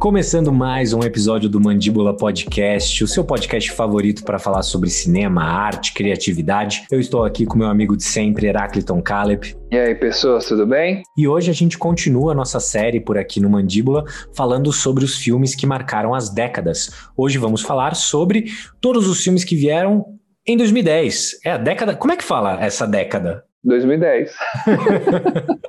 Começando 0.00 0.50
mais 0.50 0.94
um 0.94 1.02
episódio 1.02 1.46
do 1.46 1.60
Mandíbula 1.60 2.16
Podcast, 2.16 3.04
o 3.04 3.06
seu 3.06 3.22
podcast 3.22 3.70
favorito 3.72 4.24
para 4.24 4.38
falar 4.38 4.62
sobre 4.62 4.88
cinema, 4.88 5.44
arte, 5.44 5.92
criatividade. 5.92 6.86
Eu 6.90 6.98
estou 6.98 7.22
aqui 7.22 7.44
com 7.44 7.58
meu 7.58 7.68
amigo 7.68 7.94
de 7.94 8.02
sempre, 8.02 8.46
Heracliton 8.46 9.02
Caleb. 9.02 9.54
E 9.70 9.76
aí, 9.76 9.94
pessoas, 9.94 10.46
tudo 10.46 10.66
bem? 10.66 11.02
E 11.18 11.28
hoje 11.28 11.50
a 11.50 11.54
gente 11.54 11.76
continua 11.76 12.32
a 12.32 12.34
nossa 12.34 12.58
série 12.58 12.98
por 12.98 13.18
aqui 13.18 13.40
no 13.40 13.50
Mandíbula, 13.50 14.02
falando 14.34 14.72
sobre 14.72 15.04
os 15.04 15.18
filmes 15.18 15.54
que 15.54 15.66
marcaram 15.66 16.14
as 16.14 16.30
décadas. 16.30 16.90
Hoje 17.14 17.36
vamos 17.36 17.60
falar 17.60 17.94
sobre 17.94 18.46
todos 18.80 19.06
os 19.06 19.22
filmes 19.22 19.44
que 19.44 19.54
vieram 19.54 20.06
em 20.46 20.56
2010. 20.56 21.40
É 21.44 21.50
a 21.50 21.58
década. 21.58 21.94
Como 21.94 22.14
é 22.14 22.16
que 22.16 22.24
fala 22.24 22.58
essa 22.64 22.86
década? 22.86 23.44
2010. 23.62 24.32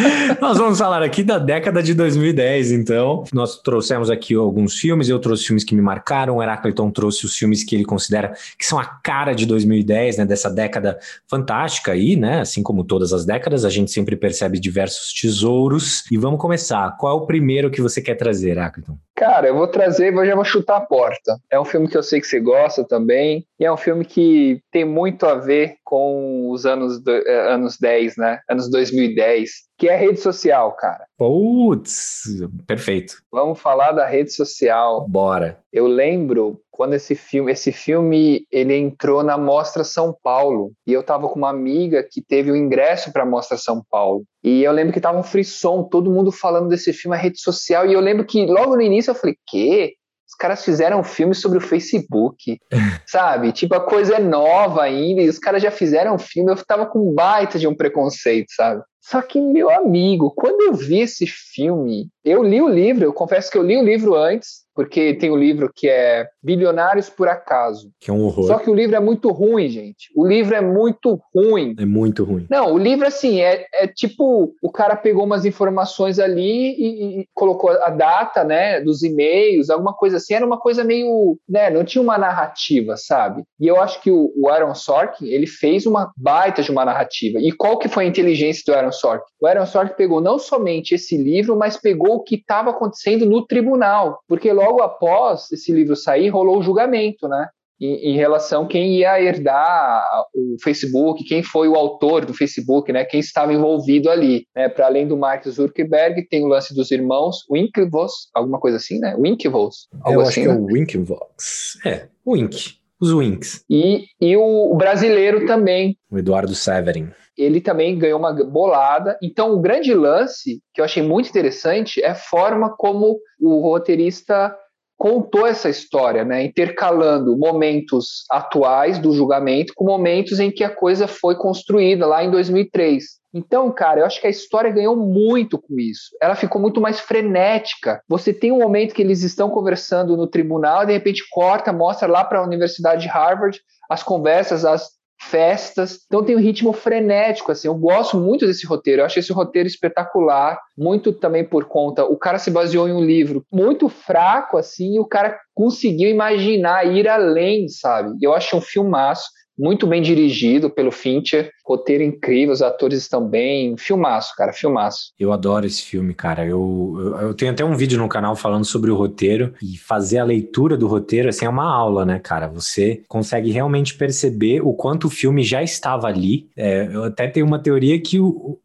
Nós 0.40 0.58
vamos 0.58 0.78
falar 0.78 1.02
aqui 1.02 1.22
da 1.22 1.38
década 1.38 1.82
de 1.82 1.94
2010, 1.94 2.72
então. 2.72 3.24
Nós 3.32 3.60
trouxemos 3.60 4.10
aqui 4.10 4.34
alguns 4.34 4.74
filmes, 4.74 5.08
eu 5.08 5.18
trouxe 5.18 5.44
filmes 5.44 5.64
que 5.64 5.74
me 5.74 5.82
marcaram, 5.82 6.36
o 6.36 6.42
Heracliton 6.42 6.90
trouxe 6.90 7.26
os 7.26 7.36
filmes 7.36 7.64
que 7.64 7.74
ele 7.74 7.84
considera 7.84 8.32
que 8.58 8.64
são 8.64 8.78
a 8.78 8.84
cara 8.84 9.32
de 9.32 9.46
2010, 9.46 10.18
né, 10.18 10.24
dessa 10.26 10.50
década 10.50 10.98
fantástica 11.28 11.92
aí, 11.92 12.16
né, 12.16 12.40
assim 12.40 12.62
como 12.62 12.84
todas 12.84 13.12
as 13.12 13.24
décadas, 13.24 13.64
a 13.64 13.70
gente 13.70 13.90
sempre 13.90 14.16
percebe 14.16 14.58
diversos 14.58 15.12
tesouros. 15.12 16.04
E 16.10 16.16
vamos 16.16 16.40
começar. 16.40 16.96
Qual 16.98 17.18
é 17.18 17.22
o 17.22 17.26
primeiro 17.26 17.70
que 17.70 17.82
você 17.82 18.00
quer 18.00 18.14
trazer, 18.14 18.50
Heracliton? 18.50 18.98
Cara, 19.20 19.48
eu 19.48 19.54
vou 19.54 19.68
trazer, 19.68 20.14
eu 20.14 20.24
já 20.24 20.34
vou 20.34 20.46
chutar 20.46 20.78
a 20.78 20.80
porta. 20.80 21.38
É 21.50 21.60
um 21.60 21.64
filme 21.66 21.86
que 21.86 21.94
eu 21.94 22.02
sei 22.02 22.22
que 22.22 22.26
você 22.26 22.40
gosta 22.40 22.82
também, 22.82 23.46
e 23.58 23.66
é 23.66 23.70
um 23.70 23.76
filme 23.76 24.02
que 24.02 24.62
tem 24.72 24.82
muito 24.82 25.26
a 25.26 25.34
ver 25.34 25.74
com 25.84 26.50
os 26.50 26.64
anos, 26.64 26.98
do, 27.04 27.10
eh, 27.10 27.52
anos 27.52 27.76
10, 27.78 28.16
né? 28.16 28.40
Anos 28.48 28.70
2010, 28.70 29.50
que 29.76 29.90
é 29.90 29.94
a 29.94 29.98
rede 29.98 30.18
social, 30.20 30.72
cara. 30.72 31.04
Putz, 31.20 32.22
perfeito. 32.66 33.16
Vamos 33.30 33.60
falar 33.60 33.92
da 33.92 34.06
rede 34.06 34.32
social. 34.32 35.06
Bora. 35.06 35.58
Eu 35.70 35.86
lembro 35.86 36.62
quando 36.70 36.94
esse 36.94 37.14
filme, 37.14 37.52
esse 37.52 37.70
filme, 37.70 38.46
ele 38.50 38.74
entrou 38.74 39.22
na 39.22 39.36
Mostra 39.36 39.84
São 39.84 40.16
Paulo, 40.22 40.72
e 40.86 40.94
eu 40.94 41.02
tava 41.02 41.28
com 41.28 41.38
uma 41.38 41.50
amiga 41.50 42.02
que 42.02 42.22
teve 42.22 42.50
o 42.50 42.56
ingresso 42.56 43.12
para 43.12 43.24
a 43.24 43.26
Mostra 43.26 43.58
São 43.58 43.82
Paulo. 43.90 44.24
E 44.42 44.62
eu 44.62 44.72
lembro 44.72 44.94
que 44.94 45.00
tava 45.00 45.18
um 45.18 45.22
frisson, 45.22 45.82
todo 45.82 46.10
mundo 46.10 46.32
falando 46.32 46.70
desse 46.70 46.90
filme, 46.90 47.14
a 47.14 47.20
rede 47.20 47.38
social, 47.38 47.86
e 47.86 47.92
eu 47.92 48.00
lembro 48.00 48.24
que 48.24 48.46
logo 48.46 48.74
no 48.74 48.80
início 48.80 49.10
eu 49.10 49.14
falei: 49.14 49.36
"Quê? 49.46 49.96
Caras 50.40 50.64
fizeram 50.64 51.00
um 51.00 51.04
filme 51.04 51.34
sobre 51.34 51.58
o 51.58 51.60
Facebook, 51.60 52.58
sabe? 53.06 53.52
Tipo, 53.52 53.74
a 53.74 53.80
coisa 53.80 54.14
é 54.14 54.18
nova 54.18 54.82
ainda, 54.82 55.20
e 55.20 55.28
os 55.28 55.38
caras 55.38 55.62
já 55.62 55.70
fizeram 55.70 56.14
um 56.14 56.18
filme, 56.18 56.50
eu 56.50 56.56
tava 56.64 56.86
com 56.86 57.12
baita 57.12 57.58
de 57.58 57.68
um 57.68 57.74
preconceito, 57.74 58.46
sabe? 58.56 58.82
Só 59.02 59.20
que, 59.20 59.40
meu 59.40 59.70
amigo, 59.70 60.32
quando 60.34 60.62
eu 60.62 60.74
vi 60.74 61.00
esse 61.00 61.26
filme, 61.26 62.08
eu 62.24 62.42
li 62.42 62.60
o 62.62 62.68
livro, 62.68 63.04
eu 63.04 63.12
confesso 63.12 63.50
que 63.50 63.58
eu 63.58 63.62
li 63.62 63.76
o 63.76 63.84
livro 63.84 64.14
antes, 64.14 64.60
porque 64.80 65.12
tem 65.12 65.28
o 65.28 65.34
um 65.34 65.36
livro 65.36 65.70
que 65.70 65.86
é 65.86 66.26
Bilionários 66.42 67.10
por 67.10 67.28
Acaso. 67.28 67.92
Que 68.00 68.10
é 68.10 68.14
um 68.14 68.24
horror. 68.24 68.46
Só 68.46 68.58
que 68.58 68.70
o 68.70 68.74
livro 68.74 68.96
é 68.96 69.00
muito 69.00 69.30
ruim, 69.30 69.68
gente. 69.68 70.08
O 70.16 70.26
livro 70.26 70.54
é 70.54 70.62
muito 70.62 71.20
ruim. 71.34 71.74
É 71.78 71.84
muito 71.84 72.24
ruim. 72.24 72.46
Não, 72.48 72.72
o 72.72 72.78
livro, 72.78 73.06
assim, 73.06 73.42
é, 73.42 73.66
é 73.74 73.86
tipo: 73.86 74.54
o 74.62 74.72
cara 74.72 74.96
pegou 74.96 75.26
umas 75.26 75.44
informações 75.44 76.18
ali 76.18 76.70
e, 76.78 77.20
e 77.20 77.28
colocou 77.34 77.68
a 77.70 77.90
data, 77.90 78.42
né, 78.42 78.80
dos 78.80 79.02
e-mails, 79.02 79.68
alguma 79.68 79.92
coisa 79.92 80.16
assim. 80.16 80.32
Era 80.32 80.46
uma 80.46 80.58
coisa 80.58 80.82
meio. 80.82 81.36
né, 81.46 81.68
não 81.68 81.84
tinha 81.84 82.00
uma 82.00 82.16
narrativa, 82.16 82.96
sabe? 82.96 83.44
E 83.60 83.66
eu 83.66 83.78
acho 83.78 84.00
que 84.00 84.10
o, 84.10 84.32
o 84.34 84.48
Aaron 84.48 84.74
Sorkin, 84.74 85.26
ele 85.26 85.46
fez 85.46 85.84
uma 85.84 86.10
baita 86.16 86.62
de 86.62 86.70
uma 86.70 86.86
narrativa. 86.86 87.38
E 87.38 87.52
qual 87.52 87.76
que 87.76 87.86
foi 87.86 88.06
a 88.06 88.08
inteligência 88.08 88.62
do 88.66 88.74
Aaron 88.74 88.92
Sorkin? 88.92 89.30
O 89.42 89.46
Aaron 89.46 89.66
Sorkin 89.66 89.94
pegou 89.94 90.22
não 90.22 90.38
somente 90.38 90.94
esse 90.94 91.18
livro, 91.18 91.54
mas 91.54 91.76
pegou 91.76 92.14
o 92.14 92.22
que 92.22 92.36
estava 92.36 92.70
acontecendo 92.70 93.26
no 93.26 93.44
tribunal. 93.46 94.20
Porque 94.26 94.50
logo 94.50 94.69
logo 94.70 94.82
após 94.82 95.50
esse 95.50 95.72
livro 95.72 95.96
sair, 95.96 96.28
rolou 96.28 96.58
o 96.58 96.62
julgamento, 96.62 97.28
né? 97.28 97.48
Em, 97.80 98.10
em, 98.10 98.16
relação 98.16 98.64
a 98.64 98.68
quem 98.68 98.98
ia 98.98 99.18
herdar 99.22 100.04
o 100.34 100.56
Facebook, 100.62 101.24
quem 101.24 101.42
foi 101.42 101.66
o 101.66 101.76
autor 101.76 102.26
do 102.26 102.34
Facebook, 102.34 102.92
né? 102.92 103.06
Quem 103.06 103.20
estava 103.20 103.54
envolvido 103.54 104.10
ali. 104.10 104.46
Né? 104.54 104.68
Para 104.68 104.84
além 104.84 105.08
do 105.08 105.16
Mark 105.16 105.48
Zuckerberg, 105.48 106.28
tem 106.28 106.44
o 106.44 106.46
lance 106.46 106.74
dos 106.74 106.90
irmãos 106.90 107.38
Winklevoss, 107.50 108.28
alguma 108.34 108.60
coisa 108.60 108.76
assim, 108.76 108.98
né? 108.98 109.16
Winklevoss. 109.16 109.88
Eu 110.06 110.20
assim, 110.20 110.28
acho 110.28 110.40
que 110.40 110.48
né? 110.48 110.54
é 110.54 110.58
o 110.58 110.66
Winklevoss. 110.66 111.78
É, 111.86 112.08
Wink. 112.26 112.79
Os 113.00 113.12
Winks. 113.12 113.64
E, 113.68 114.04
e 114.20 114.36
o 114.36 114.74
brasileiro 114.76 115.46
também. 115.46 115.96
O 116.10 116.18
Eduardo 116.18 116.54
Severin 116.54 117.10
ele 117.38 117.60
também 117.60 117.98
ganhou 117.98 118.18
uma 118.18 118.32
bolada. 118.32 119.18
Então, 119.22 119.54
o 119.54 119.60
grande 119.60 119.94
lance 119.94 120.60
que 120.74 120.80
eu 120.80 120.84
achei 120.84 121.02
muito 121.02 121.30
interessante 121.30 122.02
é 122.02 122.10
a 122.10 122.14
forma 122.14 122.76
como 122.76 123.18
o 123.40 123.60
roteirista 123.60 124.54
contou 124.98 125.46
essa 125.46 125.70
história, 125.70 126.26
né, 126.26 126.44
intercalando 126.44 127.34
momentos 127.34 128.26
atuais 128.30 128.98
do 128.98 129.14
julgamento 129.14 129.72
com 129.74 129.86
momentos 129.86 130.38
em 130.38 130.50
que 130.50 130.62
a 130.62 130.68
coisa 130.68 131.08
foi 131.08 131.36
construída 131.36 132.06
lá 132.06 132.22
em 132.22 132.30
2003. 132.30 133.19
Então, 133.32 133.70
cara, 133.70 134.00
eu 134.00 134.06
acho 134.06 134.20
que 134.20 134.26
a 134.26 134.30
história 134.30 134.70
ganhou 134.70 134.96
muito 134.96 135.58
com 135.58 135.78
isso. 135.78 136.16
Ela 136.20 136.34
ficou 136.34 136.60
muito 136.60 136.80
mais 136.80 136.98
frenética. 136.98 138.02
Você 138.08 138.32
tem 138.32 138.50
um 138.50 138.58
momento 138.58 138.94
que 138.94 139.02
eles 139.02 139.22
estão 139.22 139.50
conversando 139.50 140.16
no 140.16 140.26
tribunal 140.26 140.82
e 140.82 140.86
de 140.86 140.92
repente 140.92 141.24
corta, 141.30 141.72
mostra 141.72 142.08
lá 142.08 142.24
para 142.24 142.40
a 142.40 142.44
Universidade 142.44 143.02
de 143.02 143.08
Harvard 143.08 143.60
as 143.88 144.02
conversas, 144.02 144.64
as 144.64 144.88
festas. 145.20 145.98
Então 146.06 146.24
tem 146.24 146.34
um 146.34 146.40
ritmo 146.40 146.72
frenético, 146.72 147.52
assim. 147.52 147.68
Eu 147.68 147.74
gosto 147.74 148.16
muito 148.16 148.46
desse 148.46 148.66
roteiro. 148.66 149.02
Eu 149.02 149.06
acho 149.06 149.18
esse 149.18 149.32
roteiro 149.32 149.68
espetacular, 149.68 150.58
muito 150.76 151.12
também 151.12 151.44
por 151.44 151.66
conta. 151.66 152.04
O 152.04 152.16
cara 152.16 152.38
se 152.38 152.50
baseou 152.50 152.88
em 152.88 152.92
um 152.92 153.04
livro 153.04 153.44
muito 153.52 153.88
fraco, 153.88 154.56
assim, 154.56 154.94
e 154.94 155.00
o 155.00 155.04
cara 155.04 155.38
conseguiu 155.54 156.08
imaginar, 156.08 156.86
ir 156.86 157.06
além, 157.06 157.68
sabe? 157.68 158.16
Eu 158.22 158.32
acho 158.32 158.56
um 158.56 158.60
filmaço 158.60 159.28
muito 159.60 159.86
bem 159.86 160.00
dirigido 160.00 160.70
pelo 160.70 160.90
Fincher, 160.90 161.52
roteiro 161.66 162.02
incrível, 162.02 162.52
os 162.52 162.62
atores 162.62 162.98
estão 162.98 163.22
bem, 163.28 163.76
filmaço, 163.76 164.34
cara, 164.34 164.54
filmaço. 164.54 165.12
Eu 165.18 165.32
adoro 165.32 165.66
esse 165.66 165.82
filme, 165.82 166.14
cara. 166.14 166.46
Eu, 166.46 166.96
eu, 166.98 167.16
eu, 167.18 167.34
tenho 167.34 167.52
até 167.52 167.62
um 167.62 167.76
vídeo 167.76 167.98
no 167.98 168.08
canal 168.08 168.34
falando 168.34 168.64
sobre 168.64 168.90
o 168.90 168.96
roteiro 168.96 169.52
e 169.62 169.76
fazer 169.76 170.18
a 170.18 170.24
leitura 170.24 170.78
do 170.78 170.86
roteiro, 170.86 171.28
assim, 171.28 171.44
é 171.44 171.48
uma 171.48 171.70
aula, 171.70 172.06
né, 172.06 172.18
cara? 172.18 172.48
Você 172.48 173.02
consegue 173.06 173.50
realmente 173.50 173.94
perceber 173.94 174.62
o 174.62 174.72
quanto 174.72 175.08
o 175.08 175.10
filme 175.10 175.42
já 175.42 175.62
estava 175.62 176.06
ali. 176.06 176.48
É, 176.56 176.88
eu 176.90 177.04
até 177.04 177.28
tenho 177.28 177.44
uma 177.44 177.58
teoria 177.58 178.00
que 178.00 178.18
o, 178.18 178.58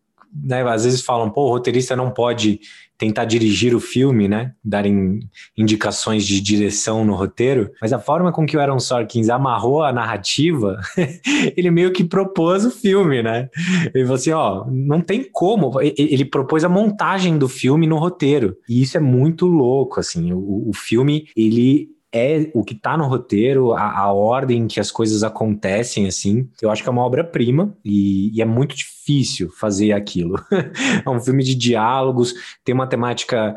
né, 0.43 0.61
às 0.63 0.83
vezes 0.83 1.01
falam, 1.01 1.29
pô, 1.29 1.45
o 1.45 1.49
roteirista 1.49 1.95
não 1.95 2.11
pode 2.11 2.59
tentar 2.97 3.25
dirigir 3.25 3.75
o 3.75 3.79
filme, 3.79 4.27
né? 4.27 4.53
Darem 4.63 5.19
indicações 5.57 6.25
de 6.25 6.39
direção 6.39 7.03
no 7.03 7.13
roteiro, 7.13 7.71
mas 7.81 7.91
a 7.91 7.99
forma 7.99 8.31
com 8.31 8.45
que 8.45 8.55
o 8.55 8.59
Aaron 8.59 8.79
Sorkins 8.79 9.29
amarrou 9.29 9.83
a 9.83 9.91
narrativa, 9.91 10.79
ele 11.57 11.71
meio 11.71 11.91
que 11.91 12.03
propôs 12.03 12.65
o 12.65 12.71
filme, 12.71 13.21
né? 13.21 13.49
Ele 13.93 14.05
falou 14.05 14.15
assim: 14.15 14.31
ó, 14.31 14.65
não 14.69 15.01
tem 15.01 15.27
como. 15.29 15.79
Ele 15.81 16.25
propôs 16.25 16.63
a 16.63 16.69
montagem 16.69 17.37
do 17.37 17.49
filme 17.49 17.85
no 17.85 17.97
roteiro. 17.97 18.55
E 18.67 18.81
isso 18.81 18.97
é 18.97 19.01
muito 19.01 19.45
louco, 19.45 19.99
assim. 19.99 20.31
O, 20.31 20.69
o 20.69 20.71
filme, 20.73 21.27
ele 21.35 21.89
é 22.15 22.49
o 22.53 22.63
que 22.63 22.73
tá 22.73 22.97
no 22.97 23.05
roteiro, 23.07 23.73
a, 23.73 23.99
a, 23.99 24.13
ordem 24.13 24.67
que 24.67 24.79
as 24.79 24.89
coisas 24.89 25.21
acontecem, 25.21 26.07
assim. 26.07 26.49
Eu 26.61 26.71
acho 26.71 26.81
que 26.81 26.87
é 26.87 26.91
uma 26.91 27.03
obra-prima 27.03 27.75
e, 27.83 28.31
e, 28.33 28.41
é 28.41 28.45
muito 28.45 28.73
difícil 28.73 29.49
fazer 29.49 29.91
aquilo. 29.91 30.39
é 31.05 31.09
um 31.09 31.19
filme 31.19 31.43
de 31.43 31.53
diálogos, 31.53 32.33
tem 32.63 32.73
uma 32.73 32.87
temática 32.87 33.55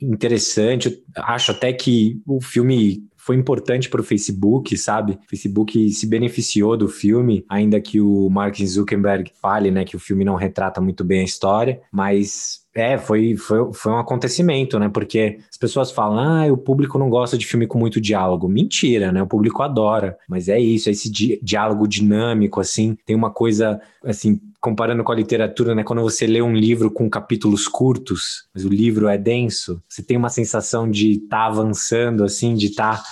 interessante. 0.00 0.88
Eu 1.14 1.22
acho 1.22 1.50
até 1.50 1.70
que 1.70 2.18
o 2.26 2.40
filme 2.40 3.06
foi 3.16 3.36
importante 3.36 3.90
para 3.90 4.00
o 4.00 4.04
Facebook, 4.04 4.74
sabe? 4.78 5.12
O 5.12 5.28
Facebook 5.28 5.90
se 5.90 6.06
beneficiou 6.06 6.78
do 6.78 6.88
filme, 6.88 7.44
ainda 7.46 7.78
que 7.78 8.00
o 8.00 8.30
Mark 8.30 8.56
Zuckerberg 8.56 9.30
fale, 9.38 9.70
né, 9.70 9.84
que 9.84 9.96
o 9.96 9.98
filme 10.00 10.24
não 10.24 10.34
retrata 10.34 10.80
muito 10.80 11.04
bem 11.04 11.20
a 11.20 11.24
história, 11.24 11.78
mas 11.92 12.60
é, 12.78 12.96
foi, 12.96 13.36
foi, 13.36 13.72
foi 13.72 13.92
um 13.92 13.98
acontecimento, 13.98 14.78
né? 14.78 14.88
Porque 14.88 15.38
as 15.50 15.56
pessoas 15.56 15.90
falam, 15.90 16.18
ah, 16.18 16.52
o 16.52 16.56
público 16.56 16.98
não 16.98 17.10
gosta 17.10 17.36
de 17.36 17.46
filme 17.46 17.66
com 17.66 17.78
muito 17.78 18.00
diálogo. 18.00 18.48
Mentira, 18.48 19.10
né? 19.10 19.22
O 19.22 19.26
público 19.26 19.62
adora. 19.62 20.16
Mas 20.28 20.48
é 20.48 20.60
isso, 20.60 20.88
é 20.88 20.92
esse 20.92 21.10
di 21.10 21.40
diálogo 21.42 21.88
dinâmico, 21.88 22.60
assim. 22.60 22.96
Tem 23.04 23.16
uma 23.16 23.30
coisa, 23.30 23.80
assim, 24.04 24.40
comparando 24.60 25.02
com 25.02 25.10
a 25.10 25.16
literatura, 25.16 25.74
né? 25.74 25.82
Quando 25.82 26.02
você 26.02 26.26
lê 26.26 26.40
um 26.40 26.54
livro 26.54 26.90
com 26.90 27.10
capítulos 27.10 27.66
curtos, 27.66 28.48
mas 28.54 28.64
o 28.64 28.68
livro 28.68 29.08
é 29.08 29.18
denso, 29.18 29.82
você 29.88 30.02
tem 30.02 30.16
uma 30.16 30.30
sensação 30.30 30.88
de 30.88 31.12
estar 31.12 31.28
tá 31.28 31.46
avançando, 31.46 32.22
assim, 32.22 32.54
de 32.54 32.66
estar. 32.66 32.98
Tá 32.98 33.04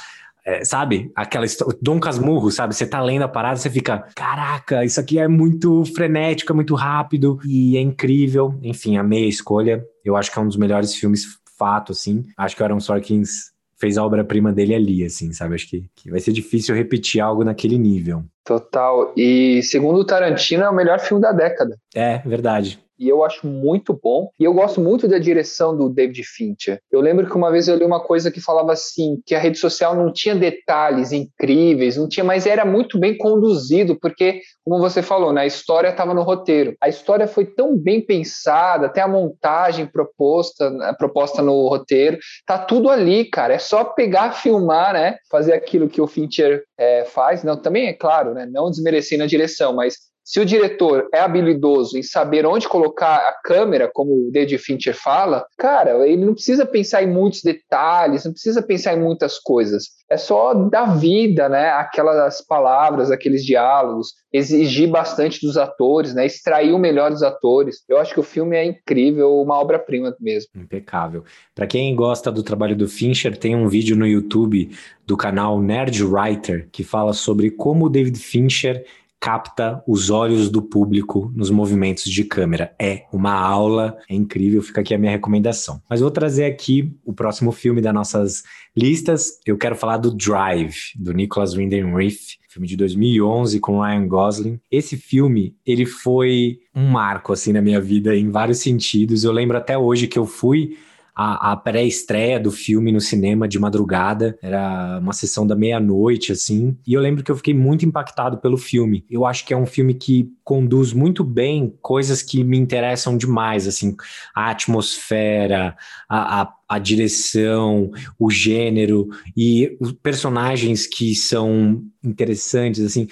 é, 0.46 0.64
sabe? 0.64 1.10
Aquela 1.14 1.44
Dom 1.82 1.98
Casmurro, 1.98 2.52
sabe? 2.52 2.74
Você 2.74 2.86
tá 2.86 3.02
lendo 3.02 3.22
a 3.22 3.28
parada, 3.28 3.56
você 3.56 3.68
fica, 3.68 4.06
caraca, 4.14 4.84
isso 4.84 5.00
aqui 5.00 5.18
é 5.18 5.26
muito 5.26 5.84
frenético, 5.86 6.52
é 6.52 6.54
muito 6.54 6.76
rápido 6.76 7.40
e 7.44 7.76
é 7.76 7.80
incrível. 7.80 8.56
Enfim, 8.62 8.96
amei 8.96 9.24
a 9.24 9.28
escolha. 9.28 9.84
Eu 10.04 10.16
acho 10.16 10.32
que 10.32 10.38
é 10.38 10.42
um 10.42 10.46
dos 10.46 10.56
melhores 10.56 10.94
filmes, 10.94 11.24
fato, 11.58 11.92
assim. 11.92 12.24
Acho 12.36 12.54
que 12.54 12.62
o 12.62 12.64
Aaron 12.64 12.80
Sorkins 12.80 13.50
fez 13.78 13.98
a 13.98 14.04
obra-prima 14.04 14.52
dele 14.52 14.74
ali, 14.74 15.04
assim, 15.04 15.32
sabe? 15.32 15.54
Acho 15.54 15.68
que, 15.68 15.84
que 15.94 16.10
vai 16.10 16.20
ser 16.20 16.32
difícil 16.32 16.74
repetir 16.74 17.20
algo 17.20 17.44
naquele 17.44 17.76
nível. 17.76 18.24
Total. 18.44 19.12
E 19.16 19.62
segundo 19.62 19.98
o 19.98 20.04
Tarantino, 20.04 20.62
é 20.62 20.70
o 20.70 20.74
melhor 20.74 21.00
filme 21.00 21.20
da 21.20 21.32
década. 21.32 21.76
É, 21.94 22.18
verdade. 22.18 22.78
E 22.98 23.08
eu 23.08 23.24
acho 23.24 23.46
muito 23.46 23.98
bom. 24.02 24.30
E 24.38 24.44
eu 24.44 24.54
gosto 24.54 24.80
muito 24.80 25.06
da 25.08 25.18
direção 25.18 25.76
do 25.76 25.88
David 25.88 26.22
Fincher. 26.24 26.80
Eu 26.90 27.00
lembro 27.00 27.26
que 27.26 27.36
uma 27.36 27.50
vez 27.50 27.68
eu 27.68 27.76
li 27.76 27.84
uma 27.84 28.00
coisa 28.00 28.30
que 28.30 28.40
falava 28.40 28.72
assim, 28.72 29.20
que 29.24 29.34
a 29.34 29.38
rede 29.38 29.58
social 29.58 29.94
não 29.94 30.12
tinha 30.12 30.34
detalhes 30.34 31.12
incríveis, 31.12 31.96
não 31.96 32.08
tinha, 32.08 32.24
mas 32.24 32.46
era 32.46 32.64
muito 32.64 32.98
bem 32.98 33.16
conduzido, 33.16 33.98
porque, 34.00 34.40
como 34.64 34.80
você 34.80 35.02
falou, 35.02 35.32
né, 35.32 35.42
a 35.42 35.46
história 35.46 35.88
estava 35.88 36.14
no 36.14 36.22
roteiro. 36.22 36.76
A 36.80 36.88
história 36.88 37.26
foi 37.26 37.46
tão 37.46 37.76
bem 37.76 38.00
pensada, 38.00 38.86
até 38.86 39.00
a 39.00 39.08
montagem 39.08 39.86
proposta, 39.86 40.70
né, 40.70 40.94
proposta 40.96 41.42
no 41.42 41.68
roteiro, 41.68 42.18
tá 42.46 42.58
tudo 42.58 42.90
ali, 42.90 43.24
cara. 43.24 43.54
É 43.54 43.58
só 43.58 43.84
pegar, 43.84 44.32
filmar, 44.32 44.92
né, 44.92 45.16
fazer 45.30 45.52
aquilo 45.52 45.88
que 45.88 46.00
o 46.00 46.06
Fincher 46.06 46.62
é, 46.78 47.04
faz. 47.04 47.42
Não, 47.42 47.56
também 47.56 47.86
é 47.88 47.92
claro, 47.92 48.34
né, 48.34 48.46
não 48.50 48.70
desmerecendo 48.70 49.24
a 49.24 49.26
direção, 49.26 49.74
mas 49.74 49.96
se 50.26 50.40
o 50.40 50.44
diretor 50.44 51.08
é 51.14 51.20
habilidoso 51.20 51.96
em 51.96 52.02
saber 52.02 52.44
onde 52.44 52.68
colocar 52.68 53.14
a 53.14 53.32
câmera, 53.44 53.88
como 53.94 54.26
o 54.26 54.30
David 54.32 54.58
Fincher 54.58 54.92
fala, 54.92 55.46
cara, 55.56 56.04
ele 56.04 56.24
não 56.24 56.34
precisa 56.34 56.66
pensar 56.66 57.04
em 57.04 57.06
muitos 57.06 57.42
detalhes, 57.42 58.24
não 58.24 58.32
precisa 58.32 58.60
pensar 58.60 58.94
em 58.94 59.00
muitas 59.00 59.38
coisas. 59.38 59.84
É 60.10 60.16
só 60.16 60.52
dar 60.52 60.98
vida, 60.98 61.48
né? 61.48 61.70
Aquelas 61.70 62.44
palavras, 62.44 63.12
aqueles 63.12 63.44
diálogos, 63.44 64.14
exigir 64.32 64.88
bastante 64.88 65.40
dos 65.46 65.56
atores, 65.56 66.12
né? 66.12 66.26
Extrair 66.26 66.72
o 66.72 66.78
melhor 66.78 67.12
dos 67.12 67.22
atores. 67.22 67.84
Eu 67.88 67.96
acho 67.96 68.12
que 68.12 68.20
o 68.20 68.24
filme 68.24 68.56
é 68.56 68.64
incrível, 68.64 69.40
uma 69.40 69.54
obra-prima 69.60 70.12
mesmo. 70.20 70.50
Impecável. 70.56 71.22
Para 71.54 71.68
quem 71.68 71.94
gosta 71.94 72.32
do 72.32 72.42
trabalho 72.42 72.74
do 72.74 72.88
Fincher, 72.88 73.36
tem 73.36 73.54
um 73.54 73.68
vídeo 73.68 73.96
no 73.96 74.06
YouTube 74.06 74.76
do 75.06 75.16
canal 75.16 75.62
Nerd 75.62 76.02
Writer 76.04 76.68
que 76.72 76.82
fala 76.82 77.12
sobre 77.12 77.48
como 77.52 77.86
o 77.86 77.88
David 77.88 78.18
Fincher 78.18 78.84
capta 79.20 79.82
os 79.86 80.10
olhos 80.10 80.50
do 80.50 80.62
público 80.62 81.32
nos 81.34 81.50
movimentos 81.50 82.04
de 82.04 82.24
câmera. 82.24 82.74
É 82.80 83.04
uma 83.12 83.32
aula, 83.32 83.96
é 84.08 84.14
incrível, 84.14 84.62
fica 84.62 84.80
aqui 84.80 84.94
a 84.94 84.98
minha 84.98 85.12
recomendação. 85.12 85.80
Mas 85.88 86.00
vou 86.00 86.10
trazer 86.10 86.44
aqui 86.44 86.96
o 87.04 87.12
próximo 87.12 87.52
filme 87.52 87.80
das 87.80 87.94
nossas 87.94 88.42
listas. 88.76 89.40
Eu 89.46 89.56
quero 89.56 89.74
falar 89.74 89.96
do 89.96 90.14
Drive, 90.14 90.92
do 90.96 91.12
Nicholas 91.12 91.54
Winding 91.54 91.94
Refn, 91.94 92.36
filme 92.48 92.68
de 92.68 92.76
2011 92.76 93.60
com 93.60 93.80
Ryan 93.80 94.06
Gosling. 94.06 94.60
Esse 94.70 94.96
filme, 94.96 95.56
ele 95.66 95.84
foi 95.84 96.58
um 96.74 96.88
marco 96.88 97.32
assim 97.32 97.52
na 97.52 97.60
minha 97.60 97.80
vida 97.80 98.14
em 98.14 98.30
vários 98.30 98.58
sentidos. 98.58 99.24
Eu 99.24 99.32
lembro 99.32 99.56
até 99.56 99.76
hoje 99.76 100.06
que 100.06 100.18
eu 100.18 100.26
fui 100.26 100.76
a, 101.16 101.52
a 101.52 101.56
pré-estreia 101.56 102.38
do 102.38 102.52
filme 102.52 102.92
no 102.92 103.00
cinema 103.00 103.48
de 103.48 103.58
madrugada. 103.58 104.38
Era 104.42 104.98
uma 105.00 105.14
sessão 105.14 105.46
da 105.46 105.56
meia-noite, 105.56 106.30
assim. 106.30 106.76
E 106.86 106.92
eu 106.92 107.00
lembro 107.00 107.24
que 107.24 107.30
eu 107.30 107.36
fiquei 107.36 107.54
muito 107.54 107.86
impactado 107.86 108.36
pelo 108.36 108.58
filme. 108.58 109.06
Eu 109.10 109.24
acho 109.24 109.46
que 109.46 109.54
é 109.54 109.56
um 109.56 109.64
filme 109.64 109.94
que 109.94 110.30
conduz 110.44 110.92
muito 110.92 111.24
bem 111.24 111.74
coisas 111.80 112.22
que 112.22 112.44
me 112.44 112.58
interessam 112.58 113.16
demais, 113.16 113.66
assim, 113.66 113.96
a 114.34 114.50
atmosfera, 114.50 115.74
a, 116.06 116.42
a 116.42 116.55
a 116.68 116.78
direção, 116.78 117.90
o 118.18 118.30
gênero 118.30 119.08
e 119.36 119.76
os 119.80 119.92
personagens 119.92 120.86
que 120.86 121.14
são 121.14 121.82
interessantes, 122.02 122.84
assim, 122.84 123.06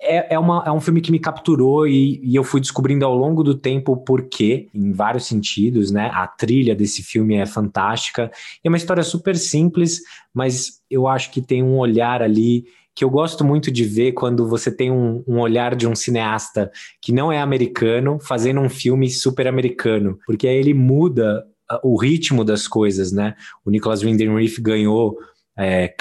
é, 0.00 0.34
é, 0.34 0.38
uma, 0.38 0.62
é 0.66 0.70
um 0.70 0.80
filme 0.80 1.00
que 1.00 1.10
me 1.10 1.18
capturou 1.18 1.86
e, 1.86 2.20
e, 2.22 2.34
eu 2.34 2.44
fui 2.44 2.60
descobrindo 2.60 3.04
ao 3.04 3.14
longo 3.14 3.42
do 3.42 3.54
tempo 3.54 3.92
o 3.92 3.96
porquê, 3.96 4.68
em 4.74 4.92
vários 4.92 5.26
sentidos, 5.26 5.90
né? 5.90 6.10
A 6.12 6.26
trilha 6.26 6.74
desse 6.74 7.02
filme 7.02 7.34
é 7.34 7.46
fantástica, 7.46 8.30
é 8.62 8.68
uma 8.68 8.76
história 8.76 9.02
super 9.02 9.36
simples, 9.36 10.00
mas 10.32 10.80
eu 10.90 11.06
acho 11.06 11.30
que 11.30 11.40
tem 11.40 11.62
um 11.62 11.78
olhar 11.78 12.22
ali 12.22 12.64
que 12.94 13.04
eu 13.04 13.10
gosto 13.10 13.44
muito 13.44 13.70
de 13.70 13.84
ver 13.84 14.12
quando 14.12 14.46
você 14.46 14.70
tem 14.70 14.90
um, 14.90 15.24
um, 15.26 15.40
olhar 15.40 15.74
de 15.74 15.86
um 15.86 15.94
cineasta 15.94 16.70
que 17.00 17.10
não 17.10 17.32
é 17.32 17.40
americano 17.40 18.18
fazendo 18.20 18.60
um 18.60 18.68
filme 18.68 19.08
super 19.08 19.46
americano, 19.48 20.18
porque 20.26 20.46
aí 20.46 20.56
ele 20.56 20.74
muda 20.74 21.42
o 21.82 21.96
ritmo 21.96 22.44
das 22.44 22.66
coisas, 22.66 23.12
né? 23.12 23.34
O 23.64 23.70
Nicholas 23.70 24.02
Winding 24.02 24.34
Refn 24.34 24.62
ganhou 24.62 25.18
é, 25.56 25.94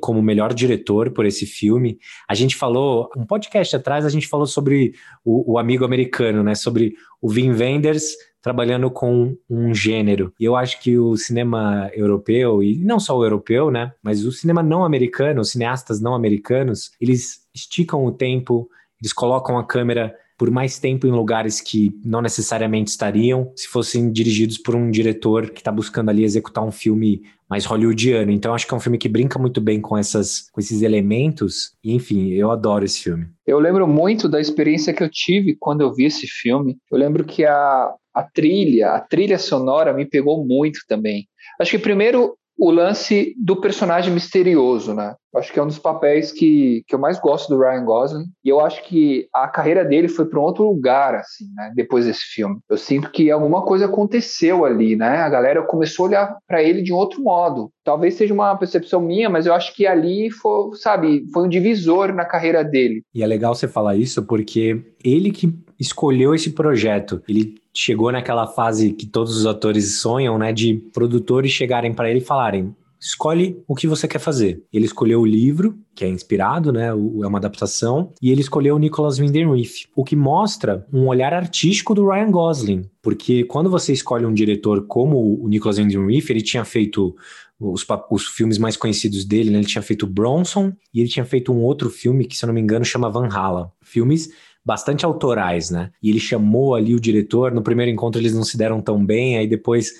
como 0.00 0.22
melhor 0.22 0.52
diretor 0.52 1.10
por 1.10 1.24
esse 1.26 1.46
filme. 1.46 1.98
A 2.28 2.34
gente 2.34 2.56
falou, 2.56 3.10
um 3.16 3.24
podcast 3.24 3.74
atrás, 3.74 4.04
a 4.04 4.10
gente 4.10 4.28
falou 4.28 4.46
sobre 4.46 4.94
o, 5.24 5.52
o 5.52 5.58
amigo 5.58 5.84
americano, 5.84 6.42
né? 6.42 6.54
Sobre 6.54 6.94
o 7.20 7.30
Wim 7.30 7.52
Wenders 7.52 8.14
trabalhando 8.40 8.90
com 8.90 9.36
um 9.50 9.74
gênero. 9.74 10.32
E 10.38 10.44
eu 10.44 10.56
acho 10.56 10.80
que 10.80 10.96
o 10.98 11.16
cinema 11.16 11.90
europeu, 11.92 12.62
e 12.62 12.78
não 12.78 13.00
só 13.00 13.16
o 13.16 13.24
europeu, 13.24 13.70
né? 13.70 13.92
Mas 14.02 14.24
o 14.24 14.32
cinema 14.32 14.62
não 14.62 14.84
americano, 14.84 15.40
os 15.40 15.50
cineastas 15.50 16.00
não 16.00 16.14
americanos, 16.14 16.92
eles 17.00 17.46
esticam 17.54 18.04
o 18.04 18.12
tempo, 18.12 18.68
eles 19.00 19.12
colocam 19.12 19.58
a 19.58 19.66
câmera 19.66 20.14
por 20.38 20.50
mais 20.52 20.78
tempo 20.78 21.06
em 21.06 21.10
lugares 21.10 21.60
que 21.60 21.92
não 22.04 22.22
necessariamente 22.22 22.90
estariam 22.90 23.52
se 23.56 23.66
fossem 23.66 24.12
dirigidos 24.12 24.56
por 24.56 24.76
um 24.76 24.88
diretor 24.88 25.50
que 25.50 25.60
está 25.60 25.72
buscando 25.72 26.10
ali 26.10 26.22
executar 26.22 26.64
um 26.64 26.70
filme 26.70 27.22
mais 27.50 27.64
hollywoodiano. 27.64 28.30
Então 28.30 28.54
acho 28.54 28.66
que 28.66 28.72
é 28.72 28.76
um 28.76 28.80
filme 28.80 28.98
que 28.98 29.08
brinca 29.08 29.38
muito 29.38 29.60
bem 29.60 29.80
com, 29.80 29.98
essas, 29.98 30.48
com 30.52 30.60
esses 30.60 30.82
elementos. 30.82 31.72
E, 31.82 31.92
enfim, 31.92 32.30
eu 32.30 32.52
adoro 32.52 32.84
esse 32.84 33.02
filme. 33.02 33.26
Eu 33.44 33.58
lembro 33.58 33.88
muito 33.88 34.28
da 34.28 34.40
experiência 34.40 34.94
que 34.94 35.02
eu 35.02 35.10
tive 35.10 35.56
quando 35.58 35.80
eu 35.80 35.92
vi 35.92 36.04
esse 36.04 36.26
filme. 36.26 36.76
Eu 36.90 36.98
lembro 36.98 37.24
que 37.24 37.44
a, 37.44 37.92
a 38.14 38.22
trilha, 38.22 38.90
a 38.90 39.00
trilha 39.00 39.38
sonora 39.38 39.92
me 39.92 40.06
pegou 40.06 40.46
muito 40.46 40.80
também. 40.86 41.26
Acho 41.60 41.72
que 41.72 41.78
primeiro 41.78 42.36
o 42.58 42.70
lance 42.72 43.34
do 43.38 43.60
personagem 43.60 44.12
misterioso, 44.12 44.92
né? 44.92 45.14
Acho 45.36 45.52
que 45.52 45.60
é 45.60 45.62
um 45.62 45.68
dos 45.68 45.78
papéis 45.78 46.32
que, 46.32 46.82
que 46.88 46.94
eu 46.94 46.98
mais 46.98 47.20
gosto 47.20 47.48
do 47.48 47.60
Ryan 47.60 47.84
Gosling. 47.84 48.24
E 48.44 48.48
eu 48.48 48.60
acho 48.60 48.82
que 48.84 49.28
a 49.32 49.46
carreira 49.46 49.84
dele 49.84 50.08
foi 50.08 50.26
para 50.26 50.40
um 50.40 50.42
outro 50.42 50.64
lugar, 50.64 51.14
assim, 51.14 51.44
né? 51.54 51.70
Depois 51.76 52.06
desse 52.06 52.24
filme. 52.32 52.58
Eu 52.68 52.76
sinto 52.76 53.10
que 53.12 53.30
alguma 53.30 53.62
coisa 53.62 53.84
aconteceu 53.84 54.64
ali, 54.64 54.96
né? 54.96 55.18
A 55.18 55.28
galera 55.28 55.62
começou 55.62 56.06
a 56.06 56.08
olhar 56.08 56.36
para 56.48 56.62
ele 56.62 56.82
de 56.82 56.92
um 56.92 56.96
outro 56.96 57.22
modo. 57.22 57.70
Talvez 57.84 58.14
seja 58.14 58.34
uma 58.34 58.56
percepção 58.56 59.00
minha, 59.00 59.30
mas 59.30 59.46
eu 59.46 59.54
acho 59.54 59.74
que 59.74 59.86
ali 59.86 60.30
foi, 60.30 60.74
sabe, 60.76 61.24
foi 61.32 61.44
um 61.44 61.48
divisor 61.48 62.12
na 62.12 62.24
carreira 62.24 62.64
dele. 62.64 63.02
E 63.14 63.22
é 63.22 63.26
legal 63.26 63.54
você 63.54 63.68
falar 63.68 63.94
isso 63.96 64.24
porque 64.24 64.82
ele 65.04 65.30
que 65.30 65.54
escolheu 65.78 66.34
esse 66.34 66.50
projeto. 66.50 67.22
Ele 67.28 67.54
chegou 67.80 68.10
naquela 68.10 68.44
fase 68.44 68.92
que 68.92 69.06
todos 69.06 69.36
os 69.36 69.46
atores 69.46 70.00
sonham, 70.00 70.36
né, 70.36 70.52
de 70.52 70.74
produtores 70.92 71.52
chegarem 71.52 71.94
para 71.94 72.10
ele 72.10 72.18
e 72.18 72.24
falarem: 72.24 72.74
escolhe 73.00 73.62
o 73.68 73.74
que 73.76 73.86
você 73.86 74.08
quer 74.08 74.18
fazer. 74.18 74.64
Ele 74.72 74.84
escolheu 74.84 75.20
o 75.20 75.26
livro, 75.26 75.78
que 75.94 76.04
é 76.04 76.08
inspirado, 76.08 76.72
né? 76.72 76.88
É 76.88 76.92
uma 76.92 77.38
adaptação, 77.38 78.12
e 78.20 78.32
ele 78.32 78.40
escolheu 78.40 78.74
o 78.74 78.78
Nicholas 78.80 79.20
Winding 79.20 79.54
Refn, 79.54 79.86
o 79.94 80.02
que 80.02 80.16
mostra 80.16 80.84
um 80.92 81.06
olhar 81.06 81.32
artístico 81.32 81.94
do 81.94 82.08
Ryan 82.08 82.32
Gosling, 82.32 82.90
porque 83.00 83.44
quando 83.44 83.70
você 83.70 83.92
escolhe 83.92 84.26
um 84.26 84.34
diretor 84.34 84.84
como 84.88 85.40
o 85.40 85.48
Nicholas 85.48 85.78
Winding 85.78 86.04
Refn, 86.04 86.32
ele 86.32 86.42
tinha 86.42 86.64
feito 86.64 87.14
os, 87.60 87.86
os 88.10 88.26
filmes 88.26 88.58
mais 88.58 88.76
conhecidos 88.76 89.24
dele, 89.24 89.50
né? 89.50 89.58
Ele 89.58 89.66
tinha 89.66 89.82
feito 89.82 90.04
Bronson 90.04 90.72
e 90.92 90.98
ele 90.98 91.08
tinha 91.08 91.24
feito 91.24 91.52
um 91.52 91.62
outro 91.62 91.88
filme 91.90 92.26
que, 92.26 92.36
se 92.36 92.44
eu 92.44 92.48
não 92.48 92.54
me 92.54 92.60
engano, 92.60 92.84
chama 92.84 93.08
Van 93.08 93.28
Halen. 93.28 93.66
Filmes 93.82 94.30
bastante 94.64 95.04
autorais, 95.04 95.70
né? 95.70 95.90
E 96.02 96.10
ele 96.10 96.20
chamou 96.20 96.74
ali 96.74 96.94
o 96.94 97.00
diretor. 97.00 97.52
No 97.52 97.62
primeiro 97.62 97.90
encontro 97.90 98.20
eles 98.20 98.34
não 98.34 98.44
se 98.44 98.56
deram 98.56 98.80
tão 98.80 99.04
bem, 99.04 99.38
aí 99.38 99.46
depois 99.46 99.92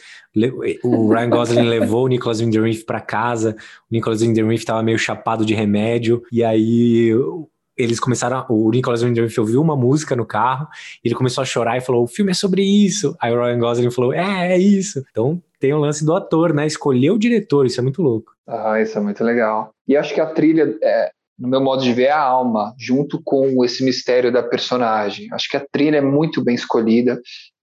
o 0.84 1.12
Ryan 1.12 1.30
Gosling 1.30 1.62
levou 1.68 2.04
o 2.04 2.08
Nicholas 2.08 2.40
Winding 2.40 2.60
Refn 2.60 2.84
para 2.84 3.00
casa. 3.00 3.56
O 3.90 3.94
Nicholas 3.94 4.20
Winding 4.20 4.42
Refn 4.42 4.54
estava 4.54 4.82
meio 4.82 4.98
chapado 4.98 5.44
de 5.44 5.54
remédio 5.54 6.22
e 6.30 6.44
aí 6.44 7.12
eles 7.76 8.00
começaram, 8.00 8.44
o 8.48 8.70
Nicholas 8.70 9.02
Winding 9.02 9.22
Refn 9.22 9.40
ouviu 9.40 9.60
uma 9.62 9.76
música 9.76 10.16
no 10.16 10.26
carro, 10.26 10.66
ele 11.04 11.14
começou 11.14 11.42
a 11.42 11.44
chorar 11.44 11.76
e 11.76 11.80
falou: 11.80 12.02
"O 12.02 12.08
filme 12.08 12.32
é 12.32 12.34
sobre 12.34 12.62
isso". 12.62 13.16
Aí 13.20 13.32
o 13.32 13.40
Ryan 13.40 13.58
Gosling 13.58 13.90
falou: 13.90 14.12
"É, 14.12 14.52
é 14.52 14.58
isso". 14.58 15.02
Então 15.10 15.40
tem 15.58 15.72
o 15.72 15.78
lance 15.78 16.04
do 16.04 16.14
ator, 16.14 16.52
né? 16.52 16.66
Escolher 16.66 17.10
o 17.10 17.18
diretor, 17.18 17.66
isso 17.66 17.80
é 17.80 17.82
muito 17.82 18.02
louco. 18.02 18.32
Ah, 18.46 18.80
isso 18.80 18.96
é 18.96 19.00
muito 19.00 19.22
legal. 19.24 19.70
E 19.86 19.96
acho 19.96 20.14
que 20.14 20.20
a 20.20 20.26
trilha, 20.26 20.76
é, 20.82 21.10
no 21.38 21.49
meu 21.49 21.61
modo 21.61 21.83
de 21.83 21.92
ver, 21.92 22.09
a 22.09 22.18
alma, 22.18 22.75
junto 22.78 23.21
com 23.23 23.64
esse 23.64 23.85
mistério 23.85 24.33
da 24.33 24.42
personagem. 24.42 25.28
Acho 25.33 25.49
que 25.49 25.57
a 25.57 25.66
trilha 25.71 25.99
é 25.99 26.02
muito 26.02 26.42
bem 26.42 26.54
escolhida. 26.54 27.21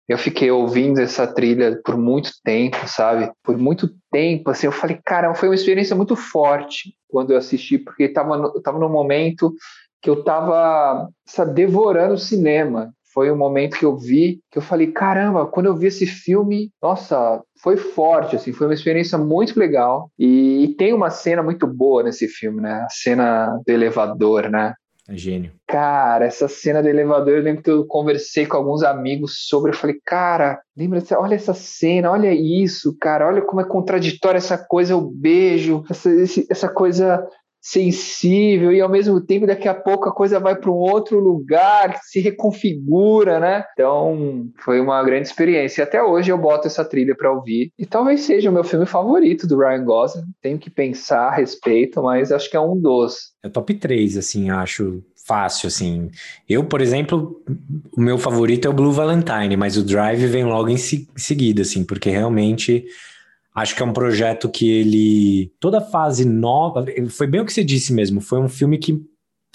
Eu 0.07 0.17
fiquei 0.17 0.51
ouvindo 0.51 0.99
essa 0.99 1.25
trilha 1.27 1.79
por 1.83 1.97
muito 1.97 2.31
tempo, 2.43 2.77
sabe? 2.87 3.31
Por 3.43 3.57
muito 3.57 3.89
tempo, 4.11 4.51
assim, 4.51 4.67
eu 4.67 4.71
falei, 4.71 4.99
cara, 5.03 5.33
foi 5.33 5.49
uma 5.49 5.55
experiência 5.55 5.95
muito 5.95 6.15
forte 6.15 6.93
quando 7.09 7.31
eu 7.31 7.37
assisti, 7.37 7.77
porque 7.77 8.03
estava 8.03 8.37
no, 8.37 8.61
tava 8.61 8.79
num 8.79 8.89
momento 8.89 9.53
que 10.01 10.09
eu 10.09 10.19
estava 10.19 11.09
devorando 11.53 12.13
o 12.13 12.19
cinema 12.19 12.93
foi 13.15 13.31
um 13.31 13.37
momento 13.37 13.79
que 13.79 13.85
eu 13.85 13.95
vi 13.95 14.41
que 14.51 14.57
eu 14.57 14.61
falei, 14.61 14.91
caramba, 14.91 15.47
quando 15.47 15.67
eu 15.67 15.75
vi 15.75 15.87
esse 15.87 16.05
filme, 16.05 16.69
nossa, 16.81 17.41
foi 17.63 17.77
forte, 17.77 18.35
assim, 18.35 18.51
foi 18.51 18.67
uma 18.67 18.73
experiência 18.73 19.17
muito 19.17 19.57
legal. 19.57 20.11
E, 20.19 20.65
e 20.65 20.75
tem 20.75 20.93
uma 20.93 21.09
cena 21.09 21.41
muito 21.41 21.65
boa 21.65 22.03
nesse 22.03 22.27
filme, 22.27 22.61
né? 22.61 22.81
A 22.85 22.89
cena 22.89 23.57
do 23.65 23.71
elevador, 23.71 24.49
né? 24.49 24.73
É 25.07 25.15
gênio. 25.15 25.51
Cara, 25.67 26.25
essa 26.25 26.47
cena 26.47 26.81
do 26.81 26.89
elevador, 26.89 27.35
eu 27.35 27.43
lembro 27.43 27.63
que 27.63 27.69
eu 27.69 27.85
conversei 27.85 28.45
com 28.45 28.57
alguns 28.57 28.83
amigos 28.83 29.47
sobre, 29.47 29.71
eu 29.71 29.75
falei, 29.75 29.97
cara, 30.03 30.59
lembra, 30.75 31.01
olha 31.17 31.35
essa 31.35 31.53
cena, 31.53 32.11
olha 32.11 32.33
isso, 32.33 32.97
cara, 32.99 33.27
olha 33.27 33.41
como 33.43 33.61
é 33.61 33.65
contraditória 33.65 34.39
essa 34.39 34.57
coisa, 34.57 34.97
o 34.97 35.01
beijo, 35.01 35.83
essa, 35.89 36.09
essa 36.49 36.67
coisa 36.67 37.25
sensível 37.65 38.71
e 38.71 38.79
ao 38.79 38.87
mesmo 38.87 39.19
tempo 39.19 39.47
daqui 39.47 39.67
a 39.67 39.73
pouco 39.73 40.07
a 40.07 40.13
coisa 40.13 40.39
vai 40.39 40.55
para 40.55 40.69
um 40.69 40.75
outro 40.75 41.19
lugar, 41.19 41.99
se 42.03 42.19
reconfigura, 42.19 43.39
né? 43.39 43.65
Então 43.73 44.45
foi 44.63 44.79
uma 44.79 45.03
grande 45.03 45.27
experiência. 45.27 45.83
Até 45.83 46.01
hoje 46.01 46.31
eu 46.31 46.37
boto 46.37 46.67
essa 46.67 46.85
trilha 46.85 47.15
para 47.17 47.33
ouvir 47.33 47.71
e 47.79 47.83
talvez 47.83 48.21
seja 48.21 48.51
o 48.51 48.53
meu 48.53 48.63
filme 48.63 48.85
favorito 48.85 49.47
do 49.47 49.57
Ryan 49.57 49.83
Gosling. 49.83 50.25
Tenho 50.43 50.59
que 50.59 50.69
pensar 50.69 51.29
a 51.29 51.35
respeito, 51.35 52.03
mas 52.03 52.31
acho 52.31 52.51
que 52.51 52.55
é 52.55 52.61
um 52.61 52.79
dos. 52.79 53.33
É 53.43 53.49
top 53.49 53.73
3, 53.73 54.15
assim, 54.17 54.51
acho 54.51 55.01
fácil, 55.25 55.65
assim. 55.65 56.11
Eu, 56.47 56.65
por 56.65 56.81
exemplo, 56.81 57.41
o 57.97 57.99
meu 57.99 58.19
favorito 58.19 58.67
é 58.67 58.69
o 58.69 58.73
Blue 58.73 58.91
Valentine, 58.91 59.57
mas 59.57 59.75
o 59.75 59.83
Drive 59.83 60.27
vem 60.27 60.43
logo 60.43 60.69
em 60.69 60.77
seguida, 60.77 61.63
assim, 61.63 61.83
porque 61.83 62.11
realmente 62.11 62.85
Acho 63.55 63.73
que 63.73 63.81
é 63.81 63.85
um 63.85 63.93
projeto 63.93 64.49
que 64.49 64.69
ele. 64.69 65.53
Toda 65.61 65.79
fase 65.79 66.25
nova. 66.25 66.85
Foi 67.09 67.25
bem 67.25 67.39
o 67.39 67.45
que 67.45 67.53
você 67.53 67.63
disse 67.63 67.93
mesmo. 67.93 68.19
Foi 68.19 68.37
um 68.37 68.49
filme 68.49 68.77
que 68.77 69.01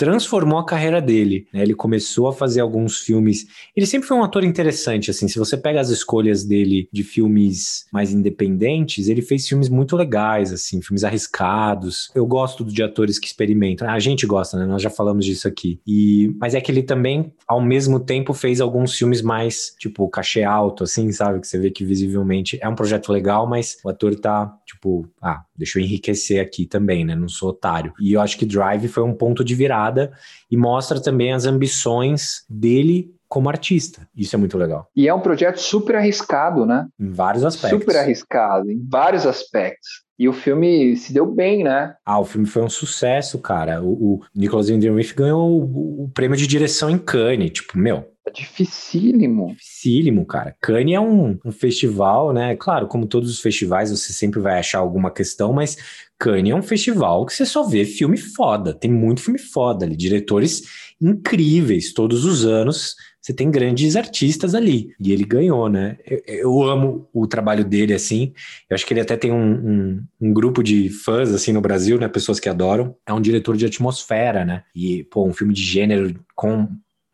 transformou 0.00 0.58
a 0.58 0.64
carreira 0.64 0.98
dele. 0.98 1.46
Né? 1.52 1.60
Ele 1.60 1.74
começou 1.74 2.26
a 2.26 2.32
fazer 2.32 2.62
alguns 2.62 3.00
filmes. 3.00 3.46
Ele 3.76 3.84
sempre 3.84 4.08
foi 4.08 4.16
um 4.16 4.24
ator 4.24 4.42
interessante, 4.42 5.10
assim. 5.10 5.28
Se 5.28 5.38
você 5.38 5.58
pega 5.58 5.78
as 5.78 5.90
escolhas 5.90 6.42
dele 6.42 6.88
de 6.90 7.04
filmes 7.04 7.84
mais 7.92 8.10
independentes, 8.10 9.08
ele 9.08 9.20
fez 9.20 9.46
filmes 9.46 9.68
muito 9.68 9.94
legais, 9.94 10.54
assim, 10.54 10.80
filmes 10.80 11.04
arriscados. 11.04 12.10
Eu 12.14 12.24
gosto 12.24 12.64
de 12.64 12.82
atores 12.82 13.18
que 13.18 13.26
experimentam. 13.26 13.90
A 13.90 13.98
gente 13.98 14.26
gosta, 14.26 14.56
né? 14.56 14.64
Nós 14.64 14.80
já 14.80 14.88
falamos 14.88 15.26
disso 15.26 15.46
aqui. 15.46 15.78
E 15.86 16.34
mas 16.40 16.54
é 16.54 16.62
que 16.62 16.72
ele 16.72 16.82
também, 16.82 17.34
ao 17.46 17.60
mesmo 17.60 18.00
tempo, 18.00 18.32
fez 18.32 18.58
alguns 18.58 18.96
filmes 18.96 19.20
mais 19.20 19.74
tipo 19.78 20.08
cachê 20.08 20.42
alto, 20.42 20.84
assim, 20.84 21.12
sabe? 21.12 21.40
Que 21.40 21.46
você 21.46 21.58
vê 21.58 21.70
que 21.70 21.84
visivelmente 21.84 22.58
é 22.62 22.68
um 22.70 22.74
projeto 22.74 23.12
legal, 23.12 23.46
mas 23.46 23.76
o 23.84 23.90
ator 23.90 24.14
tá 24.18 24.50
tipo, 24.64 25.06
ah, 25.20 25.42
deixa 25.60 25.78
eu 25.78 25.84
enriquecer 25.84 26.40
aqui 26.40 26.66
também, 26.66 27.04
né? 27.04 27.14
Não 27.14 27.28
sou 27.28 27.50
otário. 27.50 27.92
E 28.00 28.14
eu 28.14 28.20
acho 28.20 28.38
que 28.38 28.46
Drive 28.46 28.88
foi 28.88 29.04
um 29.04 29.14
ponto 29.14 29.44
de 29.44 29.54
virada 29.54 30.10
e 30.50 30.56
mostra 30.56 31.00
também 31.00 31.32
as 31.32 31.44
ambições 31.44 32.44
dele 32.48 33.14
como 33.28 33.48
artista. 33.48 34.08
Isso 34.16 34.34
é 34.34 34.38
muito 34.38 34.58
legal. 34.58 34.88
E 34.96 35.06
é 35.06 35.14
um 35.14 35.20
projeto 35.20 35.58
super 35.58 35.94
arriscado, 35.94 36.66
né? 36.66 36.88
Em 36.98 37.10
vários 37.10 37.44
aspectos. 37.44 37.78
Super 37.78 37.96
arriscado, 37.98 38.70
em 38.70 38.84
vários 38.88 39.24
aspectos. 39.24 40.02
E 40.18 40.28
o 40.28 40.32
filme 40.32 40.96
se 40.96 41.14
deu 41.14 41.24
bem, 41.24 41.62
né? 41.62 41.94
Ah, 42.04 42.18
o 42.18 42.24
filme 42.24 42.46
foi 42.46 42.62
um 42.62 42.68
sucesso, 42.68 43.38
cara. 43.38 43.82
O, 43.82 43.92
o 43.92 44.20
Nicholas 44.34 44.68
Winding 44.68 44.94
ganhou 45.16 45.48
o, 45.48 46.04
o, 46.04 46.10
prêmio 46.12 46.36
de 46.36 46.46
direção 46.46 46.90
em 46.90 46.98
Cannes. 46.98 47.52
Tipo, 47.52 47.78
meu, 47.78 48.04
dificílimo. 48.32 49.54
Dificílimo, 49.54 50.26
cara. 50.26 50.56
Cannes 50.60 50.94
é 50.94 51.00
um, 51.00 51.38
um 51.44 51.52
festival, 51.52 52.32
né? 52.32 52.56
Claro, 52.56 52.86
como 52.86 53.06
todos 53.06 53.30
os 53.30 53.40
festivais, 53.40 53.90
você 53.90 54.12
sempre 54.12 54.40
vai 54.40 54.58
achar 54.58 54.78
alguma 54.78 55.10
questão, 55.10 55.52
mas 55.52 55.76
Cannes 56.18 56.52
é 56.52 56.54
um 56.54 56.62
festival 56.62 57.24
que 57.24 57.32
você 57.32 57.46
só 57.46 57.62
vê 57.62 57.84
filme 57.84 58.18
foda. 58.18 58.74
Tem 58.74 58.90
muito 58.90 59.22
filme 59.22 59.38
foda 59.38 59.86
ali. 59.86 59.96
Diretores 59.96 60.62
incríveis 61.00 61.94
todos 61.94 62.26
os 62.26 62.44
anos. 62.44 62.94
Você 63.20 63.32
tem 63.32 63.50
grandes 63.50 63.96
artistas 63.96 64.54
ali. 64.54 64.94
E 65.00 65.12
ele 65.12 65.24
ganhou, 65.24 65.68
né? 65.68 65.96
Eu, 66.06 66.22
eu 66.26 66.62
amo 66.62 67.08
o 67.12 67.26
trabalho 67.26 67.64
dele, 67.64 67.94
assim. 67.94 68.34
Eu 68.68 68.74
acho 68.74 68.86
que 68.86 68.92
ele 68.92 69.00
até 69.00 69.16
tem 69.16 69.32
um, 69.32 69.52
um, 69.52 70.04
um, 70.20 70.32
grupo 70.32 70.62
de 70.62 70.90
fãs, 70.90 71.32
assim, 71.32 71.52
no 71.52 71.60
Brasil, 71.60 71.98
né? 71.98 72.06
Pessoas 72.06 72.38
que 72.38 72.50
adoram. 72.50 72.94
É 73.06 73.12
um 73.12 73.20
diretor 73.20 73.56
de 73.56 73.64
atmosfera, 73.64 74.44
né? 74.44 74.62
E, 74.74 75.04
pô, 75.04 75.26
um 75.26 75.32
filme 75.32 75.54
de 75.54 75.62
gênero 75.62 76.14
com 76.34 76.68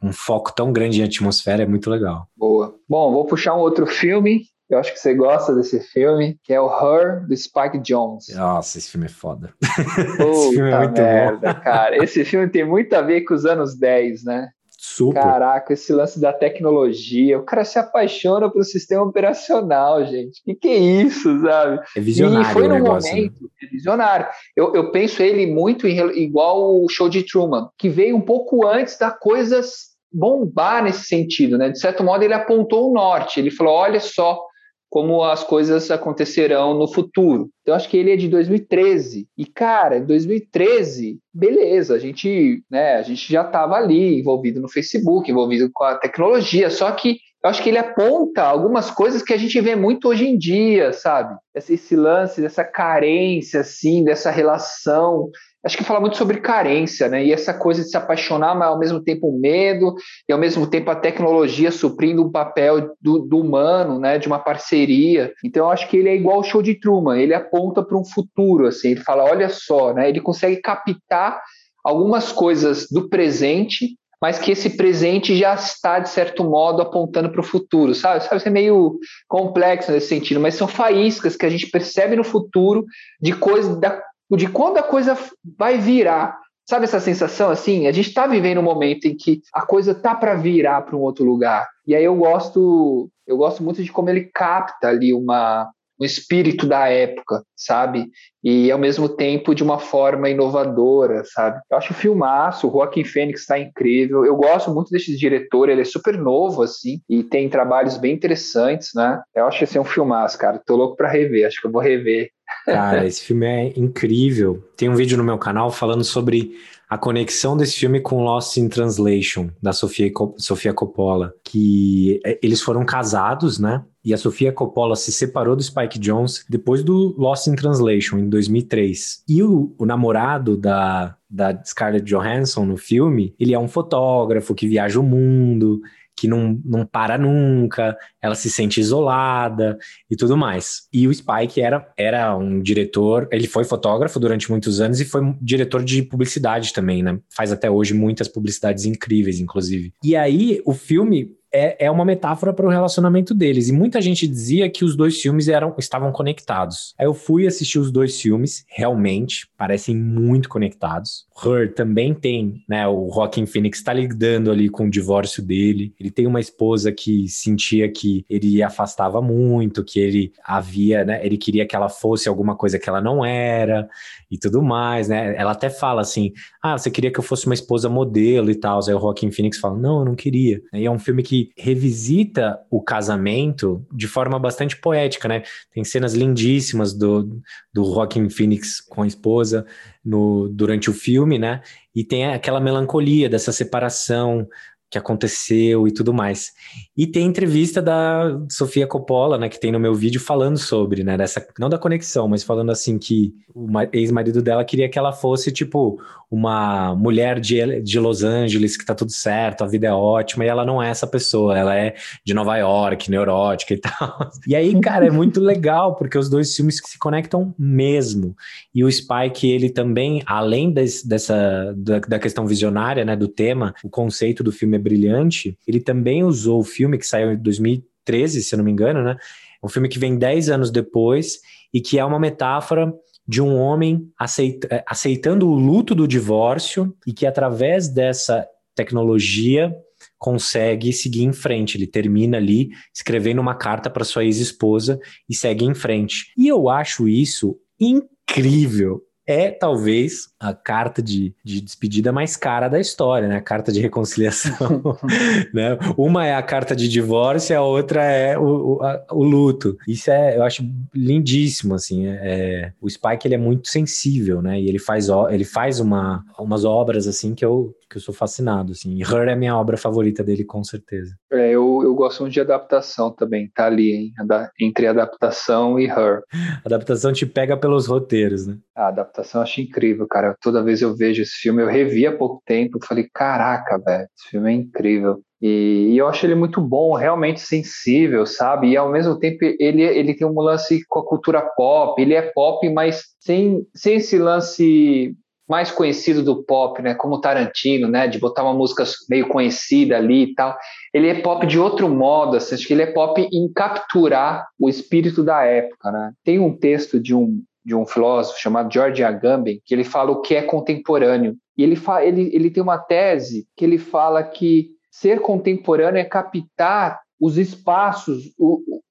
um 0.06 0.12
foco 0.12 0.54
tão 0.54 0.72
grande 0.72 1.00
em 1.00 1.04
atmosfera 1.04 1.62
é 1.62 1.66
muito 1.66 1.90
legal. 1.90 2.28
Boa. 2.36 2.74
Bom, 2.88 3.12
vou 3.12 3.26
puxar 3.26 3.54
um 3.54 3.60
outro 3.60 3.86
filme. 3.86 4.42
Eu 4.68 4.78
acho 4.78 4.92
que 4.92 4.98
você 4.98 5.14
gosta 5.14 5.54
desse 5.54 5.80
filme, 5.80 6.38
que 6.42 6.52
é 6.52 6.60
o 6.60 6.66
Her, 6.68 7.24
do 7.26 7.36
Spike 7.36 7.78
Jones. 7.78 8.26
Nossa, 8.34 8.78
esse 8.78 8.90
filme 8.90 9.06
é 9.06 9.08
foda. 9.08 9.54
esse 9.62 10.54
filme 10.54 10.70
é 10.70 10.78
muito 10.78 11.00
merda, 11.00 11.54
bom. 11.54 11.60
cara. 11.60 12.04
Esse 12.04 12.24
filme 12.24 12.48
tem 12.48 12.64
muito 12.64 12.92
a 12.94 13.02
ver 13.02 13.20
com 13.22 13.34
os 13.34 13.46
anos 13.46 13.78
10, 13.78 14.24
né? 14.24 14.48
Super. 14.78 15.20
Caraca, 15.20 15.72
esse 15.72 15.92
lance 15.92 16.20
da 16.20 16.32
tecnologia. 16.32 17.38
O 17.38 17.44
cara 17.44 17.64
se 17.64 17.78
apaixona 17.78 18.50
pelo 18.50 18.64
sistema 18.64 19.02
operacional, 19.02 20.04
gente. 20.04 20.42
Que, 20.44 20.54
que 20.54 20.68
é 20.68 20.76
isso, 20.76 21.40
sabe? 21.40 21.80
É 21.96 22.00
visionário. 22.00 22.48
E 22.48 22.52
foi 22.52 22.68
negócio, 22.68 23.10
né? 23.10 23.16
momento, 23.16 23.42
né? 23.42 23.48
é 23.62 23.66
visionário. 23.66 24.26
Eu, 24.56 24.74
eu 24.74 24.90
penso 24.92 25.22
ele 25.22 25.46
muito 25.46 25.86
em, 25.86 25.98
igual 26.18 26.82
o 26.82 26.88
show 26.88 27.08
de 27.08 27.24
Truman, 27.24 27.68
que 27.76 27.88
veio 27.88 28.16
um 28.16 28.20
pouco 28.20 28.66
antes 28.66 28.98
da 28.98 29.10
coisas 29.10 29.95
bombar 30.12 30.82
nesse 30.82 31.04
sentido, 31.04 31.58
né? 31.58 31.70
De 31.70 31.78
certo 31.78 32.02
modo, 32.02 32.22
ele 32.22 32.34
apontou 32.34 32.90
o 32.90 32.94
norte. 32.94 33.40
Ele 33.40 33.50
falou: 33.50 33.74
olha 33.74 34.00
só 34.00 34.40
como 34.88 35.22
as 35.22 35.42
coisas 35.42 35.90
acontecerão 35.90 36.74
no 36.74 36.88
futuro. 36.88 37.50
Então, 37.62 37.74
acho 37.74 37.88
que 37.88 37.96
ele 37.96 38.12
é 38.12 38.16
de 38.16 38.28
2013. 38.28 39.28
E, 39.36 39.44
cara, 39.44 40.00
2013, 40.00 41.18
beleza, 41.34 41.94
a 41.94 41.98
gente, 41.98 42.62
né, 42.70 42.94
a 42.94 43.02
gente 43.02 43.30
já 43.30 43.42
estava 43.42 43.74
ali 43.74 44.20
envolvido 44.20 44.60
no 44.60 44.68
Facebook, 44.68 45.30
envolvido 45.30 45.68
com 45.72 45.84
a 45.84 45.96
tecnologia, 45.96 46.70
só 46.70 46.90
que 46.92 47.18
eu 47.44 47.50
acho 47.50 47.62
que 47.62 47.68
ele 47.68 47.78
aponta 47.78 48.42
algumas 48.42 48.90
coisas 48.90 49.22
que 49.22 49.32
a 49.32 49.36
gente 49.36 49.60
vê 49.60 49.76
muito 49.76 50.08
hoje 50.08 50.26
em 50.26 50.36
dia, 50.36 50.92
sabe? 50.92 51.36
Esse 51.54 51.94
lance, 51.94 52.40
dessa 52.40 52.64
carência, 52.64 53.60
assim, 53.60 54.02
dessa 54.02 54.30
relação 54.30 55.30
acho 55.66 55.76
que 55.76 55.84
fala 55.84 56.00
muito 56.00 56.16
sobre 56.16 56.40
carência, 56.40 57.08
né? 57.08 57.24
E 57.24 57.32
essa 57.32 57.52
coisa 57.52 57.82
de 57.82 57.90
se 57.90 57.96
apaixonar, 57.96 58.54
mas 58.54 58.68
ao 58.68 58.78
mesmo 58.78 59.02
tempo 59.02 59.28
o 59.28 59.38
medo, 59.38 59.96
e 60.28 60.32
ao 60.32 60.38
mesmo 60.38 60.66
tempo 60.66 60.90
a 60.90 60.94
tecnologia 60.94 61.72
suprindo 61.72 62.24
um 62.24 62.30
papel 62.30 62.94
do, 63.00 63.18
do, 63.18 63.40
humano, 63.40 63.98
né? 63.98 64.16
De 64.16 64.28
uma 64.28 64.38
parceria. 64.38 65.32
Então 65.44 65.64
eu 65.64 65.70
acho 65.70 65.88
que 65.88 65.96
ele 65.96 66.08
é 66.08 66.14
igual 66.14 66.36
ao 66.36 66.44
show 66.44 66.62
de 66.62 66.78
Truman, 66.78 67.18
ele 67.18 67.34
aponta 67.34 67.82
para 67.82 67.98
um 67.98 68.04
futuro, 68.04 68.66
assim, 68.66 68.90
ele 68.90 69.00
fala, 69.00 69.24
olha 69.24 69.48
só, 69.48 69.92
né? 69.92 70.08
Ele 70.08 70.20
consegue 70.20 70.60
captar 70.60 71.42
algumas 71.84 72.30
coisas 72.30 72.86
do 72.88 73.08
presente 73.08 73.96
mas 74.20 74.38
que 74.38 74.50
esse 74.50 74.70
presente 74.70 75.36
já 75.36 75.54
está, 75.54 75.98
de 75.98 76.08
certo 76.08 76.42
modo, 76.42 76.80
apontando 76.80 77.30
para 77.30 77.40
o 77.40 77.44
futuro, 77.44 77.94
sabe? 77.94 78.24
Sabe, 78.24 78.36
isso 78.36 78.48
é 78.48 78.50
meio 78.50 78.98
complexo 79.28 79.92
nesse 79.92 80.08
sentido, 80.08 80.40
mas 80.40 80.54
são 80.54 80.66
faíscas 80.66 81.36
que 81.36 81.44
a 81.44 81.50
gente 81.50 81.68
percebe 81.68 82.16
no 82.16 82.24
futuro 82.24 82.86
de 83.20 83.34
coisas 83.34 83.78
da, 83.78 84.02
de 84.34 84.48
quando 84.48 84.78
a 84.78 84.82
coisa 84.82 85.16
vai 85.56 85.78
virar. 85.78 86.38
Sabe 86.68 86.84
essa 86.84 86.98
sensação 86.98 87.50
assim? 87.50 87.86
A 87.86 87.92
gente 87.92 88.08
está 88.08 88.26
vivendo 88.26 88.58
um 88.58 88.62
momento 88.62 89.04
em 89.06 89.16
que 89.16 89.40
a 89.54 89.64
coisa 89.64 89.94
tá 89.94 90.14
para 90.14 90.34
virar 90.34 90.82
para 90.82 90.96
um 90.96 91.00
outro 91.00 91.24
lugar. 91.24 91.68
E 91.86 91.94
aí 91.94 92.02
eu 92.02 92.16
gosto, 92.16 93.08
eu 93.26 93.36
gosto 93.36 93.62
muito 93.62 93.82
de 93.84 93.92
como 93.92 94.10
ele 94.10 94.30
capta 94.34 94.88
ali 94.88 95.14
uma 95.14 95.70
um 95.98 96.04
espírito 96.04 96.66
da 96.66 96.88
época, 96.88 97.42
sabe? 97.56 98.10
E 98.48 98.70
ao 98.70 98.78
mesmo 98.78 99.08
tempo 99.08 99.56
de 99.56 99.64
uma 99.64 99.80
forma 99.80 100.30
inovadora, 100.30 101.24
sabe? 101.24 101.60
Eu 101.68 101.78
acho 101.78 101.92
o 101.92 101.96
filmaço, 101.96 102.68
o 102.68 102.70
Joaquim 102.70 103.02
Fênix 103.02 103.40
está 103.40 103.58
incrível. 103.58 104.24
Eu 104.24 104.36
gosto 104.36 104.72
muito 104.72 104.88
desse 104.88 105.16
diretor, 105.16 105.68
ele 105.68 105.80
é 105.80 105.84
super 105.84 106.16
novo, 106.16 106.62
assim, 106.62 107.00
e 107.10 107.24
tem 107.24 107.48
trabalhos 107.48 107.96
bem 107.96 108.14
interessantes, 108.14 108.90
né? 108.94 109.20
Eu 109.34 109.46
acho 109.46 109.58
que 109.58 109.64
esse 109.64 109.76
é 109.76 109.80
um 109.80 109.84
filmaço, 109.84 110.38
cara. 110.38 110.62
Tô 110.64 110.76
louco 110.76 110.94
para 110.94 111.10
rever, 111.10 111.44
acho 111.44 111.60
que 111.60 111.66
eu 111.66 111.72
vou 111.72 111.82
rever 111.82 112.30
Cara, 112.64 113.06
esse 113.06 113.22
filme 113.22 113.46
é 113.46 113.72
incrível. 113.76 114.62
Tem 114.76 114.88
um 114.88 114.94
vídeo 114.94 115.16
no 115.16 115.24
meu 115.24 115.38
canal 115.38 115.70
falando 115.70 116.04
sobre 116.04 116.52
a 116.88 116.96
conexão 116.96 117.56
desse 117.56 117.76
filme 117.76 118.00
com 118.00 118.22
Lost 118.22 118.56
in 118.56 118.68
Translation, 118.68 119.50
da 119.60 119.72
Sofia, 119.72 120.10
Sofia 120.36 120.72
Coppola, 120.72 121.32
que 121.44 122.20
é, 122.24 122.38
eles 122.42 122.60
foram 122.60 122.84
casados, 122.84 123.58
né? 123.58 123.84
E 124.04 124.14
a 124.14 124.18
Sofia 124.18 124.52
Coppola 124.52 124.94
se 124.94 125.12
separou 125.12 125.56
do 125.56 125.62
Spike 125.62 125.98
Jones 125.98 126.44
depois 126.48 126.82
do 126.82 127.14
Lost 127.18 127.48
in 127.48 127.56
Translation, 127.56 128.18
em 128.18 128.28
2003. 128.36 129.24
E 129.28 129.42
o, 129.42 129.74
o 129.78 129.86
namorado 129.86 130.56
da, 130.56 131.16
da 131.28 131.62
Scarlett 131.64 132.04
Johansson 132.04 132.64
no 132.64 132.76
filme, 132.76 133.34
ele 133.38 133.54
é 133.54 133.58
um 133.58 133.68
fotógrafo 133.68 134.54
que 134.54 134.68
viaja 134.68 135.00
o 135.00 135.02
mundo, 135.02 135.80
que 136.16 136.26
não, 136.26 136.58
não 136.64 136.86
para 136.86 137.18
nunca, 137.18 137.96
ela 138.22 138.34
se 138.34 138.50
sente 138.50 138.80
isolada 138.80 139.76
e 140.10 140.16
tudo 140.16 140.36
mais. 140.36 140.88
E 140.92 141.06
o 141.06 141.12
Spike 141.12 141.60
era, 141.60 141.86
era 141.96 142.36
um 142.36 142.60
diretor, 142.60 143.28
ele 143.30 143.46
foi 143.46 143.64
fotógrafo 143.64 144.18
durante 144.18 144.50
muitos 144.50 144.80
anos 144.80 144.98
e 145.00 145.04
foi 145.04 145.20
diretor 145.40 145.84
de 145.84 146.02
publicidade 146.02 146.72
também, 146.72 147.02
né? 147.02 147.18
Faz 147.34 147.52
até 147.52 147.70
hoje 147.70 147.92
muitas 147.92 148.28
publicidades 148.28 148.86
incríveis, 148.86 149.40
inclusive. 149.40 149.92
E 150.02 150.16
aí 150.16 150.62
o 150.64 150.72
filme 150.72 151.35
é, 151.52 151.86
é 151.86 151.90
uma 151.90 152.04
metáfora 152.04 152.52
para 152.52 152.66
o 152.66 152.70
relacionamento 152.70 153.34
deles. 153.34 153.68
E 153.68 153.72
muita 153.72 154.00
gente 154.00 154.26
dizia 154.26 154.68
que 154.68 154.84
os 154.84 154.96
dois 154.96 155.20
filmes 155.20 155.48
eram, 155.48 155.74
estavam 155.78 156.12
conectados. 156.12 156.94
Aí 156.98 157.06
eu 157.06 157.14
fui 157.14 157.46
assistir 157.46 157.78
os 157.78 157.90
dois 157.90 158.20
filmes, 158.20 158.64
realmente, 158.68 159.48
parecem 159.56 159.96
muito 159.96 160.48
conectados. 160.48 161.26
Her 161.44 161.74
também 161.74 162.14
tem, 162.14 162.64
né? 162.68 162.86
O 162.86 163.10
Joaquin 163.12 163.46
Phoenix 163.46 163.78
está 163.78 163.92
lidando 163.92 164.50
ali 164.50 164.68
com 164.68 164.86
o 164.86 164.90
divórcio 164.90 165.42
dele. 165.42 165.94
Ele 165.98 166.10
tem 166.10 166.26
uma 166.26 166.40
esposa 166.40 166.92
que 166.92 167.28
sentia 167.28 167.90
que 167.90 168.24
ele 168.28 168.62
afastava 168.62 169.20
muito, 169.20 169.84
que 169.84 170.00
ele 170.00 170.32
havia, 170.44 171.04
né? 171.04 171.24
Ele 171.24 171.36
queria 171.36 171.66
que 171.66 171.76
ela 171.76 171.88
fosse 171.88 172.28
alguma 172.28 172.56
coisa 172.56 172.78
que 172.78 172.88
ela 172.88 173.00
não 173.00 173.24
era 173.24 173.88
e 174.30 174.38
tudo 174.38 174.62
mais, 174.62 175.08
né? 175.08 175.34
Ela 175.36 175.52
até 175.52 175.68
fala 175.68 176.00
assim: 176.00 176.32
ah, 176.62 176.76
você 176.76 176.90
queria 176.90 177.10
que 177.10 177.18
eu 177.18 177.24
fosse 177.24 177.46
uma 177.46 177.54
esposa 177.54 177.88
modelo 177.88 178.50
e 178.50 178.54
tal. 178.54 178.80
Aí 178.86 178.94
o 178.94 179.00
Joaquin 179.00 179.30
Phoenix 179.30 179.58
fala: 179.58 179.76
não, 179.78 180.00
eu 180.00 180.04
não 180.04 180.14
queria. 180.14 180.60
E 180.72 180.84
é 180.84 180.90
um 180.90 180.98
filme 180.98 181.22
que 181.22 181.35
que 181.36 181.52
revisita 181.56 182.58
o 182.70 182.82
casamento 182.82 183.84
de 183.92 184.06
forma 184.06 184.38
bastante 184.38 184.76
poética, 184.76 185.28
né? 185.28 185.42
Tem 185.72 185.84
cenas 185.84 186.14
lindíssimas 186.14 186.94
do, 186.94 187.40
do 187.72 187.84
Joaquin 187.84 188.28
Phoenix 188.30 188.80
com 188.80 189.02
a 189.02 189.06
esposa 189.06 189.66
no, 190.04 190.48
durante 190.48 190.88
o 190.88 190.94
filme, 190.94 191.38
né? 191.38 191.60
E 191.94 192.04
tem 192.04 192.26
aquela 192.26 192.60
melancolia 192.60 193.28
dessa 193.28 193.52
separação, 193.52 194.46
que 194.90 194.98
aconteceu 194.98 195.88
e 195.88 195.92
tudo 195.92 196.14
mais. 196.14 196.52
E 196.96 197.06
tem 197.06 197.26
entrevista 197.26 197.82
da 197.82 198.40
Sofia 198.50 198.86
Coppola, 198.86 199.36
né, 199.36 199.48
que 199.48 199.58
tem 199.58 199.72
no 199.72 199.80
meu 199.80 199.94
vídeo 199.94 200.20
falando 200.20 200.58
sobre, 200.58 201.02
né, 201.02 201.16
dessa 201.16 201.44
não 201.58 201.68
da 201.68 201.78
conexão, 201.78 202.28
mas 202.28 202.42
falando 202.42 202.70
assim 202.70 202.98
que 202.98 203.34
o 203.54 203.66
ex-marido 203.92 204.40
dela 204.42 204.64
queria 204.64 204.88
que 204.88 204.98
ela 204.98 205.12
fosse 205.12 205.50
tipo 205.50 205.98
uma 206.30 206.94
mulher 206.94 207.38
de, 207.38 207.80
de 207.80 208.00
Los 208.00 208.22
Angeles 208.22 208.76
que 208.76 208.84
tá 208.84 208.94
tudo 208.94 209.12
certo, 209.12 209.62
a 209.62 209.66
vida 209.66 209.86
é 209.86 209.92
ótima, 209.92 210.44
e 210.44 210.48
ela 210.48 210.64
não 210.64 210.82
é 210.82 210.90
essa 210.90 211.06
pessoa, 211.06 211.56
ela 211.56 211.74
é 211.76 211.94
de 212.24 212.34
Nova 212.34 212.56
York, 212.56 213.10
neurótica 213.10 213.74
e 213.74 213.78
tal. 213.80 214.30
E 214.46 214.54
aí, 214.54 214.78
cara, 214.80 215.06
é 215.06 215.10
muito 215.10 215.40
legal, 215.40 215.94
porque 215.94 216.18
os 216.18 216.28
dois 216.28 216.54
filmes 216.54 216.80
se 216.84 216.98
conectam 216.98 217.54
mesmo. 217.58 218.34
E 218.74 218.84
o 218.84 218.90
Spike, 218.90 219.48
ele 219.48 219.70
também, 219.70 220.22
além 220.26 220.72
des, 220.72 221.04
dessa, 221.04 221.72
da, 221.76 222.00
da 222.00 222.18
questão 222.18 222.46
visionária, 222.46 223.04
né, 223.04 223.14
do 223.14 223.28
tema, 223.28 223.72
o 223.84 223.88
conceito 223.88 224.42
do 224.42 224.50
filme 224.50 224.75
é 224.76 224.78
brilhante, 224.78 225.58
ele 225.66 225.80
também 225.80 226.22
usou 226.22 226.60
o 226.60 226.64
filme 226.64 226.98
que 226.98 227.06
saiu 227.06 227.32
em 227.32 227.36
2013, 227.36 228.42
se 228.42 228.54
eu 228.54 228.58
não 228.58 228.64
me 228.64 228.70
engano, 228.70 229.02
né, 229.02 229.16
um 229.62 229.68
filme 229.68 229.88
que 229.88 229.98
vem 229.98 230.16
10 230.16 230.50
anos 230.50 230.70
depois 230.70 231.40
e 231.72 231.80
que 231.80 231.98
é 231.98 232.04
uma 232.04 232.20
metáfora 232.20 232.92
de 233.26 233.42
um 233.42 233.56
homem 233.56 234.08
aceita, 234.18 234.68
é, 234.70 234.84
aceitando 234.86 235.48
o 235.48 235.54
luto 235.54 235.94
do 235.94 236.06
divórcio 236.06 236.94
e 237.06 237.12
que 237.12 237.26
através 237.26 237.88
dessa 237.88 238.46
tecnologia 238.74 239.74
consegue 240.18 240.92
seguir 240.92 241.24
em 241.24 241.32
frente. 241.32 241.76
Ele 241.76 241.86
termina 241.86 242.36
ali 242.36 242.68
escrevendo 242.94 243.40
uma 243.40 243.54
carta 243.54 243.90
para 243.90 244.04
sua 244.04 244.24
ex-esposa 244.24 244.98
e 245.28 245.34
segue 245.34 245.64
em 245.64 245.74
frente. 245.74 246.32
E 246.36 246.46
eu 246.46 246.68
acho 246.68 247.08
isso 247.08 247.58
incrível 247.80 249.02
é 249.26 249.50
talvez 249.50 250.28
a 250.38 250.54
carta 250.54 251.02
de, 251.02 251.34
de 251.42 251.60
despedida 251.60 252.12
mais 252.12 252.36
cara 252.36 252.68
da 252.68 252.78
história, 252.78 253.26
né? 253.26 253.36
A 253.36 253.42
carta 253.42 253.72
de 253.72 253.80
reconciliação. 253.80 254.54
né? 255.52 255.76
Uma 255.96 256.26
é 256.26 256.34
a 256.34 256.42
carta 256.42 256.76
de 256.76 256.88
divórcio 256.88 257.52
e 257.52 257.56
a 257.56 257.62
outra 257.62 258.04
é 258.04 258.38
o, 258.38 258.76
o, 258.76 258.82
a, 258.82 259.04
o 259.10 259.24
luto. 259.24 259.76
Isso 259.88 260.10
é, 260.10 260.36
eu 260.36 260.44
acho 260.44 260.64
lindíssimo, 260.94 261.74
assim. 261.74 262.06
É, 262.06 262.20
é, 262.22 262.72
o 262.80 262.88
Spike 262.88 263.26
ele 263.26 263.34
é 263.34 263.38
muito 263.38 263.68
sensível, 263.68 264.40
né? 264.40 264.60
E 264.60 264.68
ele 264.68 264.78
faz, 264.78 265.08
ele 265.30 265.44
faz 265.44 265.80
uma, 265.80 266.24
umas 266.38 266.64
obras 266.64 267.06
assim 267.06 267.34
que 267.34 267.44
eu, 267.44 267.74
que 267.88 267.96
eu 267.96 268.00
sou 268.00 268.14
fascinado, 268.14 268.72
assim. 268.72 268.96
E 268.96 269.02
Her 269.02 269.28
é 269.28 269.32
a 269.32 269.36
minha 269.36 269.56
obra 269.56 269.76
favorita 269.76 270.22
dele, 270.22 270.44
com 270.44 270.62
certeza. 270.64 271.14
É, 271.32 271.50
eu, 271.50 271.80
eu 271.82 271.94
gosto 271.94 272.20
muito 272.20 272.32
de 272.32 272.40
adaptação 272.40 273.10
também, 273.10 273.50
tá 273.54 273.66
ali, 273.66 273.92
hein? 273.92 274.12
Entre 274.60 274.86
adaptação 274.86 275.78
e 275.78 275.86
Her. 275.86 276.22
A 276.32 276.32
adaptação 276.66 277.12
te 277.12 277.26
pega 277.26 277.56
pelos 277.56 277.86
roteiros, 277.86 278.46
né? 278.46 278.58
A 278.74 278.88
adaptação 278.88 279.40
eu 279.40 279.42
acho 279.44 279.60
incrível, 279.60 280.06
cara. 280.06 280.36
Toda 280.40 280.62
vez 280.62 280.82
eu 280.82 280.96
vejo 280.96 281.22
esse 281.22 281.36
filme, 281.40 281.62
eu 281.62 281.68
revi 281.68 282.06
há 282.06 282.16
pouco 282.16 282.42
tempo, 282.44 282.84
falei, 282.84 283.08
caraca, 283.12 283.78
velho, 283.78 284.08
esse 284.16 284.30
filme 284.30 284.50
é 284.50 284.54
incrível. 284.54 285.20
E, 285.40 285.90
e, 285.92 285.98
eu 285.98 286.08
acho 286.08 286.24
ele 286.24 286.34
muito 286.34 286.60
bom, 286.60 286.94
realmente 286.94 287.40
sensível, 287.40 288.24
sabe? 288.24 288.70
E 288.70 288.76
ao 288.76 288.90
mesmo 288.90 289.18
tempo 289.18 289.38
ele, 289.60 289.82
ele 289.82 290.14
tem 290.14 290.26
um 290.26 290.40
lance 290.40 290.80
com 290.88 291.00
a 291.00 291.06
cultura 291.06 291.42
pop, 291.56 292.00
ele 292.00 292.14
é 292.14 292.22
pop, 292.22 292.68
mas 292.70 293.02
sem, 293.20 293.66
sem 293.74 293.96
esse 293.96 294.18
lance 294.18 295.14
mais 295.48 295.70
conhecido 295.70 296.22
do 296.22 296.42
pop, 296.42 296.82
né, 296.82 296.94
como 296.94 297.20
Tarantino, 297.20 297.88
né, 297.88 298.08
de 298.08 298.18
botar 298.18 298.42
uma 298.42 298.54
música 298.54 298.84
meio 299.08 299.28
conhecida 299.28 299.96
ali 299.96 300.24
e 300.24 300.34
tal. 300.34 300.56
Ele 300.92 301.08
é 301.08 301.20
pop 301.20 301.46
de 301.46 301.58
outro 301.58 301.88
modo, 301.88 302.36
assim, 302.36 302.54
acho 302.54 302.66
que 302.66 302.72
ele 302.72 302.82
é 302.82 302.92
pop 302.92 303.20
em 303.32 303.52
capturar 303.52 304.46
o 304.58 304.68
espírito 304.68 305.22
da 305.22 305.44
época, 305.44 305.90
né? 305.90 306.12
Tem 306.24 306.38
um 306.38 306.56
texto 306.56 306.98
de 307.00 307.14
um 307.14 307.42
de 307.66 307.74
um 307.74 307.84
filósofo 307.84 308.40
chamado 308.40 308.72
George 308.72 309.02
Agamben, 309.02 309.60
que 309.64 309.74
ele 309.74 309.82
fala 309.82 310.12
o 310.12 310.20
que 310.20 310.36
é 310.36 310.42
contemporâneo. 310.42 311.34
E 311.58 311.64
ele, 311.64 311.76
ele, 312.00 312.30
ele 312.32 312.48
tem 312.48 312.62
uma 312.62 312.78
tese 312.78 313.44
que 313.56 313.64
ele 313.64 313.76
fala 313.76 314.22
que 314.22 314.68
ser 314.88 315.20
contemporâneo 315.20 315.98
é 315.98 316.04
captar 316.04 317.00
os 317.20 317.36
espaços, 317.36 318.30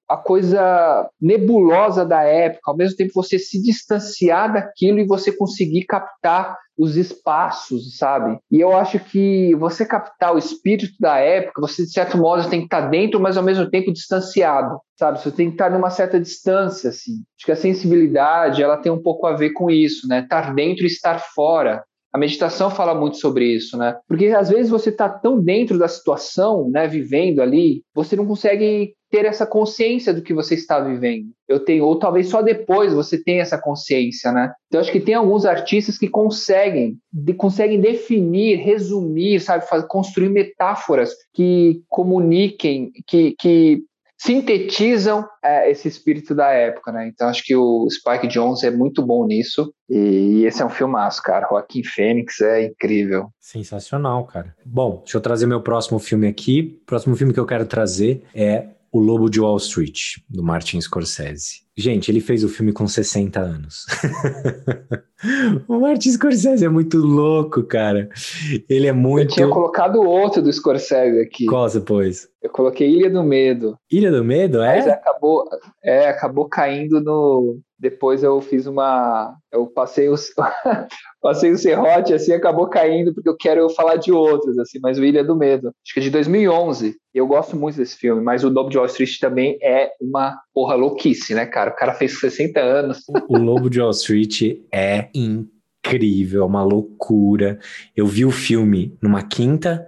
a 0.08 0.18
coisa 0.18 1.10
nebulosa 1.20 2.06
da 2.06 2.24
época, 2.24 2.72
ao 2.72 2.78
mesmo 2.78 2.96
tempo 2.96 3.12
você 3.14 3.40
se 3.40 3.62
distanciar 3.62 4.54
daquilo 4.54 5.00
e 5.00 5.08
você 5.08 5.32
conseguir 5.32 5.86
captar 5.86 6.58
os 6.78 6.98
espaços, 6.98 7.98
sabe? 7.98 8.38
E 8.52 8.60
eu 8.60 8.76
acho 8.76 9.00
que 9.00 9.56
você 9.56 9.86
captar 9.86 10.36
o 10.36 10.38
espírito 10.38 10.94
da 11.00 11.18
época, 11.18 11.62
você 11.62 11.84
de 11.84 11.92
certo 11.92 12.18
modo 12.18 12.50
tem 12.50 12.60
que 12.60 12.66
estar 12.66 12.82
dentro, 12.90 13.20
mas 13.20 13.38
ao 13.38 13.44
mesmo 13.44 13.70
tempo 13.70 13.94
distanciado, 13.94 14.80
sabe? 14.98 15.22
Você 15.22 15.32
tem 15.32 15.48
que 15.48 15.54
estar 15.54 15.70
numa 15.70 15.90
certa 15.90 16.20
distância, 16.20 16.90
assim. 16.90 17.14
Acho 17.38 17.46
que 17.46 17.52
a 17.52 17.56
sensibilidade, 17.56 18.62
ela 18.62 18.78
tem 18.78 18.92
um 18.92 19.02
pouco 19.02 19.26
a 19.26 19.36
ver 19.36 19.52
com 19.52 19.70
isso, 19.72 20.08
né? 20.08 20.20
Estar 20.20 20.54
dentro 20.54 20.84
e 20.84 20.88
estar 20.88 21.20
fora. 21.34 21.84
A 22.14 22.18
meditação 22.18 22.70
fala 22.70 22.96
muito 22.96 23.18
sobre 23.18 23.46
isso, 23.46 23.78
né? 23.78 23.98
Porque 24.08 24.28
às 24.28 24.50
vezes 24.50 24.70
você 24.70 24.90
está 24.90 25.10
tão 25.10 25.38
dentro 25.38 25.78
da 25.78 25.88
situação, 25.88 26.70
né, 26.70 26.88
vivendo 26.88 27.42
ali, 27.42 27.84
você 27.94 28.16
não 28.16 28.26
consegue 28.26 28.94
ter 29.16 29.24
essa 29.24 29.46
consciência 29.46 30.14
do 30.14 30.22
que 30.22 30.34
você 30.34 30.56
está 30.56 30.78
vivendo. 30.78 31.30
Eu 31.48 31.62
tenho, 31.62 31.86
ou 31.86 31.98
talvez 31.98 32.28
só 32.28 32.42
depois 32.42 32.92
você 32.92 33.18
tenha 33.18 33.42
essa 33.42 33.58
consciência, 33.58 34.30
né? 34.30 34.52
Então 34.68 34.82
acho 34.82 34.92
que 34.92 35.00
tem 35.00 35.16
alguns 35.16 35.46
artistas 35.46 35.98
que 35.98 36.10
conseguem, 36.10 36.98
de, 37.14 37.34
conseguem 37.34 37.80
definir, 37.80 38.58
resumir, 38.58 39.40
sabe, 39.40 39.66
fazer, 39.70 39.88
construir 39.88 40.28
metáforas 40.28 41.14
que 41.34 41.82
comuniquem, 41.88 42.92
que, 43.08 43.34
que 43.40 43.84
sintetizam 44.18 45.26
é, 45.42 45.72
esse 45.72 45.88
espírito 45.88 46.36
da 46.36 46.50
época, 46.50 46.92
né? 46.92 47.08
Então 47.08 47.30
acho 47.30 47.44
que 47.46 47.56
o 47.56 47.88
Spike 47.90 48.28
Jones 48.28 48.64
é 48.64 48.72
muito 48.72 49.02
bom 49.02 49.26
nisso 49.26 49.74
e 49.90 50.44
esse 50.46 50.62
é 50.62 50.66
um 50.66 50.70
filmaço, 50.70 51.22
cara. 51.24 51.48
Joaquim 51.50 51.84
Fênix 51.84 52.42
é 52.42 52.66
incrível. 52.66 53.30
Sensacional, 53.40 54.26
cara. 54.26 54.54
Bom, 54.66 55.04
deixa 55.04 55.18
eu 55.18 55.22
trazer 55.22 55.46
meu 55.46 55.62
próximo 55.62 56.00
filme 56.00 56.28
aqui. 56.28 56.80
O 56.82 56.86
próximo 56.86 57.16
filme 57.16 57.34
que 57.34 57.40
eu 57.40 57.46
quero 57.46 57.66
trazer 57.66 58.24
é 58.34 58.75
o 58.96 59.00
Lobo 59.02 59.30
de 59.30 59.42
Wall 59.42 59.58
Street, 59.58 60.22
do 60.30 60.42
Martin 60.42 60.80
Scorsese. 60.80 61.65
Gente, 61.78 62.10
ele 62.10 62.22
fez 62.22 62.42
o 62.42 62.48
filme 62.48 62.72
com 62.72 62.88
60 62.88 63.38
anos. 63.38 63.86
o 65.68 65.78
Martin 65.82 66.10
Scorsese 66.10 66.64
é 66.64 66.70
muito 66.70 66.98
louco, 66.98 67.64
cara. 67.64 68.08
Ele 68.70 68.88
é 68.88 68.94
muito. 68.94 69.32
Eu 69.32 69.36
tinha 69.36 69.50
colocado 69.50 70.02
outro 70.02 70.42
do 70.42 70.52
Scorsese 70.52 71.20
aqui. 71.20 71.46
Qual 71.46 71.68
você 71.68 71.82
pôs? 71.82 72.30
Eu 72.42 72.50
coloquei 72.50 72.90
Ilha 72.90 73.10
do 73.10 73.22
Medo. 73.24 73.78
Ilha 73.92 74.10
do 74.10 74.24
Medo, 74.24 74.62
é? 74.62 74.78
Mas 74.78 74.88
acabou, 74.88 75.50
é, 75.84 76.08
acabou 76.08 76.48
caindo 76.48 77.02
no. 77.02 77.60
Depois 77.78 78.24
eu 78.24 78.40
fiz 78.40 78.68
uma. 78.68 79.36
Eu 79.52 79.68
passei 79.68 80.08
os. 80.08 80.30
passei 81.22 81.52
o 81.52 81.58
serrote 81.58 82.14
assim, 82.14 82.32
acabou 82.32 82.68
caindo 82.68 83.14
porque 83.14 83.28
eu 83.28 83.36
quero 83.36 83.68
falar 83.72 83.98
de 83.98 84.14
outros 84.14 84.58
assim, 84.60 84.80
mas 84.82 84.98
o 84.98 85.04
Ilha 85.04 85.24
do 85.24 85.36
Medo, 85.36 85.74
acho 85.84 85.94
que 85.94 86.00
é 86.00 86.04
de 86.04 86.10
2011. 86.10 86.96
Eu 87.14 87.28
gosto 87.28 87.58
muito 87.58 87.76
desse 87.78 87.98
filme, 87.98 88.22
mas 88.22 88.46
o 88.46 88.50
Lobo 88.50 88.70
de 88.70 88.78
Wall 88.78 88.86
Street 88.86 89.20
também 89.20 89.58
é 89.62 89.90
uma 90.00 90.40
porra 90.56 90.76
louquice, 90.76 91.36
né, 91.36 91.46
cara? 91.46 91.72
O 91.72 91.76
cara 91.76 91.94
fez 91.94 92.18
60 92.18 92.62
anos. 92.62 93.04
O 93.28 93.38
Lobo 93.38 93.70
de 93.70 93.82
Wall 93.82 93.92
Street 93.92 94.62
é 94.72 95.10
incrível, 95.14 96.44
é 96.44 96.46
uma 96.46 96.64
loucura. 96.64 97.60
Eu 97.94 98.08
vi 98.08 98.24
o 98.24 98.32
filme 98.32 98.98
numa 99.02 99.22
quinta 99.22 99.86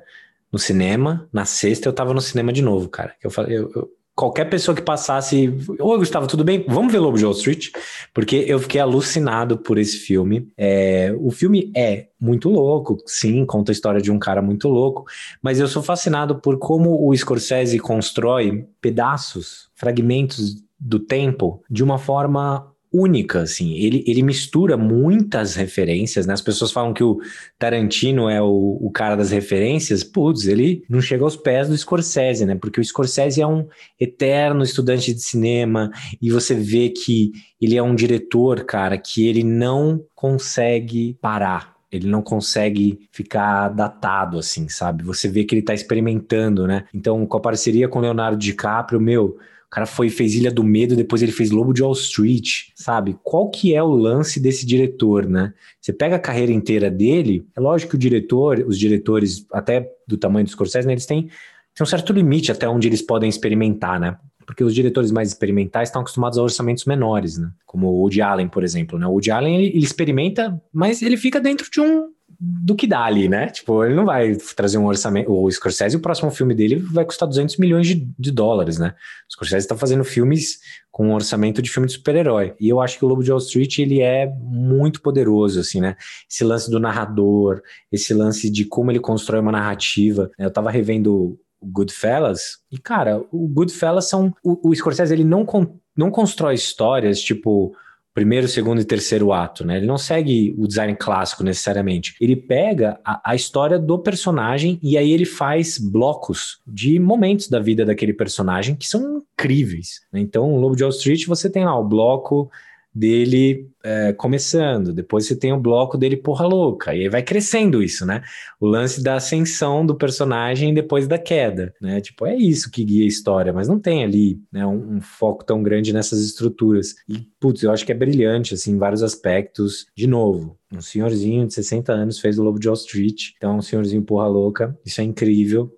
no 0.51 0.60
cinema, 0.60 1.27
na 1.32 1.45
sexta 1.45 1.88
eu 1.88 1.93
tava 1.93 2.13
no 2.13 2.19
cinema 2.19 2.51
de 2.51 2.62
novo, 2.62 2.89
cara. 2.89 3.15
Eu, 3.23 3.32
eu, 3.47 3.71
eu 3.73 3.97
qualquer 4.17 4.45
pessoa 4.45 4.73
que 4.73 4.82
passasse, 4.82 5.53
oi 5.80 5.97
Gustavo, 5.99 6.25
tudo 6.25 6.43
bem? 6.43 6.65
Vamos 6.67 6.91
ver 6.91 6.97
Lobo 6.97 7.19
de 7.19 7.23
Wall 7.23 7.36
Street? 7.36 7.69
Porque 8.12 8.43
eu 8.47 8.58
fiquei 8.58 8.82
alucinado 8.82 9.60
por 9.60 9.77
esse 9.77 9.97
filme. 9.97 10.51
É, 10.58 11.15
o 11.19 11.30
filme 11.30 11.71
é 11.75 12.08
muito 12.19 12.49
louco, 12.49 12.97
sim, 13.06 13.45
conta 13.45 13.71
a 13.71 13.73
história 13.73 14.01
de 14.01 14.12
um 14.12 14.17
cara 14.17 14.41
muito 14.41 14.67
louco, 14.69 15.06
mas 15.39 15.60
eu 15.60 15.67
sou 15.67 15.84
fascinado 15.84 16.41
por 16.41 16.58
como 16.58 17.08
o 17.08 17.15
Scorsese 17.15 17.77
constrói 17.77 18.65
pedaços, 18.82 19.69
fragmentos 19.75 20.65
do 20.80 20.99
tempo 20.99 21.62
de 21.69 21.84
uma 21.84 21.99
forma 21.99 22.73
única, 22.98 23.42
assim. 23.42 23.74
Ele, 23.74 24.04
ele 24.08 24.24
mistura 24.24 24.76
muitas 24.76 25.56
referências, 25.56 26.26
né? 26.26 26.34
As 26.34 26.42
pessoas 26.42 26.72
falam 26.72 26.94
que 26.94 27.04
o 27.04 27.20
Tarantino 27.60 28.30
é 28.30 28.42
o, 28.42 28.78
o 28.82 28.90
cara 28.92 29.16
das 29.16 29.32
referências. 29.32 30.04
Putz, 30.04 30.48
ele 30.48 30.84
não 30.90 31.02
chega 31.02 31.24
aos 31.24 31.36
pés 31.36 31.70
do 31.70 31.78
Scorsese, 31.78 32.46
né? 32.46 32.56
Porque 32.56 32.82
o 32.82 32.84
Scorsese 32.84 33.42
é 33.42 33.48
um 33.48 33.68
eterno 34.00 34.64
estudante 34.64 35.14
de 35.14 35.22
cinema 35.22 35.92
e 36.22 36.32
você 36.32 36.56
vê 36.56 36.90
que 36.90 37.32
ele 37.62 37.78
é 37.78 37.84
um 37.84 37.96
diretor, 37.96 38.64
cara, 38.64 38.98
que 38.98 39.28
ele 39.28 39.44
não 39.44 40.04
consegue 40.16 41.18
parar. 41.22 41.78
Ele 41.92 42.08
não 42.08 42.22
consegue 42.22 43.08
ficar 43.12 43.70
datado, 43.70 44.38
assim, 44.38 44.68
sabe? 44.68 45.04
Você 45.04 45.30
vê 45.30 45.46
que 45.46 45.56
ele 45.56 45.62
tá 45.62 45.74
experimentando, 45.74 46.68
né? 46.68 46.84
Então, 46.94 47.26
com 47.26 47.38
a 47.38 47.42
parceria 47.42 47.88
com 47.88 48.02
Leonardo 48.02 48.38
DiCaprio, 48.38 49.00
meu, 49.00 49.38
o 49.67 49.69
cara 49.69 49.86
foi 49.86 50.10
fez 50.10 50.34
Ilha 50.34 50.49
do 50.49 50.63
Medo, 50.63 50.95
depois 50.95 51.21
ele 51.21 51.32
fez 51.32 51.51
Lobo 51.51 51.73
de 51.73 51.84
Wall 51.84 51.91
Street, 51.91 52.69
sabe? 52.73 53.17
Qual 53.21 53.49
que 53.49 53.75
é 53.75 53.84
o 53.84 53.89
lance 53.89 54.39
desse 54.39 54.65
diretor, 54.65 55.27
né? 55.27 55.53
Você 55.82 55.91
pega 55.91 56.15
a 56.15 56.19
carreira 56.19 56.53
inteira 56.53 56.89
dele, 56.89 57.45
é 57.56 57.60
lógico 57.60 57.91
que 57.91 57.95
o 57.95 57.99
diretor, 57.99 58.63
os 58.65 58.80
diretores, 58.80 59.45
até 59.51 59.91
do 60.08 60.17
tamanho 60.17 60.45
dos 60.45 60.53
Scorsese, 60.53 60.88
né, 60.88 60.93
eles 60.93 61.06
têm 61.06 61.30
tem 61.77 61.84
um 61.84 61.86
certo 61.86 62.12
limite 62.12 62.51
até 62.51 62.67
onde 62.67 62.88
eles 62.88 63.03
podem 63.03 63.30
experimentar, 63.30 63.99
né? 63.99 64.17
Porque 64.47 64.63
os 64.63 64.73
diretores 64.73 65.12
mais 65.12 65.27
experimentais 65.27 65.89
estão 65.89 66.01
acostumados 66.01 66.39
a 66.39 66.41
orçamentos 66.41 66.86
menores, 66.86 67.38
né? 67.38 67.51
Como 67.67 67.88
o 67.88 67.99
Woody 67.99 68.19
Allen, 68.19 68.47
por 68.47 68.63
exemplo, 68.63 68.97
né? 68.97 69.06
O 69.06 69.12
Woody 69.12 69.30
Allen, 69.30 69.58
ele, 69.58 69.67
ele 69.67 69.86
experimenta, 69.86 70.60
mas 70.73 71.03
ele 71.03 71.17
fica 71.17 71.39
dentro 71.39 71.69
de 71.69 71.80
um 71.80 72.10
do 72.39 72.76
que 72.76 72.86
dá 72.86 73.04
ali, 73.04 73.28
né? 73.28 73.47
Tipo, 73.47 73.84
ele 73.84 73.95
não 73.95 74.06
vai 74.06 74.36
trazer 74.56 74.78
um 74.78 74.86
orçamento. 74.86 75.32
O 75.32 75.50
Scorsese, 75.50 75.97
o 75.97 76.00
próximo 76.00 76.30
filme 76.30 76.54
dele 76.54 76.76
vai 76.76 77.04
custar 77.04 77.28
200 77.28 77.58
milhões 77.58 77.88
de, 77.88 78.08
de 78.17 78.32
dólares, 78.32 78.78
né? 78.78 78.93
O 79.28 79.34
Scorsese 79.34 79.65
está 79.65 79.76
fazendo 79.76 80.04
filmes 80.04 80.60
com 80.91 81.10
um 81.10 81.13
orçamento 81.13 81.62
de 81.62 81.69
filme 81.69 81.88
de 81.88 81.93
super-herói. 81.93 82.54
E 82.60 82.69
eu 82.69 82.80
acho 82.80 82.97
que 82.97 83.06
o 83.06 83.08
Lobo 83.08 83.23
de 83.23 83.32
Wall 83.32 83.39
Street, 83.39 83.80
ele 83.80 84.02
é 84.02 84.28
muito 84.39 85.02
poderoso, 85.02 85.60
assim, 85.60 85.82
né? 85.82 85.95
Esse 86.30 86.43
lance 86.43 86.69
do 86.69 86.80
narrador, 86.80 87.62
esse 87.91 88.13
lance 88.13 88.50
de 88.50 88.65
como 88.65 88.91
ele 88.91 89.00
constrói 89.00 89.39
uma 89.39 89.52
narrativa. 89.52 90.30
Eu 90.38 90.52
tava 90.52 90.69
revendo 90.69 91.39
o 91.60 91.65
Goodfellas, 91.65 92.60
e, 92.71 92.78
cara, 92.78 93.23
o 93.32 93.47
Goodfellas 93.47 94.06
são... 94.06 94.32
O, 94.43 94.69
o 94.69 94.76
Scorsese, 94.76 95.12
ele 95.12 95.23
não, 95.23 95.43
con, 95.43 95.80
não 95.95 96.12
constrói 96.12 96.54
histórias, 96.54 97.19
tipo 97.19 97.76
primeiro, 98.17 98.47
segundo 98.47 98.82
e 98.82 98.84
terceiro 98.84 99.32
ato, 99.32 99.63
né? 99.63 99.77
Ele 99.77 99.86
não 99.86 99.99
segue 99.99 100.56
o 100.58 100.67
design 100.67 100.95
clássico 100.95 101.43
necessariamente. 101.43 102.15
Ele 102.19 102.36
pega 102.36 102.99
a, 103.06 103.21
a, 103.23 103.36
história 103.36 103.77
do 103.77 103.99
personagem 103.99 104.80
e 104.82 104.97
aí 104.97 105.12
ele 105.12 105.23
faz 105.23 105.77
blocos 105.77 106.60
de 106.65 106.97
momentos 106.97 107.47
da 107.47 107.60
vida 107.60 107.86
daquele 107.86 108.13
personagem 108.13 108.75
que 108.75 108.88
são 108.88 109.21
incríveis. 109.34 110.01
Né? 110.12 110.19
Então, 110.19 110.51
o 110.51 110.60
Lobo 110.60 110.75
de 110.75 110.82
Wall 110.82 110.89
Street, 110.89 111.27
você 111.27 111.47
tem 111.47 111.63
lá 111.63 111.77
o 111.77 111.88
bloco 111.88 112.49
dele 112.98 113.70
é, 113.84 114.12
começando, 114.12 114.92
depois 114.92 115.26
você 115.26 115.36
tem 115.36 115.54
o 115.54 115.60
bloco 115.60 115.98
dele 115.98 116.18
porra 116.18 116.46
louca, 116.46 116.94
e 116.94 117.04
aí 117.04 117.10
vai 117.10 117.22
crescendo 117.22 117.82
isso, 117.82 118.06
né? 118.06 118.24
O 118.60 118.66
lance 118.66 119.02
da 119.02 119.16
ascensão 119.16 119.86
do 119.86 119.96
personagem 119.96 120.74
depois 120.74 121.08
da 121.08 121.18
queda, 121.18 121.74
né? 121.80 122.02
Tipo, 122.02 122.26
é 122.26 122.36
isso 122.36 122.72
que 122.72 122.84
guia 122.84 123.06
a 123.06 123.08
história, 123.08 123.54
mas 123.54 123.68
não 123.68 123.80
tem 123.80 124.04
ali 124.04 124.42
né, 124.52 124.66
um, 124.66 124.98
um 124.98 125.02
foco 125.02 125.46
tão 125.46 125.62
grande 125.62 125.94
nessas 125.94 126.20
estruturas. 126.20 126.96
E, 127.08 127.20
putz, 127.40 127.64
eu 127.64 127.72
acho 127.72 127.86
que 127.86 127.92
é 127.92 127.96
brilhante, 127.96 128.56
assim, 128.56 128.72
em 128.72 128.78
vários 128.78 129.04
aspectos. 129.04 129.86
De 129.96 130.08
novo, 130.08 130.58
um 130.74 130.82
senhorzinho 130.82 131.48
de 131.48 131.54
60 131.54 131.94
anos 131.94 132.20
fez 132.20 132.40
o 132.40 132.44
Lobo 132.44 132.60
de 132.60 132.68
Wall 132.68 132.76
Street, 132.76 133.32
então 133.38 133.58
um 133.58 133.62
senhorzinho 133.62 134.02
porra 134.02 134.28
louca, 134.28 134.78
isso 134.86 135.00
é 135.00 135.04
incrível. 135.04 135.72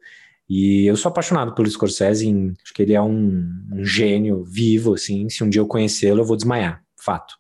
E 0.50 0.88
eu 0.88 0.96
sou 0.96 1.10
apaixonado 1.10 1.54
pelo 1.54 1.70
Scorsese, 1.70 2.28
acho 2.64 2.74
que 2.74 2.82
ele 2.82 2.94
é 2.94 3.02
um, 3.02 3.48
um 3.72 3.84
gênio 3.84 4.44
vivo, 4.44 4.96
assim, 4.96 5.30
se 5.30 5.44
um 5.44 5.50
dia 5.50 5.62
eu 5.62 5.68
conhecê-lo 5.68 6.22
eu 6.22 6.26
vou 6.26 6.36
desmaiar 6.36 6.84
fato. 7.10 7.34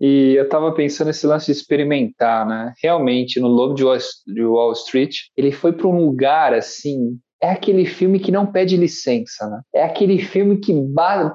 e 0.00 0.34
eu 0.38 0.48
tava 0.48 0.72
pensando 0.72 1.08
nesse 1.08 1.26
lance 1.26 1.46
de 1.46 1.52
experimentar, 1.52 2.46
né? 2.46 2.72
Realmente, 2.80 3.40
no 3.40 3.48
Lobo 3.48 3.74
de 3.74 4.44
Wall 4.44 4.72
Street, 4.72 5.16
ele 5.36 5.50
foi 5.50 5.72
para 5.72 5.88
um 5.88 6.04
lugar 6.04 6.54
assim 6.54 7.18
é 7.44 7.50
aquele 7.50 7.84
filme 7.84 8.18
que 8.18 8.32
não 8.32 8.46
pede 8.46 8.74
licença, 8.74 9.46
né? 9.46 9.60
É 9.74 9.84
aquele 9.84 10.18
filme 10.18 10.56
que 10.56 10.72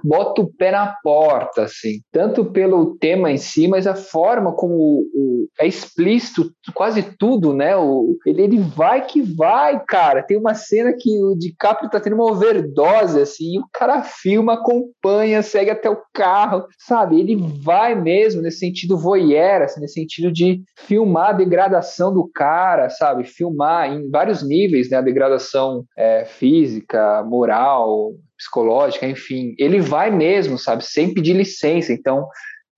bota 0.03 0.41
o 0.41 0.51
pé 0.51 0.71
na 0.71 0.95
porta, 1.03 1.63
assim. 1.63 2.01
Tanto 2.11 2.45
pelo 2.45 2.97
tema 2.97 3.31
em 3.31 3.37
si, 3.37 3.67
mas 3.67 3.85
a 3.85 3.93
forma 3.93 4.51
como 4.51 4.73
o, 4.73 4.99
o, 5.13 5.47
é 5.59 5.67
explícito 5.67 6.51
quase 6.73 7.03
tudo, 7.19 7.53
né? 7.53 7.77
O, 7.77 8.17
ele, 8.25 8.41
ele 8.41 8.57
vai 8.57 9.05
que 9.05 9.21
vai, 9.21 9.83
cara. 9.85 10.23
Tem 10.23 10.35
uma 10.35 10.55
cena 10.55 10.95
que 10.97 11.11
o 11.23 11.35
DiCaprio 11.35 11.91
tá 11.91 11.99
tendo 11.99 12.15
uma 12.15 12.31
overdose, 12.31 13.21
assim, 13.21 13.57
e 13.57 13.59
o 13.59 13.65
cara 13.71 14.01
filma, 14.01 14.53
acompanha, 14.53 15.43
segue 15.43 15.69
até 15.69 15.91
o 15.91 16.01
carro, 16.11 16.65
sabe? 16.87 17.19
Ele 17.19 17.35
vai 17.63 17.93
mesmo 17.93 18.41
nesse 18.41 18.57
sentido 18.57 18.97
voyeur, 18.97 19.61
assim, 19.61 19.79
nesse 19.79 19.93
sentido 19.93 20.31
de 20.31 20.63
filmar 20.75 21.29
a 21.29 21.33
degradação 21.33 22.11
do 22.11 22.27
cara, 22.33 22.89
sabe? 22.89 23.25
Filmar 23.25 23.93
em 23.93 24.09
vários 24.09 24.41
níveis, 24.41 24.89
né? 24.89 24.97
A 24.97 25.01
degradação 25.01 25.85
é, 25.99 26.23
física, 26.23 27.21
moral, 27.23 28.13
psicológica, 28.37 29.05
enfim, 29.05 29.53
ele 29.59 29.81
vai 29.81 30.09
mesmo, 30.09 30.57
sabe, 30.57 30.85
sem 30.85 31.13
pedir 31.13 31.33
licença. 31.33 31.91
Então, 31.91 32.25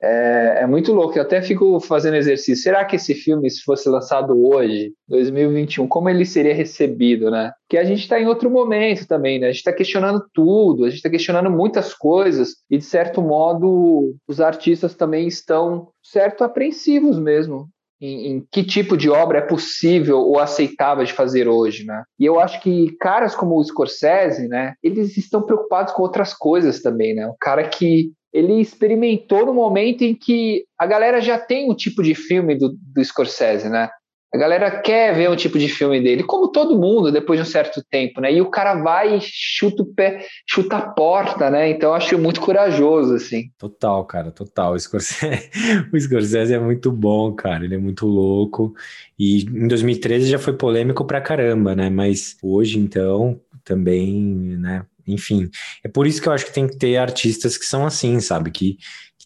é, 0.01 0.61
é, 0.61 0.65
muito 0.67 0.91
louco. 0.91 1.15
Eu 1.15 1.21
até 1.21 1.39
fico 1.39 1.79
fazendo 1.79 2.15
exercício. 2.15 2.63
Será 2.63 2.83
que 2.83 2.95
esse 2.95 3.13
filme, 3.13 3.47
se 3.51 3.61
fosse 3.61 3.87
lançado 3.87 4.33
hoje, 4.43 4.91
2021, 5.07 5.87
como 5.87 6.09
ele 6.09 6.25
seria 6.25 6.55
recebido, 6.55 7.29
né? 7.29 7.51
Que 7.69 7.77
a 7.77 7.83
gente 7.83 7.99
está 7.99 8.19
em 8.19 8.25
outro 8.25 8.49
momento 8.49 9.05
também, 9.07 9.37
né? 9.37 9.47
A 9.47 9.51
gente 9.51 9.59
está 9.59 9.71
questionando 9.71 10.25
tudo, 10.33 10.85
a 10.85 10.87
gente 10.89 10.97
está 10.97 11.09
questionando 11.09 11.51
muitas 11.51 11.93
coisas 11.93 12.55
e, 12.67 12.79
de 12.79 12.83
certo 12.83 13.21
modo, 13.21 14.15
os 14.27 14.41
artistas 14.41 14.95
também 14.95 15.27
estão, 15.27 15.89
certo, 16.01 16.43
apreensivos 16.43 17.19
mesmo 17.19 17.69
em, 18.01 18.27
em, 18.27 18.47
que 18.51 18.63
tipo 18.63 18.97
de 18.97 19.09
obra 19.09 19.37
é 19.37 19.41
possível 19.41 20.19
ou 20.19 20.39
aceitável 20.39 21.05
de 21.05 21.13
fazer 21.13 21.47
hoje, 21.47 21.85
né? 21.85 22.03
E 22.19 22.25
eu 22.25 22.39
acho 22.39 22.59
que 22.61 22.95
caras 22.99 23.35
como 23.35 23.55
o 23.55 23.63
Scorsese, 23.63 24.47
né, 24.47 24.73
eles 24.81 25.15
estão 25.17 25.43
preocupados 25.43 25.93
com 25.93 26.01
outras 26.01 26.33
coisas 26.33 26.81
também, 26.81 27.13
né? 27.13 27.27
O 27.27 27.35
cara 27.39 27.67
que 27.69 28.11
ele 28.33 28.59
experimentou 28.61 29.45
no 29.45 29.53
momento 29.53 30.03
em 30.03 30.15
que 30.15 30.63
a 30.79 30.85
galera 30.85 31.21
já 31.21 31.37
tem 31.37 31.69
um 31.69 31.75
tipo 31.75 32.01
de 32.01 32.15
filme 32.15 32.57
do, 32.57 32.75
do 32.81 33.03
Scorsese, 33.03 33.69
né? 33.69 33.89
A 34.33 34.37
galera 34.37 34.81
quer 34.81 35.13
ver 35.13 35.29
um 35.29 35.35
tipo 35.35 35.59
de 35.59 35.67
filme 35.67 36.01
dele, 36.01 36.23
como 36.23 36.47
todo 36.47 36.77
mundo, 36.79 37.11
depois 37.11 37.37
de 37.37 37.45
um 37.45 37.51
certo 37.51 37.83
tempo, 37.83 38.21
né? 38.21 38.33
E 38.33 38.41
o 38.41 38.49
cara 38.49 38.75
vai 38.75 39.17
e 39.17 39.19
chuta 39.21 39.83
o 39.83 39.85
pé, 39.85 40.25
chuta 40.47 40.77
a 40.77 40.81
porta, 40.81 41.49
né? 41.49 41.69
Então 41.69 41.89
eu 41.89 41.95
acho 41.95 42.17
muito 42.17 42.39
corajoso, 42.39 43.15
assim. 43.15 43.51
Total, 43.57 44.05
cara, 44.05 44.31
total. 44.31 44.73
O 44.73 44.79
Scorsese, 44.79 45.49
o 45.93 45.99
Scorsese 45.99 46.53
é 46.53 46.59
muito 46.59 46.91
bom, 46.91 47.33
cara. 47.33 47.65
Ele 47.65 47.75
é 47.75 47.77
muito 47.77 48.07
louco. 48.07 48.73
E 49.19 49.43
em 49.43 49.67
2013 49.67 50.29
já 50.29 50.39
foi 50.39 50.53
polêmico 50.53 51.03
pra 51.03 51.19
caramba, 51.19 51.75
né? 51.75 51.89
Mas 51.89 52.37
hoje, 52.41 52.79
então, 52.79 53.37
também, 53.65 54.15
né? 54.57 54.85
Enfim, 55.05 55.49
é 55.83 55.87
por 55.87 56.07
isso 56.07 56.21
que 56.21 56.27
eu 56.29 56.33
acho 56.33 56.45
que 56.45 56.53
tem 56.53 56.67
que 56.67 56.77
ter 56.77 56.95
artistas 56.97 57.57
que 57.57 57.65
são 57.65 57.85
assim, 57.85 58.19
sabe? 58.19 58.49
Que, 58.51 58.77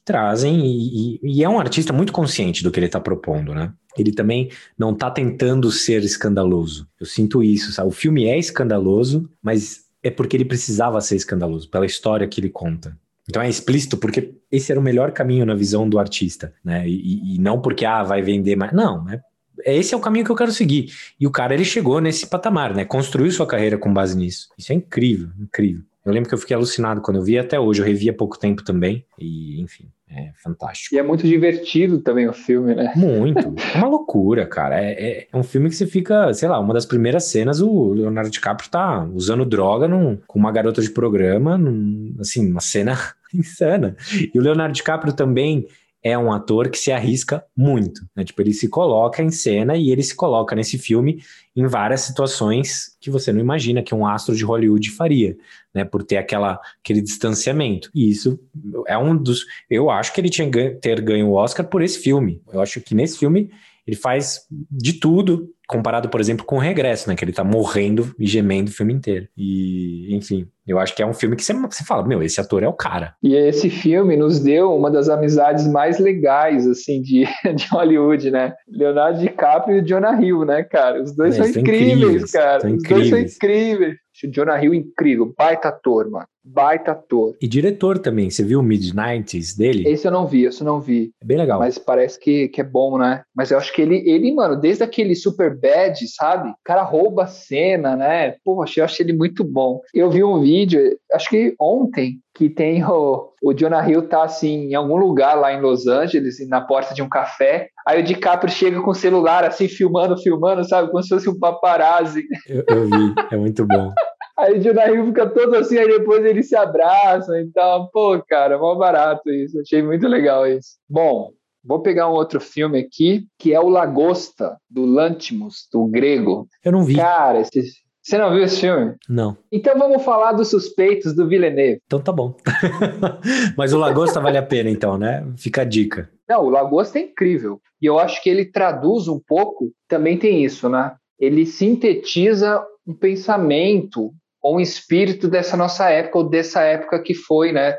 trazem, 0.06 0.66
e, 0.66 1.20
e, 1.22 1.40
e 1.40 1.44
é 1.44 1.50
um 1.50 1.60
artista 1.60 1.92
muito 1.92 2.14
consciente 2.14 2.64
do 2.64 2.72
que 2.72 2.80
ele 2.80 2.88
tá 2.88 3.00
propondo, 3.00 3.54
né? 3.54 3.74
ele 3.98 4.12
também 4.12 4.50
não 4.78 4.92
está 4.92 5.10
tentando 5.10 5.72
ser 5.72 6.04
escandaloso. 6.04 6.88
Eu 7.00 7.06
sinto 7.06 7.42
isso, 7.42 7.72
sabe? 7.72 7.88
O 7.88 7.92
filme 7.92 8.26
é 8.26 8.38
escandaloso, 8.38 9.30
mas 9.42 9.86
é 10.04 10.10
porque 10.10 10.36
ele 10.38 10.46
precisava 10.46 11.02
ser 11.02 11.16
escandaloso, 11.16 11.70
pela 11.70 11.86
história 11.86 12.28
que 12.28 12.40
ele 12.40 12.50
conta. 12.50 12.98
Então 13.28 13.42
é 13.42 13.50
explícito 13.50 13.98
porque 13.98 14.36
esse 14.52 14.72
era 14.72 14.80
o 14.80 14.84
melhor 14.84 15.12
caminho 15.12 15.46
na 15.46 15.56
visão 15.56 15.90
do 15.90 15.98
artista, 15.98 16.54
né? 16.64 16.88
E, 16.88 17.36
e 17.36 17.40
não 17.40 17.60
porque, 17.60 17.86
ah, 17.86 18.04
vai 18.04 18.22
vender 18.22 18.56
mais. 18.56 18.72
Não, 18.72 19.10
é, 19.10 19.20
esse 19.66 19.94
é 19.96 19.98
o 19.98 20.02
caminho 20.02 20.26
que 20.26 20.32
eu 20.32 20.36
quero 20.36 20.52
seguir. 20.52 20.92
E 21.20 21.26
o 21.26 21.32
cara, 21.32 21.54
ele 21.54 21.66
chegou 21.66 22.00
nesse 22.00 22.28
patamar, 22.28 22.76
né? 22.76 22.86
Construiu 22.86 23.32
sua 23.32 23.48
carreira 23.48 23.78
com 23.80 23.92
base 23.92 24.16
nisso. 24.16 24.50
Isso 24.58 24.72
é 24.72 24.76
incrível, 24.76 25.30
incrível. 25.40 25.84
Eu 26.06 26.14
lembro 26.14 26.30
que 26.30 26.36
eu 26.36 26.40
fiquei 26.40 26.56
alucinado 26.56 27.02
quando 27.02 27.18
eu 27.18 27.24
vi 27.24 27.38
até 27.38 27.60
hoje. 27.60 27.82
Eu 27.82 27.86
revi 27.86 28.10
há 28.10 28.14
pouco 28.14 28.38
tempo 28.38 28.64
também. 28.64 29.04
E, 29.20 29.60
enfim, 29.60 29.90
é 30.08 30.32
fantástico. 30.36 30.94
E 30.94 31.00
é 31.00 31.04
muito 31.04 31.28
divertido 31.28 32.00
também 32.00 32.28
o 32.28 32.34
filme, 32.34 32.76
né? 32.76 32.94
Muito. 32.96 33.56
É 33.74 33.78
uma 33.80 33.88
loucura, 33.88 34.46
cara. 34.46 34.80
É, 34.82 34.92
é, 34.92 35.28
é, 35.32 35.38
um 35.38 35.44
filme 35.44 35.68
que 35.68 35.76
você 35.76 35.88
fica, 35.88 36.34
sei 36.34 36.48
lá, 36.48 36.60
uma 36.60 36.74
das 36.74 36.86
primeiras 36.86 37.26
cenas, 37.26 37.60
o 37.60 37.94
Leonardo 37.94 38.30
DiCaprio 38.30 38.70
tá 38.70 39.04
usando 39.14 39.44
droga 39.44 39.88
num, 39.88 40.18
com 40.28 40.40
uma 40.40 40.52
garota 40.52 40.82
de 40.82 40.92
programa, 40.92 41.58
num, 41.58 42.16
assim, 42.20 42.50
uma 42.50 42.62
cena 42.62 42.98
insana. 43.34 43.98
E 44.34 44.38
o 44.38 44.42
Leonardo 44.42 44.74
DiCaprio 44.74 45.12
também 45.12 45.68
é 46.06 46.16
um 46.16 46.32
ator 46.32 46.70
que 46.70 46.78
se 46.78 46.92
arrisca 46.92 47.44
muito, 47.58 48.08
né? 48.16 48.24
Tipo, 48.24 48.44
ele 48.44 48.54
se 48.54 48.70
coloca 48.70 49.24
em 49.24 49.32
cena 49.32 49.76
e 49.76 49.90
ele 49.90 50.04
se 50.04 50.14
coloca 50.14 50.56
nesse 50.56 50.78
filme 50.78 51.20
em 51.56 51.66
várias 51.66 52.02
situações 52.02 52.96
que 53.02 53.10
você 53.10 53.34
não 53.34 53.40
imagina 53.40 53.82
que 53.82 53.96
um 53.96 54.06
astro 54.06 54.36
de 54.36 54.46
Hollywood 54.46 54.92
faria, 54.92 55.36
né? 55.76 55.84
Por 55.84 56.02
ter 56.04 56.18
aquela, 56.18 56.60
aquele 56.82 57.02
distanciamento. 57.02 57.92
E 57.94 58.10
isso 58.10 58.40
é 58.88 58.98
um 58.98 59.16
dos. 59.16 59.46
Eu 59.70 59.90
acho 59.90 60.14
que 60.14 60.22
ele 60.22 60.30
tinha 60.30 60.50
ter 60.80 61.02
ganho 61.02 61.28
o 61.28 61.34
Oscar 61.34 61.68
por 61.68 61.82
esse 61.82 62.00
filme. 62.00 62.42
Eu 62.52 62.62
acho 62.62 62.80
que 62.80 62.96
nesse 62.96 63.20
filme 63.20 63.52
ele 63.86 63.98
faz 63.98 64.48
de 64.50 64.94
tudo, 64.94 65.54
comparado, 65.68 66.10
por 66.10 66.20
exemplo, 66.20 66.46
com 66.46 66.56
o 66.56 66.60
Regresso, 66.60 67.10
né? 67.10 67.16
Que 67.16 67.24
ele 67.24 67.34
tá 67.34 67.44
morrendo 67.44 68.14
e 68.20 68.26
gemendo 68.26 68.70
o 68.70 68.74
filme 68.74 68.94
inteiro. 68.94 69.28
E, 69.38 70.16
enfim, 70.16 70.48
eu 70.68 70.80
acho 70.80 70.96
que 70.96 71.02
é 71.02 71.06
um 71.06 71.14
filme 71.14 71.36
que 71.36 71.44
você, 71.44 71.54
você 71.54 71.84
fala, 71.84 72.08
meu, 72.08 72.24
esse 72.24 72.40
ator 72.40 72.64
é 72.64 72.68
o 72.68 72.74
cara. 72.74 73.16
E 73.22 73.36
esse 73.36 73.70
filme 73.70 74.16
nos 74.18 74.40
deu 74.40 74.76
uma 74.76 74.90
das 74.90 75.10
amizades 75.10 75.68
mais 75.68 76.00
legais, 76.00 76.68
assim, 76.68 77.02
de, 77.02 77.26
de 77.56 77.68
Hollywood, 77.72 78.32
né? 78.32 78.54
Leonardo 78.68 79.20
DiCaprio 79.20 79.78
e 79.78 79.86
Jonah 79.86 80.20
Hill, 80.22 80.46
né, 80.46 80.64
cara? 80.64 81.02
Os 81.02 81.16
dois 81.16 81.36
é, 81.36 81.44
são, 81.44 81.48
incríveis, 81.48 81.98
incríveis, 81.98 82.32
cara. 82.32 82.58
Os 82.58 82.74
incríveis. 82.74 83.10
dois 83.10 83.10
são 83.10 83.20
incríveis. 83.20 83.96
O 84.24 84.32
Jonah 84.32 84.64
Hill 84.64 84.74
incrível, 84.74 85.34
baita 85.38 85.70
ator, 85.70 86.10
mano. 86.10 86.28
Baita 86.46 86.92
ator. 86.92 87.36
E 87.42 87.48
diretor 87.48 87.98
também, 87.98 88.30
você 88.30 88.44
viu 88.44 88.60
o 88.60 88.64
Mid-90s 88.64 89.58
dele? 89.58 89.88
Esse 89.90 90.08
eu 90.08 90.12
não 90.12 90.28
vi, 90.28 90.46
esse 90.46 90.62
eu 90.62 90.66
não 90.66 90.80
vi. 90.80 91.12
É 91.22 91.26
bem 91.26 91.38
legal. 91.38 91.58
Mas 91.60 91.78
parece 91.78 92.20
que, 92.20 92.48
que 92.50 92.62
é 92.62 92.64
bom, 92.64 92.98
né? 93.00 93.24
Mas 93.36 93.50
eu 93.50 93.58
acho 93.58 93.74
que 93.74 93.82
ele, 93.82 94.08
ele, 94.08 94.34
mano, 94.34 94.56
desde 94.56 94.84
aquele 94.84 95.16
Super 95.16 95.60
Bad, 95.60 96.08
sabe? 96.08 96.50
O 96.50 96.56
cara 96.64 96.84
rouba 96.84 97.24
a 97.24 97.28
cena, 97.28 97.96
né? 97.96 98.36
Poxa, 98.44 98.82
eu 98.82 98.86
achei 98.86 99.06
ele 99.06 99.14
muito 99.14 99.44
bom. 99.44 99.82
Eu 99.94 100.12
vi 100.12 100.24
um 100.24 100.42
vídeo, 100.42 100.98
acho 101.14 101.30
que 101.30 101.56
ontem, 101.60 102.20
que 102.36 102.50
tem 102.50 102.84
o, 102.84 103.32
o 103.42 103.54
Jonah 103.54 103.90
Hill 103.90 104.08
tá 104.08 104.24
assim 104.24 104.70
em 104.70 104.76
algum 104.76 104.98
lugar 104.98 105.36
lá 105.36 105.54
em 105.54 105.62
Los 105.62 105.88
Angeles, 105.88 106.38
na 106.48 106.62
porta 106.62 106.94
de 106.94 107.02
um 107.02 107.10
café. 107.10 107.70
Aí 107.88 108.02
o 108.02 108.04
DiCaprio 108.04 108.52
chega 108.52 108.82
com 108.82 108.92
o 108.92 108.96
celular 108.96 109.46
assim 109.46 109.68
filmando, 109.68 110.18
filmando, 110.22 110.64
sabe, 110.68 110.92
como 110.92 111.02
se 111.02 111.10
fosse 111.10 111.30
um 111.30 111.40
paparazzi. 111.40 112.24
Eu, 112.48 112.64
eu 112.68 112.86
vi, 112.86 113.16
é 113.32 113.38
muito 113.38 113.66
bom. 113.66 113.94
Aí 114.38 114.58
o 114.58 114.62
Jonah 114.62 114.92
Hill 114.92 115.06
fica 115.08 115.30
todo 115.30 115.56
assim, 115.56 115.78
aí 115.78 115.88
depois 115.88 116.26
eles 116.26 116.50
se 116.50 116.56
abraçam 116.56 117.40
e 117.40 117.50
tal. 117.52 117.90
Pô, 117.90 118.22
cara, 118.28 118.58
mal 118.58 118.78
barato 118.78 119.30
isso. 119.30 119.60
Achei 119.60 119.82
muito 119.82 120.08
legal 120.08 120.46
isso. 120.48 120.78
Bom, 120.90 121.32
Vou 121.68 121.82
pegar 121.82 122.08
um 122.08 122.14
outro 122.14 122.40
filme 122.40 122.78
aqui, 122.78 123.26
que 123.40 123.52
é 123.52 123.60
o 123.60 123.68
Lagosta, 123.68 124.56
do 124.70 124.86
Lantimos, 124.86 125.68
do 125.74 125.88
grego. 125.88 126.48
Eu 126.64 126.72
não 126.72 126.84
vi. 126.84 126.96
Cara, 126.96 127.40
esse, 127.40 127.60
você 128.04 128.20
não 128.20 128.30
viu 128.30 128.44
esse 128.44 128.62
filme? 128.62 128.94
Não. 129.10 129.36
Então 129.52 129.76
vamos 129.80 130.04
falar 130.04 130.34
dos 130.34 130.50
suspeitos 130.50 131.16
do 131.16 131.28
Villeneuve. 131.28 131.82
Então 131.88 132.00
tá 132.00 132.12
bom. 132.12 132.36
Mas 133.58 133.74
o 133.74 133.80
Lagosta 133.80 134.20
vale 134.22 134.38
a 134.38 134.44
pena, 134.44 134.70
então, 134.70 134.96
né? 134.96 135.26
Fica 135.38 135.64
a 135.64 135.66
dica. 135.66 136.08
Não, 136.30 136.46
o 136.46 136.50
Lagosta 136.50 137.00
é 137.00 137.02
incrível. 137.02 137.60
E 137.82 137.88
eu 137.88 137.98
acho 137.98 138.22
que 138.22 138.30
ele 138.30 138.46
traduz 138.46 139.08
um 139.08 139.20
pouco, 139.20 139.72
também 139.88 140.20
tem 140.20 140.46
isso, 140.46 140.70
né? 140.70 140.94
Ele 141.20 141.48
sintetiza 141.48 142.64
um 142.86 142.94
pensamento 142.94 144.12
ou 144.46 144.58
um 144.58 144.60
espírito 144.60 145.28
dessa 145.28 145.58
nossa 145.58 145.90
época, 145.90 146.20
ou 146.20 146.30
dessa 146.30 146.62
época 146.62 147.02
que 147.02 147.16
foi, 147.16 147.52
né? 147.52 147.76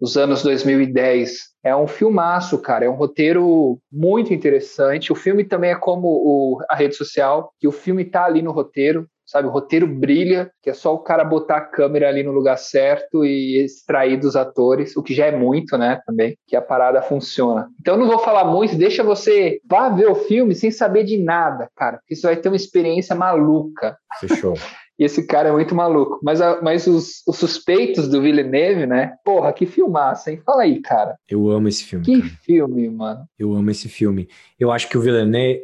Os 0.00 0.16
anos 0.16 0.42
2010. 0.42 1.40
É 1.62 1.76
um 1.76 1.86
filmaço, 1.86 2.58
cara. 2.58 2.86
É 2.86 2.88
um 2.88 2.94
roteiro 2.94 3.78
muito 3.92 4.32
interessante. 4.32 5.12
O 5.12 5.14
filme 5.14 5.44
também 5.44 5.72
é 5.72 5.76
como 5.76 6.08
o, 6.08 6.58
a 6.70 6.74
rede 6.74 6.94
social, 6.94 7.52
que 7.60 7.68
o 7.68 7.72
filme 7.72 8.02
tá 8.02 8.24
ali 8.24 8.40
no 8.40 8.50
roteiro 8.50 9.06
sabe? 9.26 9.48
O 9.48 9.50
roteiro 9.50 9.88
brilha, 9.88 10.52
que 10.62 10.70
é 10.70 10.72
só 10.72 10.94
o 10.94 11.00
cara 11.00 11.24
botar 11.24 11.56
a 11.56 11.64
câmera 11.64 12.08
ali 12.08 12.22
no 12.22 12.30
lugar 12.30 12.56
certo 12.56 13.24
e 13.24 13.60
extrair 13.64 14.16
dos 14.16 14.36
atores, 14.36 14.96
o 14.96 15.02
que 15.02 15.12
já 15.12 15.26
é 15.26 15.36
muito, 15.36 15.76
né? 15.76 16.00
Também, 16.06 16.38
que 16.46 16.54
a 16.54 16.62
parada 16.62 17.02
funciona. 17.02 17.66
Então 17.80 17.96
não 17.96 18.06
vou 18.06 18.20
falar 18.20 18.44
muito, 18.44 18.76
deixa 18.76 19.02
você 19.02 19.58
vá 19.68 19.88
ver 19.88 20.06
o 20.06 20.14
filme 20.14 20.54
sem 20.54 20.70
saber 20.70 21.02
de 21.02 21.18
nada, 21.18 21.68
cara, 21.74 21.96
porque 21.96 22.14
você 22.14 22.24
vai 22.24 22.36
ter 22.36 22.48
uma 22.48 22.54
experiência 22.54 23.16
maluca. 23.16 23.98
Fechou. 24.20 24.54
E 24.98 25.04
esse 25.04 25.26
cara 25.26 25.50
é 25.50 25.52
muito 25.52 25.74
maluco. 25.74 26.18
Mas, 26.22 26.40
mas 26.62 26.86
os, 26.86 27.22
os, 27.26 27.36
suspeitos 27.36 28.08
do 28.08 28.22
Villeneuve, 28.22 28.86
né? 28.86 29.14
Porra, 29.24 29.52
que 29.52 29.66
filmaça, 29.66 30.30
hein? 30.30 30.40
Fala 30.44 30.62
aí, 30.62 30.80
cara. 30.80 31.16
Eu 31.28 31.50
amo 31.50 31.68
esse 31.68 31.84
filme. 31.84 32.04
Que 32.04 32.20
cara. 32.20 32.32
filme, 32.42 32.88
mano. 32.88 33.28
Eu 33.38 33.54
amo 33.54 33.70
esse 33.70 33.88
filme. 33.88 34.28
Eu 34.58 34.72
acho 34.72 34.88
que 34.88 34.96
o 34.96 35.00
Villeneuve 35.00 35.62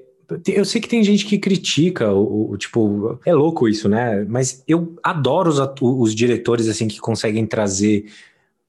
eu 0.49 0.64
sei 0.64 0.81
que 0.81 0.88
tem 0.88 1.05
gente 1.05 1.27
que 1.27 1.37
critica, 1.37 2.11
o, 2.11 2.53
o, 2.53 2.57
tipo, 2.57 3.18
é 3.27 3.35
louco 3.35 3.68
isso, 3.68 3.87
né? 3.87 4.25
Mas 4.27 4.62
eu 4.66 4.97
adoro 5.03 5.51
os, 5.51 5.59
os 5.81 6.14
diretores, 6.14 6.68
assim, 6.68 6.88
que 6.88 6.99
conseguem 6.99 7.45
trazer 7.45 8.07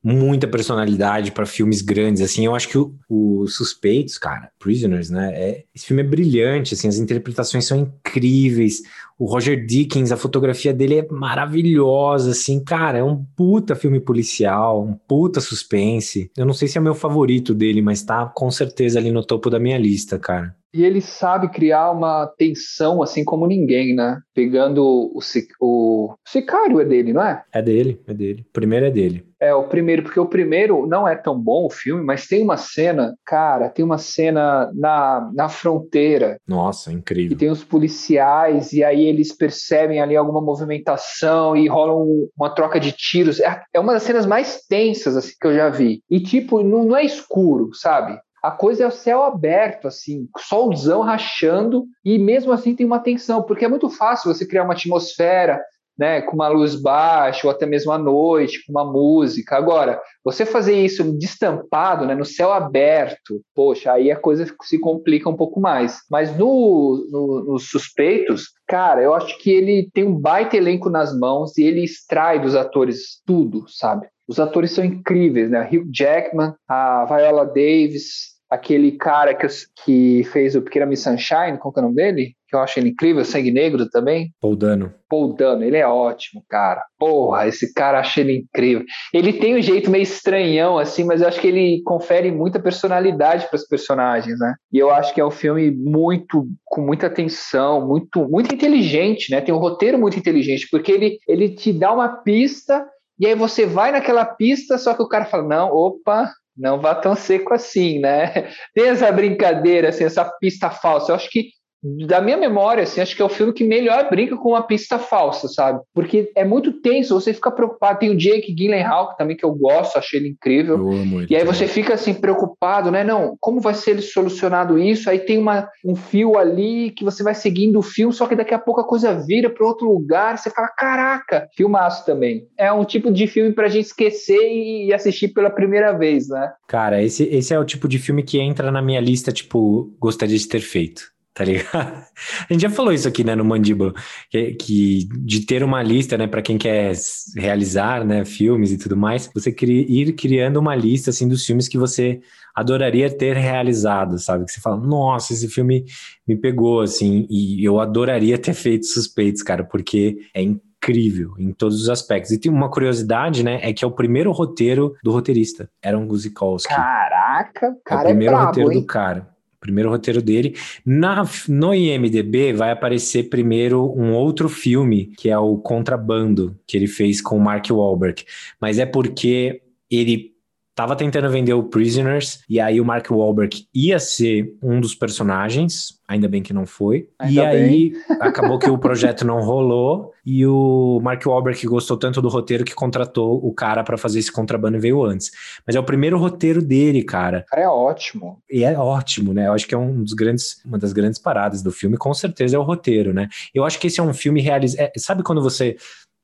muita 0.04 0.48
personalidade 0.48 1.32
para 1.32 1.46
filmes 1.46 1.82
grandes, 1.82 2.22
assim, 2.22 2.46
eu 2.46 2.54
acho 2.54 2.68
que 2.68 2.78
o, 2.78 2.94
o, 3.08 3.48
Suspeitos, 3.48 4.18
cara, 4.18 4.52
Prisoners, 4.60 5.10
né, 5.10 5.32
é, 5.34 5.64
esse 5.74 5.86
filme 5.86 6.04
é 6.04 6.06
brilhante, 6.06 6.74
assim, 6.74 6.90
as 6.90 6.98
interpretações 6.98 7.66
são 7.66 7.80
incríveis, 7.80 8.82
o 9.18 9.26
Roger 9.26 9.66
Dickens, 9.66 10.12
a 10.12 10.18
fotografia 10.18 10.74
dele 10.74 11.00
é 11.00 11.08
maravilhosa, 11.10 12.32
assim, 12.32 12.64
cara, 12.64 12.98
é 12.98 13.04
um 13.04 13.24
puta 13.36 13.76
filme 13.76 14.00
policial, 14.00 14.84
um 14.84 14.94
puta 14.94 15.40
suspense, 15.40 16.32
eu 16.38 16.46
não 16.46 16.54
sei 16.54 16.68
se 16.68 16.78
é 16.78 16.82
meu 16.82 16.96
favorito 16.96 17.54
dele, 17.54 17.82
mas 17.82 18.04
tá 18.04 18.26
com 18.26 18.50
certeza 18.52 19.00
ali 19.00 19.12
no 19.12 19.26
topo 19.26 19.50
da 19.50 19.60
minha 19.60 19.78
lista, 19.78 20.18
cara. 20.20 20.56
E 20.74 20.84
ele 20.84 21.02
sabe 21.02 21.50
criar 21.50 21.92
uma 21.92 22.26
tensão 22.36 23.04
assim 23.04 23.24
como 23.24 23.46
ninguém, 23.46 23.94
né? 23.94 24.20
Pegando 24.34 24.84
o, 24.84 25.20
o, 25.62 26.16
Sicário 26.28 26.82
é 26.82 26.86
dele, 26.86 27.14
não 27.14 27.22
é? 27.22 27.44
É 27.54 27.62
dele, 27.62 28.02
é 28.08 28.14
dele. 28.14 28.44
O 28.50 28.52
primeiro 28.52 28.88
é 28.88 28.90
dele. 28.90 29.24
É, 29.40 29.54
o 29.54 29.68
primeiro, 29.68 30.04
porque 30.04 30.20
o 30.20 30.26
primeiro 30.26 30.88
não 30.88 31.08
é 31.08 31.16
tão 31.16 31.38
bom 31.38 31.66
o 31.66 31.70
filme, 31.70 32.02
mas 32.02 32.28
tem 32.28 32.42
uma 32.42 32.56
cena, 32.56 33.14
cara, 33.26 33.70
tem 33.70 33.84
uma 33.84 33.98
cena 33.98 34.72
na, 34.74 35.30
na 35.36 35.50
fronteira. 35.50 36.38
Nossa, 36.48 36.92
incrível. 36.92 37.36
E 37.36 37.38
tem 37.38 37.52
os 37.52 37.64
policiais, 37.64 38.72
e 38.72 38.84
aí 38.84 39.03
eles 39.06 39.36
percebem 39.36 40.02
ali 40.02 40.16
alguma 40.16 40.42
movimentação 40.42 41.56
e 41.56 41.68
rolam 41.68 42.08
uma 42.38 42.50
troca 42.50 42.80
de 42.80 42.92
tiros. 42.92 43.40
É, 43.40 43.62
é 43.74 43.80
uma 43.80 43.94
das 43.94 44.04
cenas 44.04 44.26
mais 44.26 44.62
tensas 44.68 45.16
assim, 45.18 45.34
que 45.40 45.48
eu 45.48 45.56
já 45.56 45.70
vi. 45.70 46.02
E, 46.10 46.20
tipo, 46.20 46.64
não, 46.64 46.86
não 46.86 46.98
é 46.98 47.04
escuro, 47.04 47.70
sabe? 47.74 48.20
a 48.44 48.52
coisa 48.52 48.84
é 48.84 48.88
o 48.88 48.92
céu 48.92 49.24
aberto, 49.24 49.88
assim, 49.88 50.28
solzão 50.38 51.00
rachando, 51.00 51.86
e 52.04 52.20
mesmo 52.20 52.52
assim 52.52 52.76
tem 52.76 52.86
uma 52.86 53.00
tensão, 53.00 53.42
porque 53.42 53.64
é 53.64 53.70
muito 53.70 53.90
fácil 53.90 54.34
você 54.34 54.46
criar 54.46 54.66
uma 54.66 54.74
atmosfera, 54.74 55.64
né, 55.98 56.22
com 56.22 56.36
uma 56.36 56.48
luz 56.48 56.76
baixa, 56.76 57.48
ou 57.48 57.52
até 57.52 57.66
mesmo 57.66 57.92
à 57.92 57.98
noite, 57.98 58.66
com 58.66 58.72
uma 58.72 58.86
música. 58.86 59.56
Agora, 59.56 60.02
você 60.24 60.46
fazer 60.46 60.74
isso 60.74 61.18
destampado, 61.18 62.06
né, 62.06 62.16
no 62.16 62.26
céu 62.26 62.52
aberto, 62.52 63.42
poxa, 63.56 63.92
aí 63.92 64.12
a 64.12 64.16
coisa 64.16 64.46
se 64.64 64.80
complica 64.80 65.30
um 65.30 65.36
pouco 65.36 65.60
mais. 65.60 66.00
Mas 66.10 66.36
no, 66.38 67.08
no, 67.12 67.54
nos 67.54 67.70
suspeitos, 67.70 68.52
cara, 68.68 69.02
eu 69.02 69.14
acho 69.14 69.38
que 69.40 69.52
ele 69.52 69.90
tem 69.94 70.04
um 70.04 70.20
baita 70.20 70.58
elenco 70.58 70.90
nas 70.90 71.18
mãos 71.18 71.58
e 71.58 71.64
ele 71.64 71.84
extrai 71.84 72.40
dos 72.40 72.56
atores 72.56 73.22
tudo, 73.26 73.66
sabe? 73.68 74.08
Os 74.28 74.40
atores 74.40 74.72
são 74.72 74.84
incríveis, 74.84 75.50
né? 75.50 75.70
Hugh 75.72 75.90
Jackman, 75.94 76.54
a 76.68 77.06
Viola 77.06 77.46
Davis, 77.46 78.34
aquele 78.50 78.92
cara 78.94 79.34
que, 79.34 79.48
que 79.84 80.24
fez 80.32 80.56
o 80.56 80.62
Pequena 80.62 80.86
Miss 80.86 81.02
Sunshine, 81.02 81.58
qual 81.60 81.74
que 81.74 81.80
é 81.80 81.82
o 81.82 81.86
nome 81.86 81.96
dele? 81.96 82.36
Que 82.54 82.58
eu 82.58 82.62
acho 82.62 82.80
ele 82.80 82.90
incrível, 82.90 83.26
Sangue 83.26 83.50
Negro 83.50 83.90
também. 83.90 84.30
Paul 84.40 84.56
Dano. 84.56 84.94
Paul 85.10 85.34
Dano, 85.34 85.64
ele 85.64 85.76
é 85.76 85.88
ótimo, 85.88 86.46
cara. 86.48 86.84
Porra, 87.00 87.48
esse 87.48 87.74
cara 87.74 88.00
achei 88.00 88.24
ele 88.24 88.38
incrível. 88.38 88.86
Ele 89.12 89.34
tem 89.34 89.58
um 89.58 89.62
jeito 89.62 89.90
meio 89.90 90.04
estranhão, 90.04 90.78
assim, 90.78 91.04
mas 91.04 91.20
eu 91.20 91.28
acho 91.28 91.42
que 91.42 91.48
ele 91.48 91.82
confere 91.84 92.32
muita 92.32 92.60
personalidade 92.60 93.48
para 93.48 93.56
os 93.56 93.68
personagens, 93.68 94.38
né? 94.38 94.54
E 94.72 94.78
eu 94.78 94.92
acho 94.92 95.16
que 95.16 95.20
é 95.20 95.26
um 95.26 95.32
filme 95.32 95.72
muito, 95.72 96.46
com 96.64 96.82
muita 96.82 97.08
atenção, 97.08 97.88
muito, 97.88 98.30
muito 98.30 98.54
inteligente, 98.54 99.32
né? 99.32 99.42
Tem 99.42 99.52
um 99.52 99.58
roteiro 99.58 99.98
muito 99.98 100.20
inteligente, 100.20 100.68
porque 100.70 100.92
ele, 100.92 101.18
ele 101.28 101.50
te 101.50 101.74
dá 101.74 101.92
uma 101.92 102.10
pista 102.10 102.86
e 103.20 103.26
aí 103.26 103.34
você 103.34 103.66
vai 103.66 103.92
naquela 103.92 104.26
pista, 104.26 104.78
só 104.78 104.94
que 104.94 105.02
o 105.02 105.08
cara 105.08 105.26
fala: 105.26 105.44
não, 105.44 105.72
opa, 105.72 106.32
não 106.56 106.80
vá 106.80 106.94
tão 106.94 107.16
seco 107.16 107.54
assim, 107.54 108.00
né? 108.00 108.48
Tem 108.74 108.90
essa 108.90 109.12
brincadeira, 109.12 109.90
assim, 109.90 110.04
essa 110.04 110.24
pista 110.40 110.70
falsa. 110.70 111.12
Eu 111.12 111.16
acho 111.16 111.30
que 111.30 111.50
da 111.84 112.22
minha 112.22 112.38
memória, 112.38 112.84
assim, 112.84 113.02
acho 113.02 113.16
que 113.16 113.22
é 113.22 113.26
o 113.26 113.30
filme 113.30 113.52
que 113.52 113.64
melhor 113.64 114.10
brinca 114.10 114.38
com 114.38 114.50
uma 114.50 114.64
pista 114.64 114.98
falsa, 114.98 115.50
sabe? 115.50 115.82
Porque 115.94 116.32
é 116.36 116.46
muito 116.46 116.72
tenso, 116.72 117.20
você 117.20 117.34
fica 117.34 117.52
preocupado. 117.52 118.00
Tem 118.00 118.10
o 118.10 118.18
Jake 118.18 118.54
Gyllenhaal 118.54 119.16
também 119.18 119.36
que 119.36 119.44
eu 119.44 119.54
gosto, 119.54 119.98
achei 119.98 120.20
ele 120.20 120.30
incrível. 120.30 120.78
Eu 120.78 120.92
amo 120.92 121.22
ele 121.22 121.28
e 121.30 121.36
aí 121.36 121.44
você 121.44 121.68
fica 121.68 121.94
assim 121.94 122.14
preocupado, 122.14 122.90
né? 122.90 123.04
Não, 123.04 123.36
como 123.40 123.60
vai 123.60 123.74
ser 123.74 124.02
solucionado 124.02 124.80
isso? 124.80 125.10
Aí 125.10 125.20
tem 125.20 125.38
uma, 125.38 125.68
um 125.84 125.96
fio 125.96 126.38
ali 126.38 126.92
que 126.92 127.04
você 127.04 127.22
vai 127.22 127.36
seguindo 127.36 127.80
o 127.80 127.84
fio, 127.84 128.14
só 128.14 128.28
que 128.28 128.36
daqui 128.36 128.54
a 128.54 128.60
pouco 128.60 128.80
a 128.80 128.88
coisa 128.88 129.14
vira 129.14 129.50
para 129.50 129.66
outro 129.66 129.92
lugar. 129.92 130.38
Você 130.38 130.50
fala, 130.50 130.70
caraca, 130.70 131.50
filmaço 131.56 132.06
também. 132.06 132.48
É 132.58 132.72
um 132.72 132.86
tipo 132.86 133.12
de 133.12 133.28
filme 133.28 133.52
pra 133.52 133.68
gente 133.68 133.88
esquecer 133.88 134.40
e 134.40 134.94
assistir 134.94 135.30
pela 135.30 135.50
primeira 135.50 135.92
vez, 135.92 136.30
né? 136.30 136.52
Cara, 136.68 137.04
esse, 137.04 137.24
esse 137.24 137.54
é 137.54 137.60
o 137.60 137.66
tipo 137.66 137.88
de 137.88 138.00
filme 138.00 138.24
que 138.24 138.40
entra 138.40 138.72
na 138.72 138.82
minha 138.82 139.02
lista, 139.02 139.32
tipo, 139.32 139.94
gostaria 140.00 140.38
de 140.38 140.48
ter 140.48 140.62
feito 140.62 141.14
tá 141.34 141.44
ligado? 141.44 142.06
A 142.50 142.54
gente 142.54 142.62
já 142.62 142.70
falou 142.70 142.94
isso 142.94 143.08
aqui, 143.08 143.24
né, 143.24 143.36
no 143.36 143.44
Mandíbula, 143.44 143.94
que, 144.30 144.54
que 144.54 145.08
de 145.20 145.46
ter 145.46 145.64
uma 145.64 145.82
lista, 145.82 146.18
né, 146.18 146.28
para 146.28 146.42
quem 146.42 146.58
quer 146.58 146.94
realizar, 147.36 148.06
né, 148.06 148.24
filmes 148.24 148.72
e 148.72 148.78
tudo 148.78 148.96
mais, 148.96 149.30
você 149.34 149.52
cri, 149.52 149.86
ir 149.90 150.14
criando 150.14 150.58
uma 150.58 150.76
lista, 150.76 151.10
assim, 151.10 151.28
dos 151.28 151.46
filmes 151.46 151.68
que 151.68 151.78
você 151.78 152.22
adoraria 152.54 153.10
ter 153.10 153.36
realizado, 153.36 154.20
sabe? 154.20 154.46
Que 154.46 154.52
você 154.52 154.62
fala, 154.62 154.78
nossa, 154.78 155.34
esse 155.34 155.48
filme 155.48 155.86
me 156.28 156.36
pegou, 156.38 156.82
assim, 156.82 157.26
e 157.30 157.64
eu 157.66 157.80
adoraria 157.80 158.38
ter 158.38 158.54
feito 158.54 158.86
Suspeitos, 158.86 159.42
cara, 159.42 159.64
porque 159.64 160.20
é 160.36 160.42
incrível 160.44 161.34
em 161.40 161.52
todos 161.52 161.82
os 161.82 161.90
aspectos. 161.90 162.32
E 162.32 162.40
tem 162.40 162.52
uma 162.52 162.70
curiosidade, 162.70 163.44
né? 163.44 163.60
É 163.64 163.74
que 163.74 163.84
é 163.84 163.88
o 163.88 163.92
primeiro 163.92 164.32
roteiro 164.32 164.94
do 165.04 165.12
roteirista, 165.12 165.68
Aaron 165.84 166.06
Guzikowski. 166.06 166.74
Caraca, 166.74 167.76
cara 167.84 168.02
é 168.02 168.04
o 168.04 168.08
primeiro 168.10 168.34
é 168.34 168.38
brabo, 168.38 168.48
roteiro 168.48 168.72
hein? 168.72 168.80
do 168.82 168.86
cara 168.86 169.33
primeiro 169.64 169.90
roteiro 169.90 170.22
dele. 170.22 170.56
Na, 170.86 171.24
no 171.48 171.74
IMDB 171.74 172.52
vai 172.54 172.72
aparecer 172.72 173.30
primeiro 173.30 173.92
um 173.98 174.14
outro 174.14 174.50
filme, 174.50 175.06
que 175.18 175.30
é 175.30 175.38
o 175.38 175.58
Contrabando, 175.58 176.60
que 176.68 176.76
ele 176.76 176.88
fez 176.88 177.22
com 177.22 177.38
o 177.38 177.42
Mark 177.42 177.70
Wahlberg. 177.72 178.24
Mas 178.60 178.78
é 178.78 178.86
porque 178.86 179.62
ele 179.90 180.33
tava 180.76 180.96
tentando 180.96 181.30
vender 181.30 181.54
o 181.54 181.64
Prisoners, 181.64 182.42
e 182.50 182.60
aí 182.60 182.82
o 182.82 182.86
Mark 182.86 183.10
Wahlberg 183.10 183.68
ia 183.74 184.00
ser 184.00 184.56
um 184.62 184.80
dos 184.80 184.96
personagens, 184.96 186.00
ainda 186.08 186.28
bem 186.28 186.42
que 186.42 186.54
não 186.54 186.66
foi. 186.66 187.08
Ainda 187.20 187.42
e 187.42 187.46
aí 187.46 187.90
bem. 187.90 187.94
acabou 188.20 188.58
que 188.58 188.70
o 188.70 188.78
projeto 188.78 189.26
não 189.26 189.42
rolou, 189.42 190.14
e 190.26 190.46
o 190.46 191.00
Mark 191.04 191.26
Wahlberg 191.26 191.68
gostou 191.68 191.98
tanto 191.98 192.22
do 192.22 192.30
roteiro 192.30 192.64
que 192.64 192.74
contratou 192.74 193.46
o 193.46 193.54
cara 193.54 193.84
para 193.84 193.98
fazer 193.98 194.20
esse 194.20 194.32
contrabando 194.32 194.78
e 194.78 194.80
veio 194.80 195.04
antes. 195.04 195.32
Mas 195.66 195.76
é 195.76 195.80
o 195.80 195.84
primeiro 195.84 196.18
roteiro 196.18 196.62
dele, 196.62 197.04
cara. 197.04 197.44
O 197.48 197.50
cara 197.50 197.62
é 197.64 197.68
ótimo. 197.68 198.42
E 198.50 198.64
é 198.64 198.78
ótimo, 198.78 199.34
né? 199.34 199.48
Eu 199.48 199.54
acho 199.54 199.68
que 199.68 199.76
é 199.76 199.78
um 199.78 200.02
dos 200.02 200.14
grandes, 200.14 200.62
uma 200.66 200.78
das 200.78 200.94
grandes 200.94 201.20
paradas 201.20 201.62
do 201.62 201.72
filme, 201.72 201.98
com 201.98 202.14
certeza 202.14 202.56
é 202.56 202.60
o 202.60 202.64
roteiro, 202.64 203.14
né? 203.14 203.28
Eu 203.54 203.66
acho 203.66 203.80
que 203.80 203.88
esse 203.88 204.00
é 204.00 204.04
um 204.04 204.14
filme 204.14 204.42
realizado. 204.42 204.80
É, 204.80 204.92
sabe 204.98 205.24
quando 205.24 205.42
você 205.42 205.76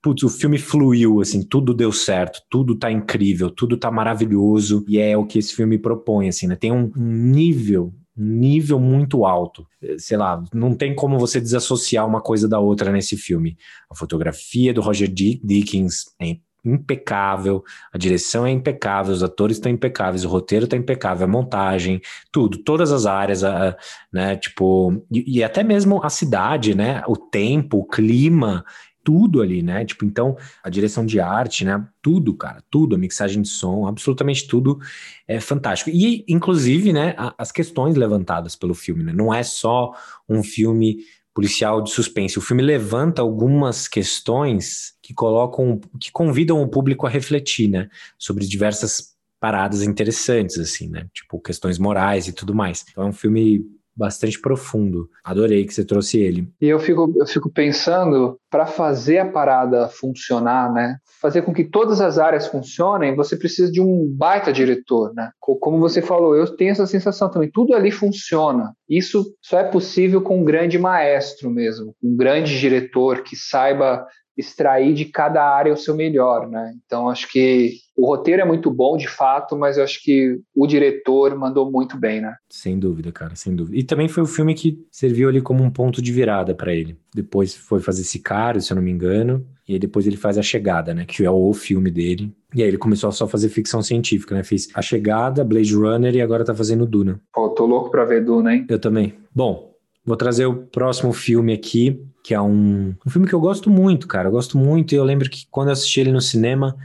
putz, 0.02 0.24
o 0.24 0.30
filme 0.30 0.58
fluiu, 0.58 1.22
assim, 1.22 1.44
tudo 1.44 1.74
deu 1.74 1.92
certo, 1.92 2.42
tudo 2.50 2.76
tá 2.76 2.92
incrível, 2.92 3.50
tudo 3.50 3.78
tá 3.78 3.92
maravilhoso, 3.92 4.86
e 4.88 4.98
é 4.98 5.18
o 5.18 5.26
que 5.26 5.40
esse 5.40 5.54
filme 5.54 5.78
propõe, 5.78 6.30
assim, 6.30 6.48
né? 6.48 6.56
Tem 6.56 6.72
um, 6.72 6.92
nível, 6.96 7.94
nível 8.16 8.80
muito 8.80 9.26
alto. 9.26 9.66
Sei 9.98 10.18
lá, 10.18 10.44
não 10.54 10.74
tem 10.74 10.96
como 10.96 11.20
você 11.20 11.40
desassociar 11.40 12.08
uma 12.08 12.22
coisa 12.22 12.48
da 12.48 12.60
outra 12.60 12.92
nesse 12.92 13.18
filme. 13.18 13.58
A 13.90 13.96
fotografia 13.96 14.74
do 14.74 14.82
Roger 14.82 15.10
Dickens 15.10 16.06
é 16.22 16.38
impecável, 16.64 17.64
a 17.92 17.98
direção 17.98 18.46
é 18.46 18.52
impecável, 18.52 19.14
os 19.14 19.24
atores 19.24 19.58
estão 19.58 19.72
impecáveis, 19.72 20.26
o 20.26 20.30
roteiro 20.30 20.66
está 20.66 20.76
impecável, 20.76 21.26
a 21.26 21.30
montagem, 21.30 22.02
tudo, 22.32 22.58
todas 22.58 22.92
as 22.92 23.06
áreas, 23.06 23.44
a, 23.44 23.76
né, 24.12 24.36
tipo, 24.36 25.02
e, 25.12 25.38
e, 25.40 25.44
até 25.44 25.64
mesmo 25.64 26.04
a 26.04 26.10
cidade, 26.10 26.76
né, 26.76 27.02
o 27.08 27.16
tempo, 27.16 27.78
o 27.78 27.86
clima, 27.86 28.66
tudo 29.04 29.42
ali, 29.42 29.62
né? 29.62 29.86
Tipo, 29.86 30.06
então, 30.06 30.38
a 30.64 30.70
direção 30.70 31.06
de 31.06 31.20
arte, 31.20 31.66
né? 31.66 31.88
Tudo, 32.02 32.34
cara, 32.34 32.64
tudo, 32.70 32.96
a 32.96 32.98
mixagem 32.98 33.42
de 33.42 33.50
som, 33.50 33.88
absolutamente 33.88 34.48
tudo 34.48 34.80
é 35.28 35.40
fantástico. 35.40 35.90
E, 35.90 36.26
inclusive, 36.28 36.94
né, 36.94 37.16
as 37.38 37.52
questões 37.52 37.96
levantadas 37.96 38.56
pelo 38.56 38.74
filme, 38.74 39.04
né? 39.04 39.14
Não 39.14 39.34
é 39.34 39.44
só 39.44 39.94
um 40.28 40.44
filme 40.44 40.98
policial 41.34 41.82
de 41.82 41.92
suspense. 41.92 42.38
O 42.38 42.42
filme 42.42 42.62
levanta 42.62 43.22
algumas 43.22 43.88
questões 43.88 44.94
que 45.02 45.14
colocam, 45.14 45.80
que 46.00 46.12
convidam 46.12 46.62
o 46.62 46.68
público 46.68 47.08
a 47.08 47.10
refletir, 47.10 47.70
né? 47.70 47.90
Sobre 48.18 48.46
diversas 48.46 49.16
paradas 49.40 49.82
interessantes, 49.82 50.60
assim, 50.60 50.90
né? 50.90 51.08
Tipo, 51.14 51.40
questões 51.40 51.80
morais 51.80 52.28
e 52.28 52.34
tudo 52.34 52.54
mais. 52.54 52.86
Então 52.90 53.06
é 53.06 53.08
um 53.08 53.14
filme 53.14 53.66
bastante 54.00 54.40
profundo. 54.40 55.10
Adorei 55.24 55.66
que 55.66 55.74
você 55.74 55.84
trouxe 55.84 56.20
ele. 56.20 56.48
E 56.62 56.68
eu 56.68 56.80
fico, 56.80 57.14
eu 57.18 57.28
fico 57.28 57.52
pensando, 57.52 58.40
para 58.50 58.66
fazer 58.66 59.20
a 59.20 59.30
parada 59.30 59.90
funcionar, 59.90 60.72
né? 60.72 60.98
Fazer 61.22 61.42
com 61.42 61.54
que 61.54 61.66
todas 61.66 62.00
as 62.00 62.18
áreas 62.18 62.48
funcionem, 62.48 63.16
você 63.16 63.36
precisa 63.36 63.70
de 63.70 63.82
um 63.82 64.08
baita 64.10 64.54
diretor, 64.54 65.14
né? 65.14 65.32
Como 65.40 65.80
você 65.80 66.02
falou, 66.02 66.36
eu 66.36 66.48
tenho 66.56 66.72
essa 66.72 66.88
sensação 66.88 67.30
também, 67.30 67.52
tudo 67.52 67.76
ali 67.76 67.92
funciona. 67.92 68.74
Isso 68.88 69.26
só 69.42 69.60
é 69.60 69.64
possível 69.66 70.22
com 70.22 70.40
um 70.40 70.46
grande 70.46 70.80
maestro 70.80 71.50
mesmo, 71.50 71.94
um 72.02 72.16
grande 72.16 72.58
diretor 72.58 73.22
que 73.22 73.36
saiba 73.36 74.06
extrair 74.40 74.94
de 74.94 75.06
cada 75.06 75.44
área 75.44 75.74
o 75.74 75.78
seu 75.78 75.94
melhor, 75.94 76.48
né? 76.48 76.74
Então 76.86 77.10
acho 77.10 77.30
que 77.30 77.74
o 77.96 78.06
roteiro 78.06 78.42
é 78.42 78.46
muito 78.46 78.72
bom, 78.72 78.96
de 78.96 79.10
fato, 79.10 79.58
mas 79.58 79.78
eu 79.78 79.84
acho 79.84 80.02
que 80.02 80.40
o 80.56 80.66
diretor 80.66 81.36
mandou 81.38 81.70
muito 81.70 81.98
bem, 81.98 82.22
né? 82.22 82.34
Sem 82.50 82.80
dúvida, 82.80 83.12
cara, 83.12 83.36
sem 83.36 83.54
dúvida. 83.54 83.78
E 83.78 83.84
também 83.84 84.08
foi 84.08 84.24
o 84.24 84.28
filme 84.28 84.56
que 84.56 84.80
serviu 84.90 85.28
ali 85.28 85.42
como 85.42 85.62
um 85.62 85.70
ponto 85.70 86.02
de 86.02 86.14
virada 86.14 86.56
para 86.56 86.74
ele. 86.74 86.98
Depois 87.14 87.54
foi 87.54 87.82
fazer 87.82 88.04
Sicário, 88.04 88.62
se 88.62 88.72
eu 88.72 88.76
não 88.76 88.82
me 88.82 88.92
engano, 88.92 89.46
e 89.68 89.74
aí 89.74 89.80
depois 89.80 90.08
ele 90.08 90.16
faz 90.16 90.38
A 90.38 90.42
Chegada, 90.42 90.94
né? 90.94 91.04
Que 91.06 91.26
é 91.26 91.30
o 91.30 91.54
filme 91.54 91.92
dele. 91.92 92.34
E 92.56 92.64
aí 92.64 92.70
ele 92.70 92.78
começou 92.78 93.10
a 93.10 93.12
só 93.12 93.28
fazer 93.28 93.50
ficção 93.50 93.82
científica, 93.82 94.34
né? 94.34 94.44
Fez 94.44 94.70
A 94.74 94.82
Chegada, 94.82 95.44
Blade 95.44 95.76
Runner 95.76 96.16
e 96.16 96.22
agora 96.22 96.46
tá 96.46 96.56
fazendo 96.56 96.86
Duna. 96.86 97.20
Pô, 97.34 97.50
tô 97.50 97.66
louco 97.66 97.92
pra 97.92 98.06
ver 98.06 98.24
Duna, 98.24 98.56
hein? 98.56 98.66
Eu 98.70 98.80
também. 98.80 99.14
Bom, 99.36 99.74
vou 100.06 100.16
trazer 100.16 100.46
o 100.46 100.56
próximo 100.56 101.12
filme 101.12 101.52
aqui, 101.52 102.02
que 102.30 102.36
é 102.36 102.40
um, 102.40 102.94
um 103.04 103.10
filme 103.10 103.28
que 103.28 103.34
eu 103.34 103.40
gosto 103.40 103.72
muito, 103.72 104.08
cara. 104.08 104.28
Eu 104.28 104.32
gosto 104.32 104.56
muito 104.56 104.94
e 104.94 104.96
eu 104.96 105.04
lembro 105.04 105.28
que 105.28 105.48
quando 105.50 105.70
eu 105.70 105.74
assisti 105.74 106.00
ele 106.00 106.12
no 106.12 106.22
cinema, 106.22 106.78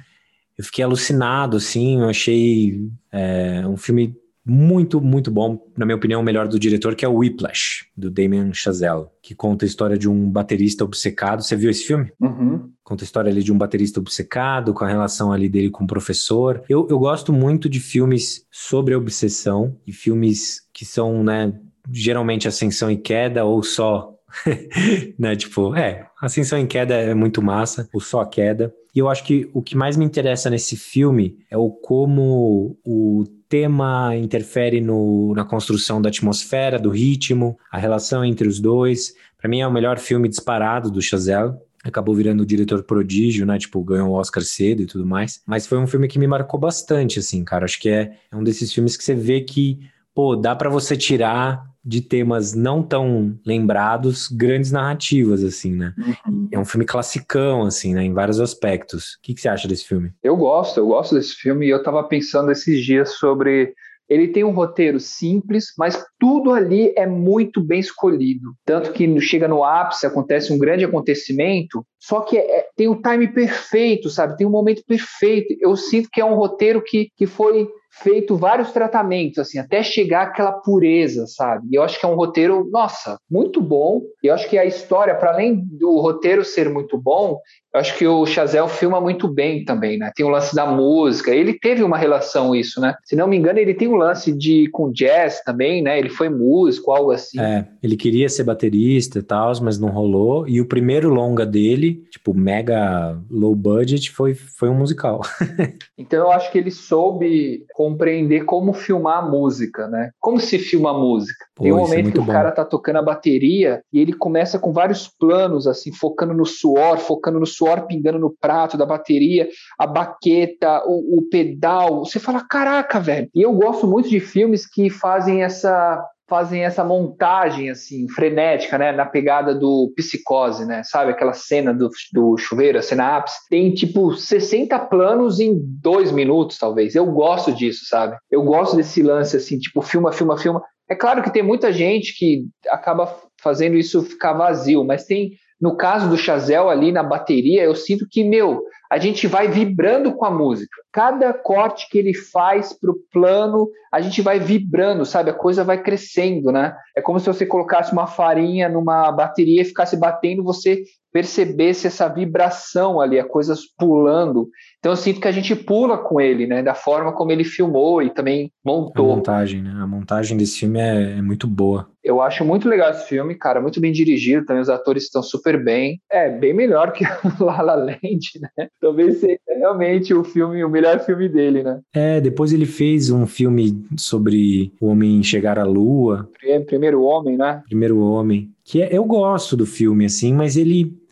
eu 0.56 0.64
fiquei 0.64 0.82
alucinado, 0.82 1.58
assim. 1.58 2.00
Eu 2.00 2.08
achei 2.08 2.88
é, 3.12 3.62
um 3.66 3.76
filme 3.76 4.16
muito, 4.42 5.02
muito 5.02 5.30
bom, 5.30 5.62
na 5.76 5.84
minha 5.84 5.96
opinião, 5.96 6.22
o 6.22 6.24
melhor 6.24 6.48
do 6.48 6.58
diretor, 6.58 6.94
que 6.94 7.04
é 7.04 7.08
o 7.08 7.16
Whiplash, 7.16 7.84
do 7.94 8.10
Damien 8.10 8.54
Chazelle, 8.54 9.04
que 9.20 9.34
conta 9.34 9.66
a 9.66 9.68
história 9.68 9.98
de 9.98 10.08
um 10.08 10.30
baterista 10.30 10.82
obcecado. 10.82 11.42
Você 11.42 11.54
viu 11.56 11.68
esse 11.68 11.84
filme? 11.84 12.10
Uhum. 12.18 12.70
Conta 12.82 13.04
a 13.04 13.06
história 13.06 13.30
ali 13.30 13.42
de 13.42 13.52
um 13.52 13.58
baterista 13.58 14.00
obcecado, 14.00 14.72
com 14.72 14.86
a 14.86 14.88
relação 14.88 15.30
ali 15.30 15.46
dele 15.46 15.68
com 15.68 15.84
o 15.84 15.86
professor. 15.86 16.62
Eu, 16.70 16.88
eu 16.88 16.98
gosto 16.98 17.34
muito 17.34 17.68
de 17.68 17.80
filmes 17.80 18.46
sobre 18.50 18.94
obsessão 18.94 19.76
e 19.86 19.92
filmes 19.92 20.62
que 20.72 20.86
são, 20.86 21.22
né, 21.22 21.52
geralmente 21.92 22.48
ascensão 22.48 22.90
e 22.90 22.96
queda 22.96 23.44
ou 23.44 23.62
só 23.62 24.13
né? 25.18 25.36
Tipo, 25.36 25.74
é, 25.74 26.06
Ascensão 26.20 26.58
em 26.58 26.66
Queda 26.66 26.94
é 26.94 27.14
muito 27.14 27.42
massa, 27.42 27.88
o 27.92 28.00
Só 28.00 28.24
Queda. 28.24 28.74
E 28.94 28.98
eu 28.98 29.08
acho 29.08 29.24
que 29.24 29.50
o 29.52 29.62
que 29.62 29.76
mais 29.76 29.96
me 29.96 30.04
interessa 30.04 30.48
nesse 30.48 30.76
filme 30.76 31.38
é 31.50 31.56
o 31.56 31.70
como 31.70 32.76
o 32.84 33.24
tema 33.48 34.16
interfere 34.16 34.80
no, 34.80 35.34
na 35.34 35.44
construção 35.44 36.00
da 36.00 36.08
atmosfera, 36.08 36.78
do 36.78 36.90
ritmo, 36.90 37.58
a 37.70 37.78
relação 37.78 38.24
entre 38.24 38.46
os 38.46 38.60
dois. 38.60 39.14
Para 39.36 39.48
mim 39.48 39.60
é 39.60 39.66
o 39.66 39.72
melhor 39.72 39.98
filme 39.98 40.28
disparado 40.28 40.90
do 40.90 41.02
Chazelle 41.02 41.54
acabou 41.84 42.14
virando 42.14 42.42
o 42.42 42.46
diretor 42.46 42.82
prodígio, 42.82 43.44
né? 43.44 43.58
Tipo, 43.58 43.84
ganhou 43.84 44.08
o 44.08 44.14
Oscar 44.14 44.42
cedo 44.42 44.80
e 44.80 44.86
tudo 44.86 45.04
mais. 45.04 45.42
Mas 45.46 45.66
foi 45.66 45.78
um 45.78 45.86
filme 45.86 46.08
que 46.08 46.18
me 46.18 46.26
marcou 46.26 46.58
bastante, 46.58 47.18
assim, 47.18 47.44
cara. 47.44 47.66
Acho 47.66 47.78
que 47.78 47.90
é, 47.90 48.16
é 48.32 48.36
um 48.36 48.42
desses 48.42 48.72
filmes 48.72 48.96
que 48.96 49.04
você 49.04 49.14
vê 49.14 49.42
que, 49.42 49.80
pô, 50.14 50.34
dá 50.34 50.56
para 50.56 50.70
você 50.70 50.96
tirar 50.96 51.62
de 51.84 52.00
temas 52.00 52.54
não 52.54 52.82
tão 52.82 53.38
lembrados, 53.44 54.28
grandes 54.28 54.72
narrativas, 54.72 55.44
assim, 55.44 55.74
né? 55.74 55.92
Uhum. 56.26 56.48
É 56.50 56.58
um 56.58 56.64
filme 56.64 56.86
classicão, 56.86 57.64
assim, 57.64 57.94
né? 57.94 58.02
Em 58.04 58.12
vários 58.12 58.40
aspectos. 58.40 59.14
O 59.14 59.22
que, 59.22 59.34
que 59.34 59.40
você 59.40 59.48
acha 59.48 59.68
desse 59.68 59.84
filme? 59.84 60.12
Eu 60.22 60.36
gosto, 60.36 60.78
eu 60.78 60.86
gosto 60.86 61.14
desse 61.14 61.34
filme 61.34 61.66
e 61.66 61.70
eu 61.70 61.82
tava 61.82 62.02
pensando 62.04 62.50
esses 62.50 62.84
dias 62.84 63.14
sobre 63.14 63.74
ele 64.08 64.28
tem 64.28 64.44
um 64.44 64.50
roteiro 64.50 65.00
simples, 65.00 65.72
mas 65.78 66.04
tudo 66.18 66.52
ali 66.52 66.92
é 66.96 67.06
muito 67.06 67.60
bem 67.60 67.80
escolhido. 67.80 68.54
Tanto 68.64 68.92
que 68.92 69.20
chega 69.20 69.48
no 69.48 69.64
ápice, 69.64 70.06
acontece 70.06 70.52
um 70.52 70.58
grande 70.58 70.84
acontecimento, 70.84 71.84
só 71.98 72.20
que 72.20 72.36
é, 72.36 72.66
tem 72.76 72.86
o 72.86 73.00
time 73.00 73.28
perfeito, 73.28 74.10
sabe? 74.10 74.36
Tem 74.36 74.46
um 74.46 74.50
momento 74.50 74.82
perfeito. 74.86 75.54
Eu 75.58 75.74
sinto 75.76 76.10
que 76.12 76.20
é 76.20 76.24
um 76.24 76.34
roteiro 76.34 76.82
que, 76.82 77.08
que 77.16 77.26
foi 77.26 77.66
feito 78.02 78.36
vários 78.36 78.72
tratamentos, 78.72 79.38
assim, 79.38 79.58
até 79.58 79.82
chegar 79.82 80.22
àquela 80.22 80.52
pureza, 80.52 81.26
sabe? 81.26 81.68
E 81.70 81.76
eu 81.76 81.82
acho 81.82 81.98
que 81.98 82.04
é 82.04 82.08
um 82.08 82.16
roteiro, 82.16 82.68
nossa, 82.70 83.18
muito 83.30 83.60
bom. 83.60 84.02
E 84.22 84.26
eu 84.26 84.34
acho 84.34 84.48
que 84.48 84.58
a 84.58 84.64
história, 84.64 85.14
para 85.14 85.32
além 85.32 85.56
do 85.56 86.00
roteiro 86.00 86.44
ser 86.44 86.68
muito 86.68 86.98
bom, 86.98 87.38
eu 87.74 87.80
acho 87.80 87.98
que 87.98 88.06
o 88.06 88.24
Chazelle 88.24 88.68
filma 88.68 89.00
muito 89.00 89.26
bem 89.26 89.64
também, 89.64 89.98
né? 89.98 90.12
Tem 90.14 90.24
o 90.24 90.28
lance 90.28 90.54
da 90.54 90.64
música, 90.64 91.34
ele 91.34 91.58
teve 91.58 91.82
uma 91.82 91.98
relação 91.98 92.54
isso, 92.54 92.80
né? 92.80 92.94
Se 93.04 93.16
não 93.16 93.26
me 93.26 93.36
engano, 93.36 93.58
ele 93.58 93.74
tem 93.74 93.88
um 93.88 93.96
lance 93.96 94.32
de 94.32 94.68
com 94.70 94.92
jazz 94.92 95.42
também, 95.42 95.82
né? 95.82 95.98
Ele 95.98 96.08
foi 96.08 96.28
músico, 96.28 96.92
algo 96.92 97.10
assim. 97.10 97.40
É, 97.40 97.66
ele 97.82 97.96
queria 97.96 98.28
ser 98.28 98.44
baterista 98.44 99.18
e 99.18 99.22
tal, 99.22 99.50
mas 99.60 99.76
não 99.76 99.88
rolou. 99.88 100.46
E 100.46 100.60
o 100.60 100.68
primeiro 100.68 101.08
longa 101.08 101.44
dele, 101.44 102.04
tipo, 102.10 102.32
mega 102.32 103.18
low 103.28 103.56
budget, 103.56 104.12
foi, 104.12 104.34
foi 104.34 104.68
um 104.68 104.74
musical. 104.74 105.22
então 105.98 106.20
eu 106.20 106.30
acho 106.30 106.52
que 106.52 106.58
ele 106.58 106.70
soube 106.70 107.66
compreender 107.74 108.44
como 108.44 108.72
filmar 108.72 109.18
a 109.18 109.28
música, 109.28 109.88
né? 109.88 110.10
Como 110.20 110.38
se 110.38 110.60
filma 110.60 110.90
a 110.90 110.98
música. 110.98 111.44
Pô, 111.56 111.64
Tem 111.64 111.72
um 111.72 111.78
é 111.78 111.80
momento 111.80 112.08
é 112.10 112.12
que 112.12 112.18
o 112.20 112.24
bom. 112.24 112.32
cara 112.32 112.52
tá 112.52 112.64
tocando 112.64 112.96
a 112.96 113.02
bateria 113.02 113.82
e 113.92 113.98
ele 113.98 114.12
começa 114.12 114.60
com 114.60 114.72
vários 114.72 115.08
planos, 115.08 115.66
assim, 115.66 115.92
focando 115.92 116.32
no 116.32 116.46
suor, 116.46 116.98
focando 116.98 117.40
no 117.40 117.46
suor 117.46 117.63
pingando 117.86 118.18
no 118.18 118.34
prato 118.40 118.76
da 118.76 118.86
bateria, 118.86 119.48
a 119.78 119.86
baqueta, 119.86 120.82
o, 120.86 121.18
o 121.18 121.28
pedal. 121.28 122.04
Você 122.04 122.18
fala, 122.18 122.44
caraca, 122.48 123.00
velho. 123.00 123.28
E 123.34 123.42
eu 123.42 123.52
gosto 123.52 123.86
muito 123.86 124.08
de 124.08 124.20
filmes 124.20 124.66
que 124.66 124.90
fazem 124.90 125.42
essa 125.42 126.04
fazem 126.28 126.64
essa 126.64 126.82
montagem 126.82 127.68
assim 127.70 128.08
frenética, 128.08 128.78
né, 128.78 128.92
na 128.92 129.04
pegada 129.04 129.54
do 129.54 129.92
psicose, 129.94 130.64
né? 130.64 130.82
Sabe 130.82 131.10
aquela 131.10 131.34
cena 131.34 131.72
do, 131.72 131.90
do 132.12 132.36
chuveiro, 132.38 132.78
a 132.78 132.82
cena 132.82 133.18
ápice, 133.18 133.36
tem 133.50 133.72
tipo 133.72 134.14
60 134.14 134.78
planos 134.86 135.38
em 135.38 135.54
dois 135.54 136.10
minutos, 136.10 136.58
talvez. 136.58 136.94
Eu 136.94 137.06
gosto 137.06 137.52
disso, 137.52 137.84
sabe? 137.86 138.16
Eu 138.30 138.42
gosto 138.42 138.76
desse 138.76 139.02
lance 139.02 139.36
assim, 139.36 139.58
tipo 139.58 139.82
filma, 139.82 140.12
filma, 140.12 140.38
filma. 140.38 140.62
É 140.88 140.94
claro 140.94 141.22
que 141.22 141.32
tem 141.32 141.42
muita 141.42 141.72
gente 141.72 142.16
que 142.16 142.46
acaba 142.68 143.14
fazendo 143.42 143.76
isso 143.76 144.02
ficar 144.02 144.32
vazio, 144.32 144.84
mas 144.84 145.04
tem 145.04 145.32
no 145.64 145.78
caso 145.78 146.10
do 146.10 146.18
Chazel 146.18 146.68
ali 146.68 146.92
na 146.92 147.02
bateria, 147.02 147.64
eu 147.64 147.74
sinto 147.74 148.06
que, 148.06 148.22
meu, 148.22 148.64
a 148.92 148.98
gente 148.98 149.26
vai 149.26 149.48
vibrando 149.48 150.12
com 150.12 150.26
a 150.26 150.30
música. 150.30 150.76
Cada 150.92 151.32
corte 151.32 151.88
que 151.88 151.96
ele 151.96 152.12
faz 152.12 152.78
pro 152.78 153.00
plano, 153.10 153.70
a 153.90 153.98
gente 154.02 154.20
vai 154.20 154.38
vibrando, 154.38 155.06
sabe? 155.06 155.30
A 155.30 155.34
coisa 155.34 155.64
vai 155.64 155.82
crescendo, 155.82 156.52
né? 156.52 156.76
É 156.94 157.00
como 157.00 157.18
se 157.18 157.26
você 157.26 157.46
colocasse 157.46 157.94
uma 157.94 158.06
farinha 158.06 158.68
numa 158.68 159.10
bateria 159.10 159.62
e 159.62 159.64
ficasse 159.64 159.96
batendo, 159.96 160.44
você 160.44 160.82
percebesse 161.14 161.86
essa 161.86 162.08
vibração 162.08 163.00
ali, 163.00 163.20
a 163.20 163.24
coisas 163.24 163.60
pulando. 163.78 164.48
Então 164.80 164.90
eu 164.90 164.96
sinto 164.96 165.20
que 165.20 165.28
a 165.28 165.32
gente 165.32 165.54
pula 165.54 165.96
com 165.96 166.20
ele, 166.20 166.44
né? 166.44 166.60
Da 166.60 166.74
forma 166.74 167.12
como 167.12 167.30
ele 167.30 167.44
filmou 167.44 168.02
e 168.02 168.10
também 168.10 168.50
montou. 168.64 169.12
A 169.12 169.16
montagem, 169.16 169.62
né? 169.62 169.70
A 169.80 169.86
montagem 169.86 170.36
desse 170.36 170.58
filme 170.58 170.80
é, 170.80 171.18
é 171.18 171.22
muito 171.22 171.46
boa. 171.46 171.88
Eu 172.02 172.20
acho 172.20 172.44
muito 172.44 172.68
legal 172.68 172.90
esse 172.90 173.08
filme, 173.08 173.36
cara, 173.36 173.60
muito 173.60 173.80
bem 173.80 173.92
dirigido, 173.92 174.44
também 174.44 174.60
os 174.60 174.68
atores 174.68 175.04
estão 175.04 175.22
super 175.22 175.62
bem. 175.62 176.00
É, 176.10 176.28
bem 176.28 176.52
melhor 176.52 176.92
que 176.92 177.04
o 177.40 177.44
La 177.44 177.62
La 177.62 177.76
Land, 177.76 178.40
né? 178.40 178.68
Talvez 178.80 179.20
seja 179.20 179.38
realmente 179.46 180.12
o 180.12 180.24
filme, 180.24 180.64
o 180.64 180.68
melhor 180.68 180.98
filme 180.98 181.28
dele, 181.28 181.62
né? 181.62 181.80
É, 181.94 182.20
depois 182.20 182.52
ele 182.52 182.66
fez 182.66 183.08
um 183.08 183.24
filme 183.24 183.86
sobre 183.96 184.72
o 184.80 184.88
homem 184.88 185.22
chegar 185.22 185.60
à 185.60 185.64
lua. 185.64 186.28
Primeiro 186.66 187.04
Homem, 187.04 187.36
né? 187.36 187.62
Primeiro 187.68 188.00
Homem. 188.00 188.50
Que 188.64 188.82
é, 188.82 188.88
eu 188.90 189.04
gosto 189.04 189.56
do 189.56 189.64
filme, 189.64 190.06
assim, 190.06 190.34
mas 190.34 190.56
ele 190.56 191.03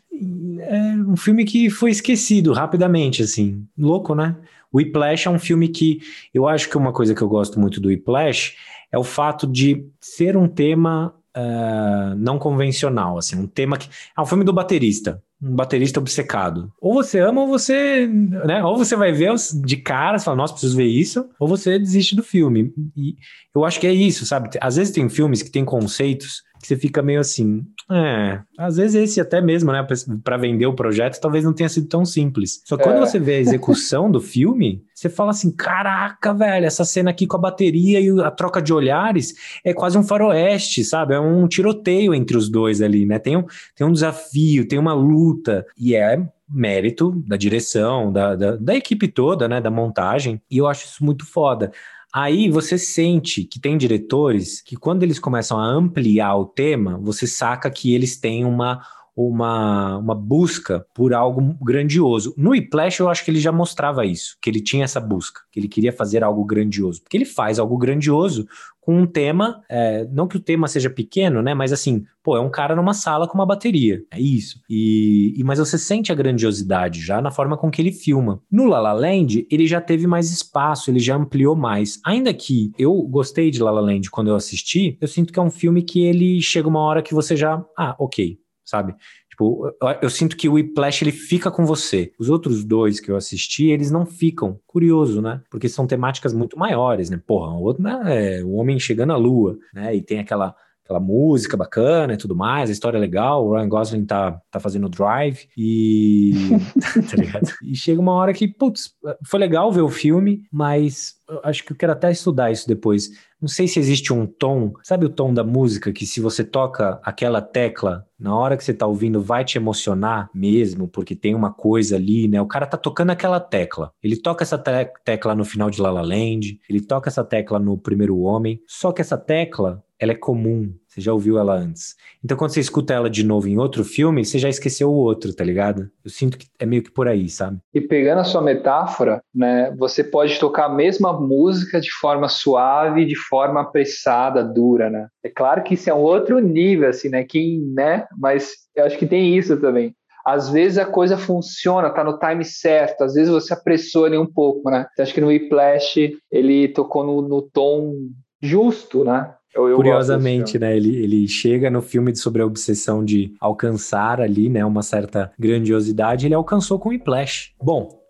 é 0.60 0.94
um 1.06 1.16
filme 1.16 1.44
que 1.44 1.70
foi 1.70 1.90
esquecido 1.90 2.52
rapidamente, 2.52 3.22
assim. 3.22 3.66
Louco, 3.76 4.14
né? 4.14 4.36
O 4.72 4.78
Whiplash 4.78 5.26
é 5.26 5.30
um 5.30 5.38
filme 5.38 5.68
que 5.68 6.00
eu 6.32 6.46
acho 6.48 6.68
que 6.68 6.76
uma 6.76 6.92
coisa 6.92 7.14
que 7.14 7.22
eu 7.22 7.28
gosto 7.28 7.60
muito 7.60 7.80
do 7.80 7.88
Whiplash 7.88 8.54
é 8.90 8.98
o 8.98 9.04
fato 9.04 9.46
de 9.46 9.86
ser 10.00 10.36
um 10.36 10.48
tema 10.48 11.14
uh, 11.36 12.14
não 12.16 12.38
convencional, 12.38 13.18
assim, 13.18 13.38
um 13.38 13.46
tema 13.46 13.76
que 13.76 13.88
é 14.16 14.20
um 14.20 14.26
filme 14.26 14.44
do 14.44 14.52
baterista, 14.52 15.22
um 15.42 15.54
baterista 15.54 15.98
obcecado. 15.98 16.70
Ou 16.80 16.94
você 16.94 17.18
ama 17.20 17.42
ou 17.42 17.48
você, 17.48 18.06
né? 18.06 18.62
Ou 18.64 18.76
você 18.76 18.94
vai 18.94 19.12
ver 19.12 19.32
de 19.64 19.76
cara, 19.76 20.18
você 20.18 20.24
fala, 20.24 20.36
nossa, 20.36 20.52
preciso 20.52 20.76
ver 20.76 20.86
isso, 20.86 21.28
ou 21.38 21.48
você 21.48 21.78
desiste 21.78 22.14
do 22.14 22.22
filme. 22.22 22.72
E 22.96 23.16
eu 23.54 23.64
acho 23.64 23.80
que 23.80 23.86
é 23.86 23.92
isso, 23.92 24.24
sabe? 24.24 24.50
Às 24.60 24.76
vezes 24.76 24.92
tem 24.92 25.08
filmes 25.08 25.42
que 25.42 25.50
tem 25.50 25.64
conceitos 25.64 26.42
que 26.62 26.68
você 26.68 26.76
fica 26.76 27.02
meio 27.02 27.18
assim, 27.18 27.66
é, 27.90 28.40
às 28.56 28.76
vezes 28.76 28.94
esse 28.94 29.20
até 29.20 29.40
mesmo, 29.40 29.72
né, 29.72 29.84
para 30.22 30.36
vender 30.36 30.64
o 30.66 30.74
projeto, 30.74 31.20
talvez 31.20 31.44
não 31.44 31.52
tenha 31.52 31.68
sido 31.68 31.88
tão 31.88 32.04
simples. 32.04 32.62
Só 32.64 32.76
que 32.76 32.84
quando 32.84 32.98
é. 32.98 33.00
você 33.00 33.18
vê 33.18 33.34
a 33.34 33.40
execução 33.40 34.08
do 34.08 34.20
filme, 34.20 34.84
você 34.94 35.08
fala 35.08 35.32
assim, 35.32 35.50
caraca, 35.50 36.32
velho, 36.32 36.64
essa 36.64 36.84
cena 36.84 37.10
aqui 37.10 37.26
com 37.26 37.36
a 37.36 37.40
bateria 37.40 38.00
e 38.00 38.08
a 38.20 38.30
troca 38.30 38.62
de 38.62 38.72
olhares 38.72 39.34
é 39.64 39.74
quase 39.74 39.98
um 39.98 40.04
faroeste, 40.04 40.84
sabe? 40.84 41.14
É 41.14 41.20
um 41.20 41.48
tiroteio 41.48 42.14
entre 42.14 42.36
os 42.36 42.48
dois 42.48 42.80
ali, 42.80 43.04
né? 43.04 43.18
Tem 43.18 43.36
um, 43.36 43.44
tem 43.74 43.84
um 43.84 43.92
desafio, 43.92 44.66
tem 44.66 44.78
uma 44.78 44.94
luta, 44.94 45.66
e 45.76 45.96
é 45.96 46.24
mérito 46.48 47.10
da 47.26 47.36
direção, 47.36 48.12
da, 48.12 48.36
da, 48.36 48.56
da 48.56 48.74
equipe 48.74 49.08
toda, 49.08 49.48
né, 49.48 49.60
da 49.60 49.70
montagem, 49.70 50.40
e 50.50 50.58
eu 50.58 50.68
acho 50.68 50.84
isso 50.84 51.04
muito 51.04 51.26
foda. 51.26 51.72
Aí 52.14 52.50
você 52.50 52.76
sente 52.76 53.44
que 53.44 53.58
tem 53.58 53.78
diretores 53.78 54.60
que, 54.60 54.76
quando 54.76 55.02
eles 55.02 55.18
começam 55.18 55.58
a 55.58 55.64
ampliar 55.64 56.36
o 56.36 56.44
tema, 56.44 56.98
você 56.98 57.26
saca 57.26 57.70
que 57.70 57.94
eles 57.94 58.18
têm 58.18 58.44
uma 58.44 58.84
uma, 59.16 59.98
uma 59.98 60.14
busca 60.14 60.84
por 60.94 61.12
algo 61.12 61.54
grandioso. 61.62 62.34
No 62.36 62.50
Whiplash 62.50 63.00
eu 63.00 63.08
acho 63.08 63.24
que 63.24 63.30
ele 63.30 63.40
já 63.40 63.52
mostrava 63.52 64.04
isso, 64.04 64.36
que 64.40 64.48
ele 64.48 64.60
tinha 64.60 64.84
essa 64.84 65.00
busca, 65.00 65.40
que 65.50 65.60
ele 65.60 65.68
queria 65.68 65.92
fazer 65.92 66.24
algo 66.24 66.44
grandioso, 66.44 67.02
porque 67.02 67.16
ele 67.16 67.24
faz 67.24 67.58
algo 67.58 67.76
grandioso 67.76 68.46
com 68.82 68.98
um 68.98 69.06
tema, 69.06 69.62
é, 69.70 70.04
não 70.10 70.26
que 70.26 70.36
o 70.36 70.40
tema 70.40 70.66
seja 70.66 70.90
pequeno, 70.90 71.40
né, 71.40 71.54
mas 71.54 71.72
assim, 71.72 72.04
pô, 72.20 72.36
é 72.36 72.40
um 72.40 72.50
cara 72.50 72.74
numa 72.74 72.92
sala 72.92 73.28
com 73.28 73.34
uma 73.34 73.46
bateria, 73.46 74.02
é 74.10 74.20
isso. 74.20 74.60
E, 74.68 75.34
e 75.36 75.44
mas 75.44 75.60
você 75.60 75.78
sente 75.78 76.10
a 76.10 76.16
grandiosidade 76.16 77.00
já 77.00 77.22
na 77.22 77.30
forma 77.30 77.56
com 77.56 77.70
que 77.70 77.80
ele 77.80 77.92
filma. 77.92 78.42
No 78.50 78.64
La 78.64 78.80
La 78.80 78.92
Land 78.92 79.46
ele 79.48 79.68
já 79.68 79.80
teve 79.80 80.08
mais 80.08 80.32
espaço, 80.32 80.90
ele 80.90 80.98
já 80.98 81.14
ampliou 81.14 81.54
mais. 81.54 82.00
Ainda 82.04 82.34
que 82.34 82.72
eu 82.76 83.00
gostei 83.02 83.52
de 83.52 83.62
La 83.62 83.70
La 83.70 83.80
Land 83.80 84.10
quando 84.10 84.28
eu 84.28 84.34
assisti, 84.34 84.98
eu 85.00 85.06
sinto 85.06 85.32
que 85.32 85.38
é 85.38 85.42
um 85.42 85.50
filme 85.50 85.82
que 85.82 86.04
ele 86.04 86.42
chega 86.42 86.68
uma 86.68 86.80
hora 86.80 87.02
que 87.02 87.14
você 87.14 87.36
já, 87.36 87.64
ah, 87.78 87.94
ok, 88.00 88.36
sabe? 88.64 88.94
Tipo, 89.28 89.66
eu, 89.66 89.88
eu, 90.02 90.10
sinto 90.10 90.36
que 90.36 90.48
o 90.48 90.54
Whiplash 90.54 91.02
ele 91.02 91.12
fica 91.12 91.50
com 91.50 91.64
você. 91.64 92.12
Os 92.18 92.28
outros 92.28 92.64
dois 92.64 93.00
que 93.00 93.10
eu 93.10 93.16
assisti, 93.16 93.70
eles 93.70 93.90
não 93.90 94.04
ficam. 94.04 94.58
Curioso, 94.66 95.22
né? 95.22 95.40
Porque 95.50 95.68
são 95.68 95.86
temáticas 95.86 96.32
muito 96.32 96.58
maiores, 96.58 97.10
né? 97.10 97.20
Porra, 97.26 97.52
o 97.52 97.62
outro 97.62 97.82
né, 97.82 98.38
é 98.38 98.44
o 98.44 98.52
homem 98.52 98.78
chegando 98.78 99.12
à 99.12 99.16
lua, 99.16 99.58
né? 99.74 99.94
E 99.94 100.02
tem 100.02 100.18
aquela 100.18 100.54
aquela 100.84 101.00
música 101.00 101.56
bacana 101.56 102.14
e 102.14 102.16
tudo 102.16 102.36
mais, 102.36 102.68
a 102.68 102.72
história 102.72 102.98
é 102.98 103.00
legal, 103.00 103.46
o 103.46 103.54
Ryan 103.54 103.68
Gosling 103.68 104.04
tá, 104.04 104.40
tá 104.50 104.60
fazendo 104.60 104.88
drive 104.88 105.48
e. 105.56 106.32
tá 107.10 107.16
ligado? 107.16 107.50
E 107.62 107.74
chega 107.74 108.00
uma 108.00 108.12
hora 108.12 108.32
que, 108.32 108.46
putz, 108.46 108.90
foi 109.26 109.40
legal 109.40 109.72
ver 109.72 109.82
o 109.82 109.88
filme, 109.88 110.44
mas 110.52 111.14
acho 111.43 111.64
que 111.64 111.72
eu 111.72 111.76
quero 111.76 111.93
até 111.93 112.11
estudar 112.11 112.51
isso 112.51 112.66
depois. 112.66 113.11
Não 113.41 113.49
sei 113.49 113.66
se 113.66 113.78
existe 113.78 114.12
um 114.12 114.26
tom, 114.26 114.72
sabe 114.83 115.05
o 115.05 115.09
tom 115.09 115.35
da 115.35 115.43
música 115.43 115.93
que 115.93 116.07
se 116.07 116.20
você 116.20 116.45
toca 116.45 117.01
aquela 117.03 117.41
tecla, 117.41 118.07
na 118.18 118.37
hora 118.37 118.57
que 118.57 118.64
você 118.64 118.72
tá 118.72 118.87
ouvindo 118.87 119.20
vai 119.20 119.45
te 119.45 119.59
emocionar 119.59 120.30
mesmo, 120.35 120.87
porque 120.87 121.16
tem 121.16 121.35
uma 121.35 121.53
coisa 121.53 121.97
ali, 121.97 122.28
né? 122.28 122.41
O 122.41 122.47
cara 122.47 122.66
tá 122.66 122.76
tocando 122.76 123.11
aquela 123.11 123.41
tecla. 123.41 123.93
Ele 124.03 124.16
toca 124.16 124.45
essa 124.45 124.59
te 124.59 124.93
tecla 125.05 125.35
no 125.35 125.45
final 125.45 125.70
de 125.70 125.80
La 125.80 125.91
La 125.91 126.03
Land, 126.03 126.61
ele 126.68 126.80
toca 126.80 127.09
essa 127.09 127.24
tecla 127.24 127.59
no 127.59 127.76
Primeiro 127.76 128.20
Homem, 128.20 128.61
só 128.66 128.93
que 128.93 129.01
essa 129.01 129.18
tecla 129.18 129.83
ela 129.99 130.12
é 130.12 130.16
comum, 130.16 130.74
você 130.93 131.01
já 131.01 131.12
ouviu 131.12 131.38
ela 131.38 131.55
antes. 131.55 131.97
Então, 132.22 132.36
quando 132.36 132.51
você 132.51 132.61
escuta 132.61 132.93
ela 132.93 133.09
de 133.09 133.24
novo 133.24 133.49
em 133.49 133.57
outro 133.57 133.82
filme, 133.82 134.24
você 134.24 134.38
já 134.38 134.49
esqueceu 134.49 134.90
o 134.90 134.95
outro, 134.95 135.34
tá 135.34 135.43
ligado? 135.43 135.90
Eu 136.05 136.11
sinto 136.11 136.36
que 136.36 136.47
é 136.59 136.66
meio 136.66 136.82
que 136.82 136.90
por 136.90 137.09
aí, 137.09 137.30
sabe? 137.30 137.59
E 137.72 137.80
pegando 137.80 138.20
a 138.20 138.24
sua 138.24 138.43
metáfora, 138.43 139.22
né, 139.34 139.74
você 139.78 140.05
pode 140.05 140.38
tocar 140.38 140.66
a 140.66 140.74
mesma 140.74 141.18
música 141.18 141.80
de 141.80 141.90
forma 141.90 142.28
suave, 142.28 143.07
de 143.07 143.16
forma 143.16 143.62
apressada, 143.62 144.45
dura, 144.45 144.90
né? 144.90 145.09
É 145.24 145.30
claro 145.30 145.62
que 145.62 145.74
isso 145.74 145.88
é 145.88 145.95
um 145.95 146.01
outro 146.01 146.38
nível, 146.40 146.90
assim, 146.90 147.09
né? 147.09 147.24
Quem, 147.24 147.61
né? 147.74 148.07
Mas 148.18 148.53
eu 148.76 148.84
acho 148.84 148.99
que 148.99 149.07
tem 149.07 149.36
isso 149.36 149.57
também. 149.57 149.95
Às 150.26 150.51
vezes 150.51 150.76
a 150.76 150.84
coisa 150.84 151.16
funciona, 151.16 151.90
tá 151.90 152.05
no 152.05 152.18
time 152.18 152.45
certo, 152.45 153.03
às 153.03 153.14
vezes 153.14 153.30
você 153.32 153.55
apressou 153.55 154.05
ali 154.05 154.18
um 154.18 154.30
pouco, 154.30 154.70
né? 154.70 154.86
Então, 154.93 155.03
acho 155.03 155.14
que 155.14 155.20
no 155.22 155.28
Whiplash 155.28 156.12
ele 156.30 156.68
tocou 156.68 157.03
no, 157.03 157.22
no 157.22 157.43
tom 157.43 157.95
justo, 158.40 159.05
né? 159.05 159.34
Eu, 159.55 159.68
eu 159.68 159.76
Curiosamente, 159.76 160.59
né? 160.59 160.76
Ele, 160.76 160.96
ele 160.96 161.28
chega 161.28 161.70
no 161.70 161.82
filme 161.82 162.14
sobre 162.16 162.42
a 162.42 162.46
obsessão 162.46 163.05
de 163.05 163.34
alcançar 163.40 164.20
ali, 164.20 164.48
né? 164.48 164.64
Uma 164.64 164.82
certa 164.82 165.30
grandiosidade. 165.38 166.26
Ele 166.26 166.34
alcançou 166.34 166.78
com 166.78 166.88
o 166.88 166.92
Whiplash. 166.92 167.53
Bom, 167.62 168.00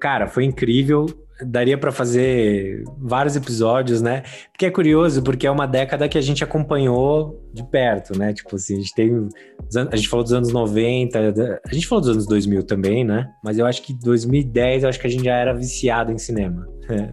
cara, 0.00 0.26
foi 0.26 0.44
incrível 0.44 1.06
daria 1.44 1.76
para 1.76 1.92
fazer 1.92 2.82
vários 2.98 3.36
episódios, 3.36 4.00
né? 4.00 4.22
Porque 4.52 4.66
é 4.66 4.70
curioso, 4.70 5.22
porque 5.22 5.46
é 5.46 5.50
uma 5.50 5.66
década 5.66 6.08
que 6.08 6.16
a 6.16 6.20
gente 6.20 6.42
acompanhou 6.42 7.42
de 7.52 7.62
perto, 7.64 8.18
né? 8.18 8.32
Tipo 8.32 8.56
assim, 8.56 8.74
a 8.74 8.78
gente 8.78 8.94
tem. 8.94 9.28
A 9.90 9.96
gente 9.96 10.08
falou 10.08 10.24
dos 10.24 10.32
anos 10.32 10.52
90, 10.52 11.18
a 11.64 11.74
gente 11.74 11.86
falou 11.86 12.00
dos 12.00 12.10
anos 12.10 12.26
2000 12.26 12.62
também, 12.62 13.04
né? 13.04 13.28
Mas 13.44 13.58
eu 13.58 13.66
acho 13.66 13.82
que 13.82 13.92
2010, 13.92 14.82
eu 14.82 14.88
acho 14.88 15.00
que 15.00 15.06
a 15.06 15.10
gente 15.10 15.24
já 15.24 15.36
era 15.36 15.52
viciado 15.52 16.12
em 16.12 16.18
cinema. 16.18 16.66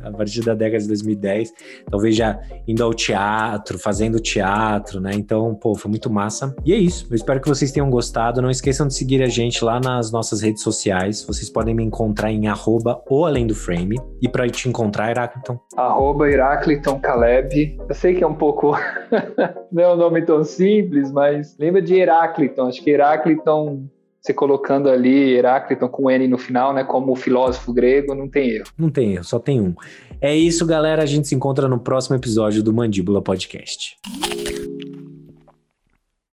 A 0.03 0.11
partir 0.11 0.41
da 0.41 0.53
década 0.53 0.81
de 0.81 0.87
2010, 0.87 1.53
talvez 1.89 2.15
já 2.15 2.39
indo 2.67 2.83
ao 2.83 2.93
teatro, 2.93 3.77
fazendo 3.79 4.19
teatro, 4.19 4.99
né? 4.99 5.11
Então, 5.13 5.55
pô, 5.55 5.75
foi 5.75 5.89
muito 5.89 6.11
massa. 6.11 6.55
E 6.65 6.73
é 6.73 6.77
isso. 6.77 7.07
Eu 7.09 7.15
espero 7.15 7.41
que 7.41 7.47
vocês 7.47 7.71
tenham 7.71 7.89
gostado. 7.89 8.41
Não 8.41 8.49
esqueçam 8.49 8.87
de 8.87 8.93
seguir 8.93 9.21
a 9.23 9.27
gente 9.27 9.63
lá 9.63 9.79
nas 9.79 10.11
nossas 10.11 10.41
redes 10.41 10.61
sociais. 10.61 11.25
Vocês 11.25 11.49
podem 11.49 11.73
me 11.73 11.83
encontrar 11.83 12.31
em 12.31 12.47
arroba 12.47 13.01
ou 13.07 13.25
além 13.25 13.47
do 13.47 13.55
frame. 13.55 13.97
E 14.21 14.29
para 14.29 14.47
te 14.49 14.69
encontrar, 14.69 15.11
Herácliton? 15.11 15.59
Arroba 15.75 16.29
Herácliton 16.29 16.99
Caleb. 16.99 17.77
Eu 17.87 17.95
sei 17.95 18.15
que 18.15 18.23
é 18.23 18.27
um 18.27 18.35
pouco. 18.35 18.75
não 19.71 19.83
é 19.83 19.93
um 19.93 19.97
nome 19.97 20.21
tão 20.23 20.43
simples, 20.43 21.11
mas 21.11 21.55
lembra 21.57 21.81
de 21.81 21.95
Herácliton. 21.95 22.67
Acho 22.67 22.83
que 22.83 22.91
Herácliton 22.91 23.87
você 24.23 24.33
colocando 24.33 24.89
ali 24.89 25.33
Heráclito 25.33 25.89
com 25.89 26.09
N 26.09 26.27
no 26.29 26.37
final, 26.37 26.73
né, 26.73 26.85
como 26.85 27.13
filósofo 27.13 27.73
grego, 27.73 28.15
não 28.15 28.29
tem 28.29 28.51
erro. 28.51 28.67
Não 28.77 28.89
tem 28.89 29.15
erro, 29.15 29.23
só 29.25 29.37
tem 29.37 29.59
um. 29.59 29.75
É 30.21 30.33
isso, 30.33 30.65
galera. 30.65 31.03
A 31.03 31.05
gente 31.05 31.27
se 31.27 31.35
encontra 31.35 31.67
no 31.67 31.77
próximo 31.77 32.15
episódio 32.15 32.63
do 32.63 32.71
Mandíbula 32.71 33.21
Podcast. 33.21 33.97